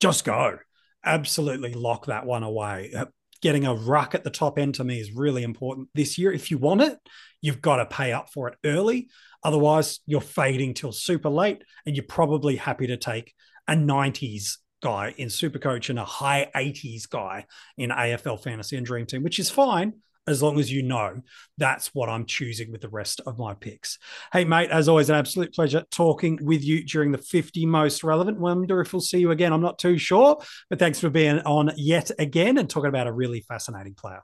just 0.01 0.25
go. 0.25 0.59
Absolutely 1.05 1.75
lock 1.75 2.07
that 2.07 2.27
one 2.27 2.43
away. 2.43 2.93
Uh, 2.97 3.07
getting 3.41 3.67
a 3.67 3.75
ruck 3.75 4.15
at 4.15 4.25
the 4.25 4.31
top 4.31 4.59
end 4.59 4.75
to 4.75 4.85
me 4.85 4.99
is 4.99 5.13
really 5.13 5.43
important 5.43 5.89
this 5.95 6.19
year. 6.19 6.33
If 6.33 6.51
you 6.51 6.59
want 6.59 6.83
it, 6.83 6.99
you've 7.41 7.63
got 7.63 7.77
to 7.77 7.87
pay 7.87 8.13
up 8.13 8.31
for 8.33 8.49
it 8.49 8.57
early. 8.65 9.09
Otherwise, 9.43 10.01
you're 10.07 10.21
fading 10.21 10.75
till 10.75 10.93
super 10.93 11.29
late 11.29 11.63
and 11.85 11.95
you're 11.95 12.05
probably 12.05 12.57
happy 12.57 12.89
to 12.89 12.97
take 12.97 13.33
a 13.69 13.75
90s 13.75 14.57
guy 14.83 15.15
in 15.17 15.29
Supercoach 15.29 15.91
and 15.91 15.99
a 15.99 16.05
high 16.05 16.51
80s 16.55 17.09
guy 17.09 17.47
in 17.79 17.91
AFL 17.91 18.43
Fantasy 18.43 18.77
and 18.77 18.87
Dream 18.87 19.07
Team, 19.07 19.23
which 19.23 19.39
is 19.39 19.51
fine 19.51 19.95
as 20.27 20.43
long 20.43 20.59
as 20.59 20.73
you 20.73 20.83
know 20.83 21.21
that's 21.59 21.95
what 21.95 22.09
I'm 22.09 22.27
choosing 22.27 22.71
with 22.73 22.81
the 22.81 22.89
rest 22.89 23.21
of 23.27 23.39
my 23.39 23.55
picks. 23.55 23.99
Hey, 24.33 24.45
mate, 24.45 24.71
as 24.71 24.89
always, 24.89 25.09
an 25.09 25.17
absolute 25.17 25.55
pleasure 25.55 25.85
talking 25.91 26.39
with 26.43 26.65
you 26.65 26.85
during 26.85 27.13
the 27.13 27.19
50 27.19 27.67
most 27.67 28.05
relevant. 28.05 28.39
Wonder 28.39 28.81
if 28.81 28.93
we'll 28.93 29.01
see 29.01 29.19
you 29.19 29.31
again. 29.31 29.53
I'm 29.53 29.63
not 29.63 29.79
too 29.79 29.99
sure, 29.99 30.39
but 30.69 30.79
thanks 30.79 31.01
for 31.01 31.11
being 31.11 31.41
on 31.41 31.71
yet 31.77 32.11
again 32.19 32.59
and 32.59 32.69
talking 32.69 32.89
about 32.89 33.07
a 33.07 33.13
really 33.13 33.41
fascinating 33.41 33.95
player. 33.95 34.23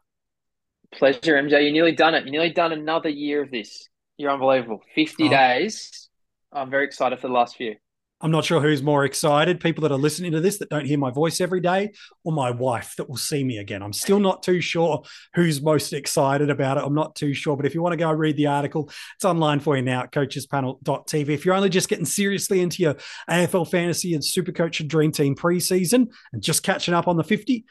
Pleasure, 0.93 1.35
MJ. 1.35 1.65
You 1.65 1.73
nearly 1.73 1.93
done 1.93 2.15
it. 2.15 2.27
You 2.27 2.33
nearly 2.33 2.51
done 2.51 2.73
another 2.73 3.09
year 3.09 3.43
of 3.43 3.51
this. 3.51 3.89
You're 4.19 4.31
unbelievable. 4.31 4.83
50 4.95 5.25
oh. 5.25 5.29
days. 5.31 6.09
I'm 6.53 6.71
very 6.71 6.85
excited 6.85 7.19
for 7.19 7.29
the 7.29 7.33
last 7.33 7.57
few. 7.57 7.77
I'm 8.23 8.31
not 8.31 8.45
sure 8.45 8.61
who's 8.61 8.83
more 8.83 9.05
excited 9.05 9.59
people 9.59 9.83
that 9.83 9.93
are 9.93 9.99
listening 9.99 10.31
to 10.33 10.41
this 10.41 10.59
that 10.59 10.71
don't 10.71 10.87
hear 10.87 10.97
my 10.99 11.11
voice 11.11 11.41
every 11.41 11.61
day, 11.61 11.93
or 12.25 12.33
my 12.33 12.51
wife 12.51 12.95
that 12.97 13.09
will 13.09 13.17
see 13.17 13.43
me 13.43 13.59
again. 13.59 13.83
I'm 13.83 13.93
still 13.93 14.21
not 14.21 14.45
too 14.45 14.61
sure 14.61 15.03
who's 15.35 15.61
most 15.61 15.93
excited 15.93 16.49
about 16.49 16.79
it. 16.79 16.85
I'm 16.85 16.95
not 16.95 17.17
too 17.17 17.35
sure. 17.35 17.57
But 17.57 17.67
if 17.67 17.75
you 17.75 17.83
want 17.83 17.95
to 17.95 17.97
go 17.97 18.13
read 18.13 18.37
the 18.37 18.47
article, 18.47 18.91
it's 19.17 19.25
online 19.25 19.59
for 19.59 19.77
you 19.77 19.83
now 19.83 20.03
at 20.03 20.13
coachespanel.tv. 20.13 21.29
If 21.29 21.45
you're 21.45 21.57
only 21.57 21.69
just 21.69 21.89
getting 21.89 22.05
seriously 22.05 22.61
into 22.61 22.83
your 22.83 22.95
AFL 23.29 23.69
fantasy 23.69 24.15
and 24.15 24.25
super 24.25 24.53
coach 24.53 24.79
and 24.79 24.89
dream 24.89 25.11
team 25.11 25.35
preseason 25.35 26.07
and 26.33 26.43
just 26.43 26.63
catching 26.63 26.95
up 26.95 27.09
on 27.09 27.17
the 27.17 27.25
50, 27.25 27.65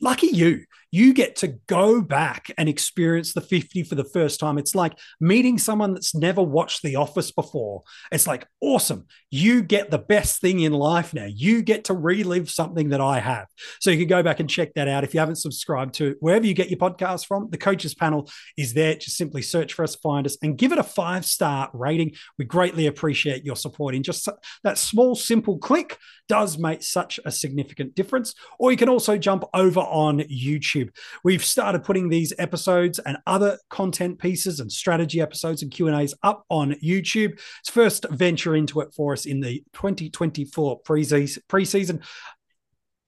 lucky 0.00 0.28
you 0.28 0.64
you 0.94 1.12
get 1.12 1.34
to 1.34 1.48
go 1.66 2.00
back 2.00 2.52
and 2.56 2.68
experience 2.68 3.32
the 3.32 3.40
50 3.40 3.82
for 3.82 3.96
the 3.96 4.04
first 4.04 4.38
time. 4.38 4.58
It's 4.58 4.76
like 4.76 4.96
meeting 5.20 5.58
someone 5.58 5.92
that's 5.92 6.14
never 6.14 6.40
watched 6.40 6.84
The 6.84 6.94
Office 6.94 7.32
before. 7.32 7.82
It's 8.12 8.28
like, 8.28 8.46
awesome. 8.60 9.06
You 9.28 9.64
get 9.64 9.90
the 9.90 9.98
best 9.98 10.40
thing 10.40 10.60
in 10.60 10.72
life 10.72 11.12
now. 11.12 11.26
You 11.28 11.62
get 11.62 11.82
to 11.86 11.94
relive 11.94 12.48
something 12.48 12.90
that 12.90 13.00
I 13.00 13.18
have. 13.18 13.48
So 13.80 13.90
you 13.90 13.98
can 13.98 14.06
go 14.06 14.22
back 14.22 14.38
and 14.38 14.48
check 14.48 14.72
that 14.74 14.86
out. 14.86 15.02
If 15.02 15.14
you 15.14 15.18
haven't 15.18 15.34
subscribed 15.34 15.94
to 15.94 16.14
wherever 16.20 16.46
you 16.46 16.54
get 16.54 16.70
your 16.70 16.78
podcast 16.78 17.26
from, 17.26 17.50
the 17.50 17.58
coaches 17.58 17.96
panel 17.96 18.30
is 18.56 18.72
there. 18.72 18.94
Just 18.94 19.16
simply 19.16 19.42
search 19.42 19.72
for 19.72 19.82
us, 19.82 19.96
find 19.96 20.24
us, 20.26 20.36
and 20.42 20.56
give 20.56 20.70
it 20.70 20.78
a 20.78 20.84
five 20.84 21.24
star 21.24 21.70
rating. 21.72 22.12
We 22.38 22.44
greatly 22.44 22.86
appreciate 22.86 23.44
your 23.44 23.56
support. 23.56 23.96
In 23.96 24.04
just 24.04 24.28
that 24.62 24.78
small, 24.78 25.16
simple 25.16 25.58
click 25.58 25.98
does 26.28 26.56
make 26.56 26.82
such 26.82 27.20
a 27.24 27.32
significant 27.32 27.96
difference. 27.96 28.34
Or 28.60 28.70
you 28.70 28.76
can 28.76 28.88
also 28.88 29.18
jump 29.18 29.44
over 29.52 29.80
on 29.80 30.20
YouTube 30.20 30.83
YouTube. 30.84 30.96
We've 31.22 31.44
started 31.44 31.84
putting 31.84 32.08
these 32.08 32.32
episodes 32.38 32.98
and 32.98 33.18
other 33.26 33.58
content 33.70 34.18
pieces 34.18 34.60
and 34.60 34.70
strategy 34.70 35.20
episodes 35.20 35.62
and 35.62 35.70
Q&As 35.70 36.14
up 36.22 36.44
on 36.48 36.72
YouTube. 36.82 37.40
It's 37.60 37.70
first 37.70 38.06
venture 38.10 38.54
into 38.56 38.80
it 38.80 38.92
for 38.94 39.12
us 39.12 39.26
in 39.26 39.40
the 39.40 39.62
2024 39.74 40.82
preseason. 40.82 42.02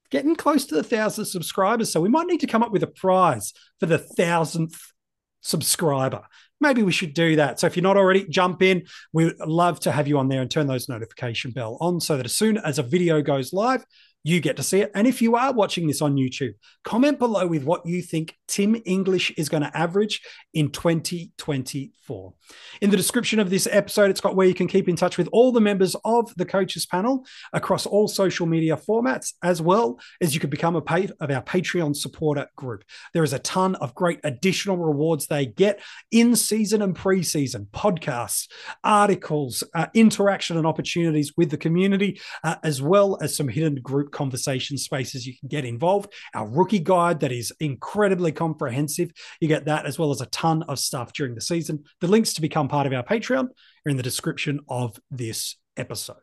Getting 0.09 0.35
close 0.35 0.65
to 0.67 0.75
the 0.75 0.83
thousand 0.83 1.25
subscribers, 1.25 1.91
so 1.91 1.99
we 1.99 2.09
might 2.09 2.27
need 2.27 2.39
to 2.39 2.47
come 2.47 2.63
up 2.63 2.71
with 2.71 2.83
a 2.83 2.87
prize 2.87 3.53
for 3.79 3.87
the 3.87 3.97
thousandth 3.97 4.93
subscriber 5.41 6.23
maybe 6.59 6.83
we 6.83 6.91
should 6.91 7.13
do 7.13 7.35
that. 7.35 7.59
So 7.59 7.67
if 7.67 7.75
you're 7.75 7.83
not 7.83 7.97
already, 7.97 8.27
jump 8.27 8.61
in. 8.61 8.85
We'd 9.13 9.33
love 9.45 9.79
to 9.81 9.91
have 9.91 10.07
you 10.07 10.17
on 10.17 10.27
there 10.27 10.41
and 10.41 10.49
turn 10.49 10.67
those 10.67 10.89
notification 10.89 11.51
bell 11.51 11.77
on 11.79 11.99
so 11.99 12.17
that 12.17 12.25
as 12.25 12.35
soon 12.35 12.57
as 12.57 12.79
a 12.79 12.83
video 12.83 13.21
goes 13.21 13.53
live, 13.53 13.85
you 14.27 14.41
get 14.41 14.57
to 14.57 14.63
see 14.63 14.81
it. 14.81 14.91
And 14.93 15.07
if 15.07 15.21
you 15.21 15.37
are 15.37 15.53
watching 15.53 15.87
this 15.87 16.01
on 16.01 16.17
YouTube, 16.17 16.53
comment 16.83 17.17
below 17.17 17.47
with 17.47 17.63
what 17.63 17.85
you 17.85 18.01
think 18.01 18.35
Tim 18.49 18.75
English 18.83 19.31
is 19.37 19.47
going 19.47 19.63
to 19.63 19.77
average 19.77 20.21
in 20.53 20.69
2024. 20.69 22.33
In 22.81 22.89
the 22.89 22.97
description 22.97 23.39
of 23.39 23.49
this 23.49 23.67
episode, 23.71 24.09
it's 24.09 24.19
got 24.19 24.35
where 24.35 24.47
you 24.47 24.53
can 24.53 24.67
keep 24.67 24.89
in 24.89 24.97
touch 24.97 25.17
with 25.17 25.29
all 25.31 25.53
the 25.53 25.61
members 25.61 25.95
of 26.03 26.33
the 26.35 26.45
coaches 26.45 26.85
panel 26.85 27.25
across 27.53 27.85
all 27.85 28.09
social 28.09 28.45
media 28.45 28.75
formats, 28.75 29.33
as 29.43 29.61
well 29.61 29.97
as 30.21 30.33
you 30.33 30.41
could 30.41 30.49
become 30.49 30.75
a 30.75 30.81
pay 30.81 31.07
of 31.21 31.31
our 31.31 31.41
Patreon 31.41 31.95
supporter 31.95 32.47
group. 32.57 32.83
There 33.13 33.23
is 33.23 33.33
a 33.33 33.39
ton 33.39 33.75
of 33.75 33.95
great 33.95 34.19
additional 34.25 34.77
rewards 34.77 35.27
they 35.27 35.45
get 35.45 35.81
in 36.11 36.35
season 36.35 36.81
and 36.81 36.95
preseason 36.95 37.67
podcasts, 37.67 38.49
articles, 38.83 39.63
uh, 39.73 39.87
interaction 39.93 40.57
and 40.57 40.67
opportunities 40.67 41.33
with 41.37 41.49
the 41.49 41.57
community, 41.57 42.19
uh, 42.43 42.55
as 42.63 42.81
well 42.81 43.17
as 43.21 43.35
some 43.35 43.47
hidden 43.47 43.75
group 43.75 44.11
conversation 44.17 44.77
spaces 44.77 45.27
you 45.27 45.37
can 45.39 45.47
get 45.47 45.63
involved. 45.63 46.11
Our 46.33 46.47
rookie 46.47 46.79
guide 46.79 47.19
that 47.19 47.31
is 47.31 47.53
incredibly 47.59 48.31
comprehensive. 48.31 49.11
You 49.39 49.47
get 49.47 49.65
that 49.65 49.85
as 49.85 49.99
well 49.99 50.09
as 50.09 50.21
a 50.21 50.25
ton 50.25 50.63
of 50.63 50.79
stuff 50.79 51.13
during 51.13 51.35
the 51.35 51.41
season. 51.41 51.83
The 52.01 52.07
links 52.07 52.33
to 52.33 52.41
become 52.41 52.67
part 52.67 52.87
of 52.87 52.93
our 52.93 53.03
Patreon 53.03 53.45
are 53.45 53.89
in 53.89 53.95
the 53.95 54.03
description 54.03 54.59
of 54.67 54.99
this 55.11 55.55
episode. 55.77 56.17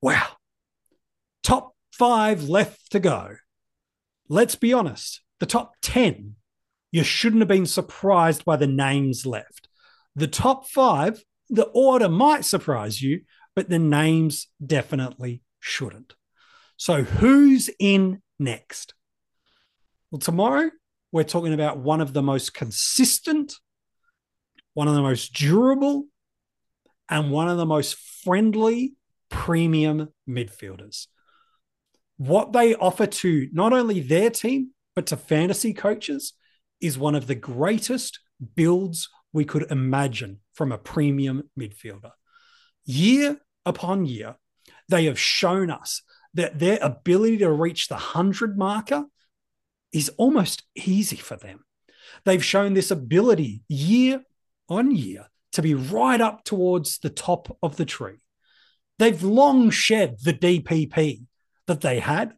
Wow. 0.00 0.28
Top 1.42 1.74
five 1.92 2.48
left 2.48 2.90
to 2.92 3.00
go. 3.00 3.36
Let's 4.30 4.54
be 4.54 4.72
honest, 4.72 5.20
the 5.40 5.46
top 5.46 5.72
10, 5.82 6.36
you 6.90 7.04
shouldn't 7.04 7.42
have 7.42 7.48
been 7.48 7.66
surprised 7.66 8.44
by 8.44 8.56
the 8.56 8.66
names 8.66 9.26
left. 9.26 9.68
The 10.16 10.26
top 10.26 10.68
five, 10.68 11.22
the 11.50 11.66
order 11.74 12.08
might 12.08 12.44
surprise 12.44 13.02
you, 13.02 13.22
but 13.54 13.68
the 13.68 13.78
names 13.78 14.48
definitely 14.64 15.42
shouldn't. 15.60 16.14
So, 16.78 17.02
who's 17.02 17.68
in 17.80 18.22
next? 18.38 18.94
Well, 20.12 20.20
tomorrow 20.20 20.70
we're 21.10 21.24
talking 21.24 21.52
about 21.52 21.78
one 21.78 22.00
of 22.00 22.12
the 22.12 22.22
most 22.22 22.54
consistent, 22.54 23.54
one 24.74 24.86
of 24.86 24.94
the 24.94 25.02
most 25.02 25.34
durable, 25.34 26.04
and 27.10 27.32
one 27.32 27.48
of 27.48 27.56
the 27.56 27.66
most 27.66 27.98
friendly 28.22 28.94
premium 29.28 30.10
midfielders. 30.28 31.08
What 32.16 32.52
they 32.52 32.76
offer 32.76 33.06
to 33.06 33.48
not 33.52 33.72
only 33.72 33.98
their 33.98 34.30
team, 34.30 34.70
but 34.94 35.06
to 35.06 35.16
fantasy 35.16 35.74
coaches 35.74 36.34
is 36.80 36.96
one 36.96 37.16
of 37.16 37.26
the 37.26 37.34
greatest 37.34 38.20
builds 38.54 39.08
we 39.32 39.44
could 39.44 39.68
imagine 39.68 40.38
from 40.54 40.70
a 40.70 40.78
premium 40.78 41.50
midfielder. 41.58 42.12
Year 42.84 43.40
upon 43.66 44.06
year, 44.06 44.36
they 44.88 45.06
have 45.06 45.18
shown 45.18 45.70
us 45.70 46.02
that 46.34 46.58
their 46.58 46.78
ability 46.80 47.38
to 47.38 47.50
reach 47.50 47.88
the 47.88 47.94
100 47.94 48.58
marker 48.58 49.04
is 49.92 50.10
almost 50.16 50.62
easy 50.74 51.16
for 51.16 51.36
them. 51.36 51.64
They've 52.24 52.44
shown 52.44 52.74
this 52.74 52.90
ability 52.90 53.62
year 53.68 54.22
on 54.68 54.94
year 54.94 55.26
to 55.52 55.62
be 55.62 55.74
right 55.74 56.20
up 56.20 56.44
towards 56.44 56.98
the 56.98 57.10
top 57.10 57.56
of 57.62 57.76
the 57.76 57.84
tree. 57.84 58.20
They've 58.98 59.22
long 59.22 59.70
shed 59.70 60.16
the 60.22 60.34
DPP 60.34 61.24
that 61.66 61.80
they 61.80 62.00
had, 62.00 62.32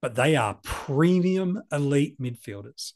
but 0.00 0.14
they 0.14 0.36
are 0.36 0.58
premium 0.62 1.62
elite 1.70 2.20
midfielders. 2.20 2.92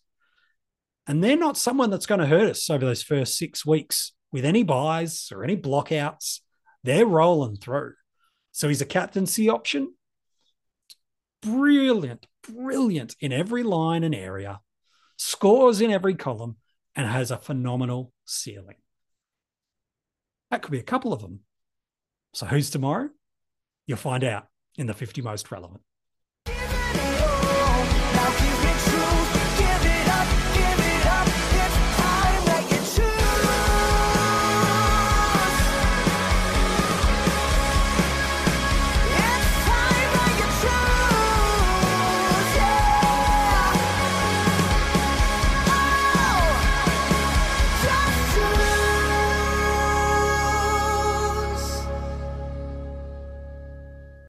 And 1.07 1.22
they're 1.22 1.37
not 1.37 1.57
someone 1.57 1.91
that's 1.91 2.07
going 2.07 2.20
to 2.20 2.27
hurt 2.27 2.51
us 2.51 2.68
over 2.68 2.85
those 2.85 3.03
first 3.03 3.37
six 3.37 3.64
weeks 3.64 4.12
with 4.33 4.45
any 4.45 4.62
buys 4.62 5.31
or 5.33 5.45
any 5.45 5.57
blockouts. 5.57 6.41
They're 6.83 7.07
rolling 7.07 7.57
through. 7.57 7.95
So 8.57 8.68
he's 8.68 8.80
a 8.80 8.86
captaincy 8.86 9.50
option. 9.50 9.92
Brilliant, 11.42 12.26
brilliant 12.42 13.14
in 13.20 13.30
every 13.30 13.62
line 13.62 14.02
and 14.02 14.14
area, 14.14 14.61
scores 15.18 15.82
in 15.82 15.90
every 15.90 16.14
column, 16.14 16.57
and 16.94 17.07
has 17.07 17.30
a 17.30 17.36
phenomenal 17.36 18.14
ceiling. 18.24 18.76
That 20.50 20.62
could 20.62 20.70
be 20.70 20.78
a 20.78 20.82
couple 20.82 21.12
of 21.12 21.20
them. 21.20 21.40
So 22.32 22.46
who's 22.46 22.70
tomorrow? 22.70 23.11
You'll 23.86 23.98
find 23.98 24.24
out 24.24 24.46
in 24.78 24.86
the 24.86 24.94
50 24.94 25.20
most 25.20 25.50
relevant. 25.50 25.82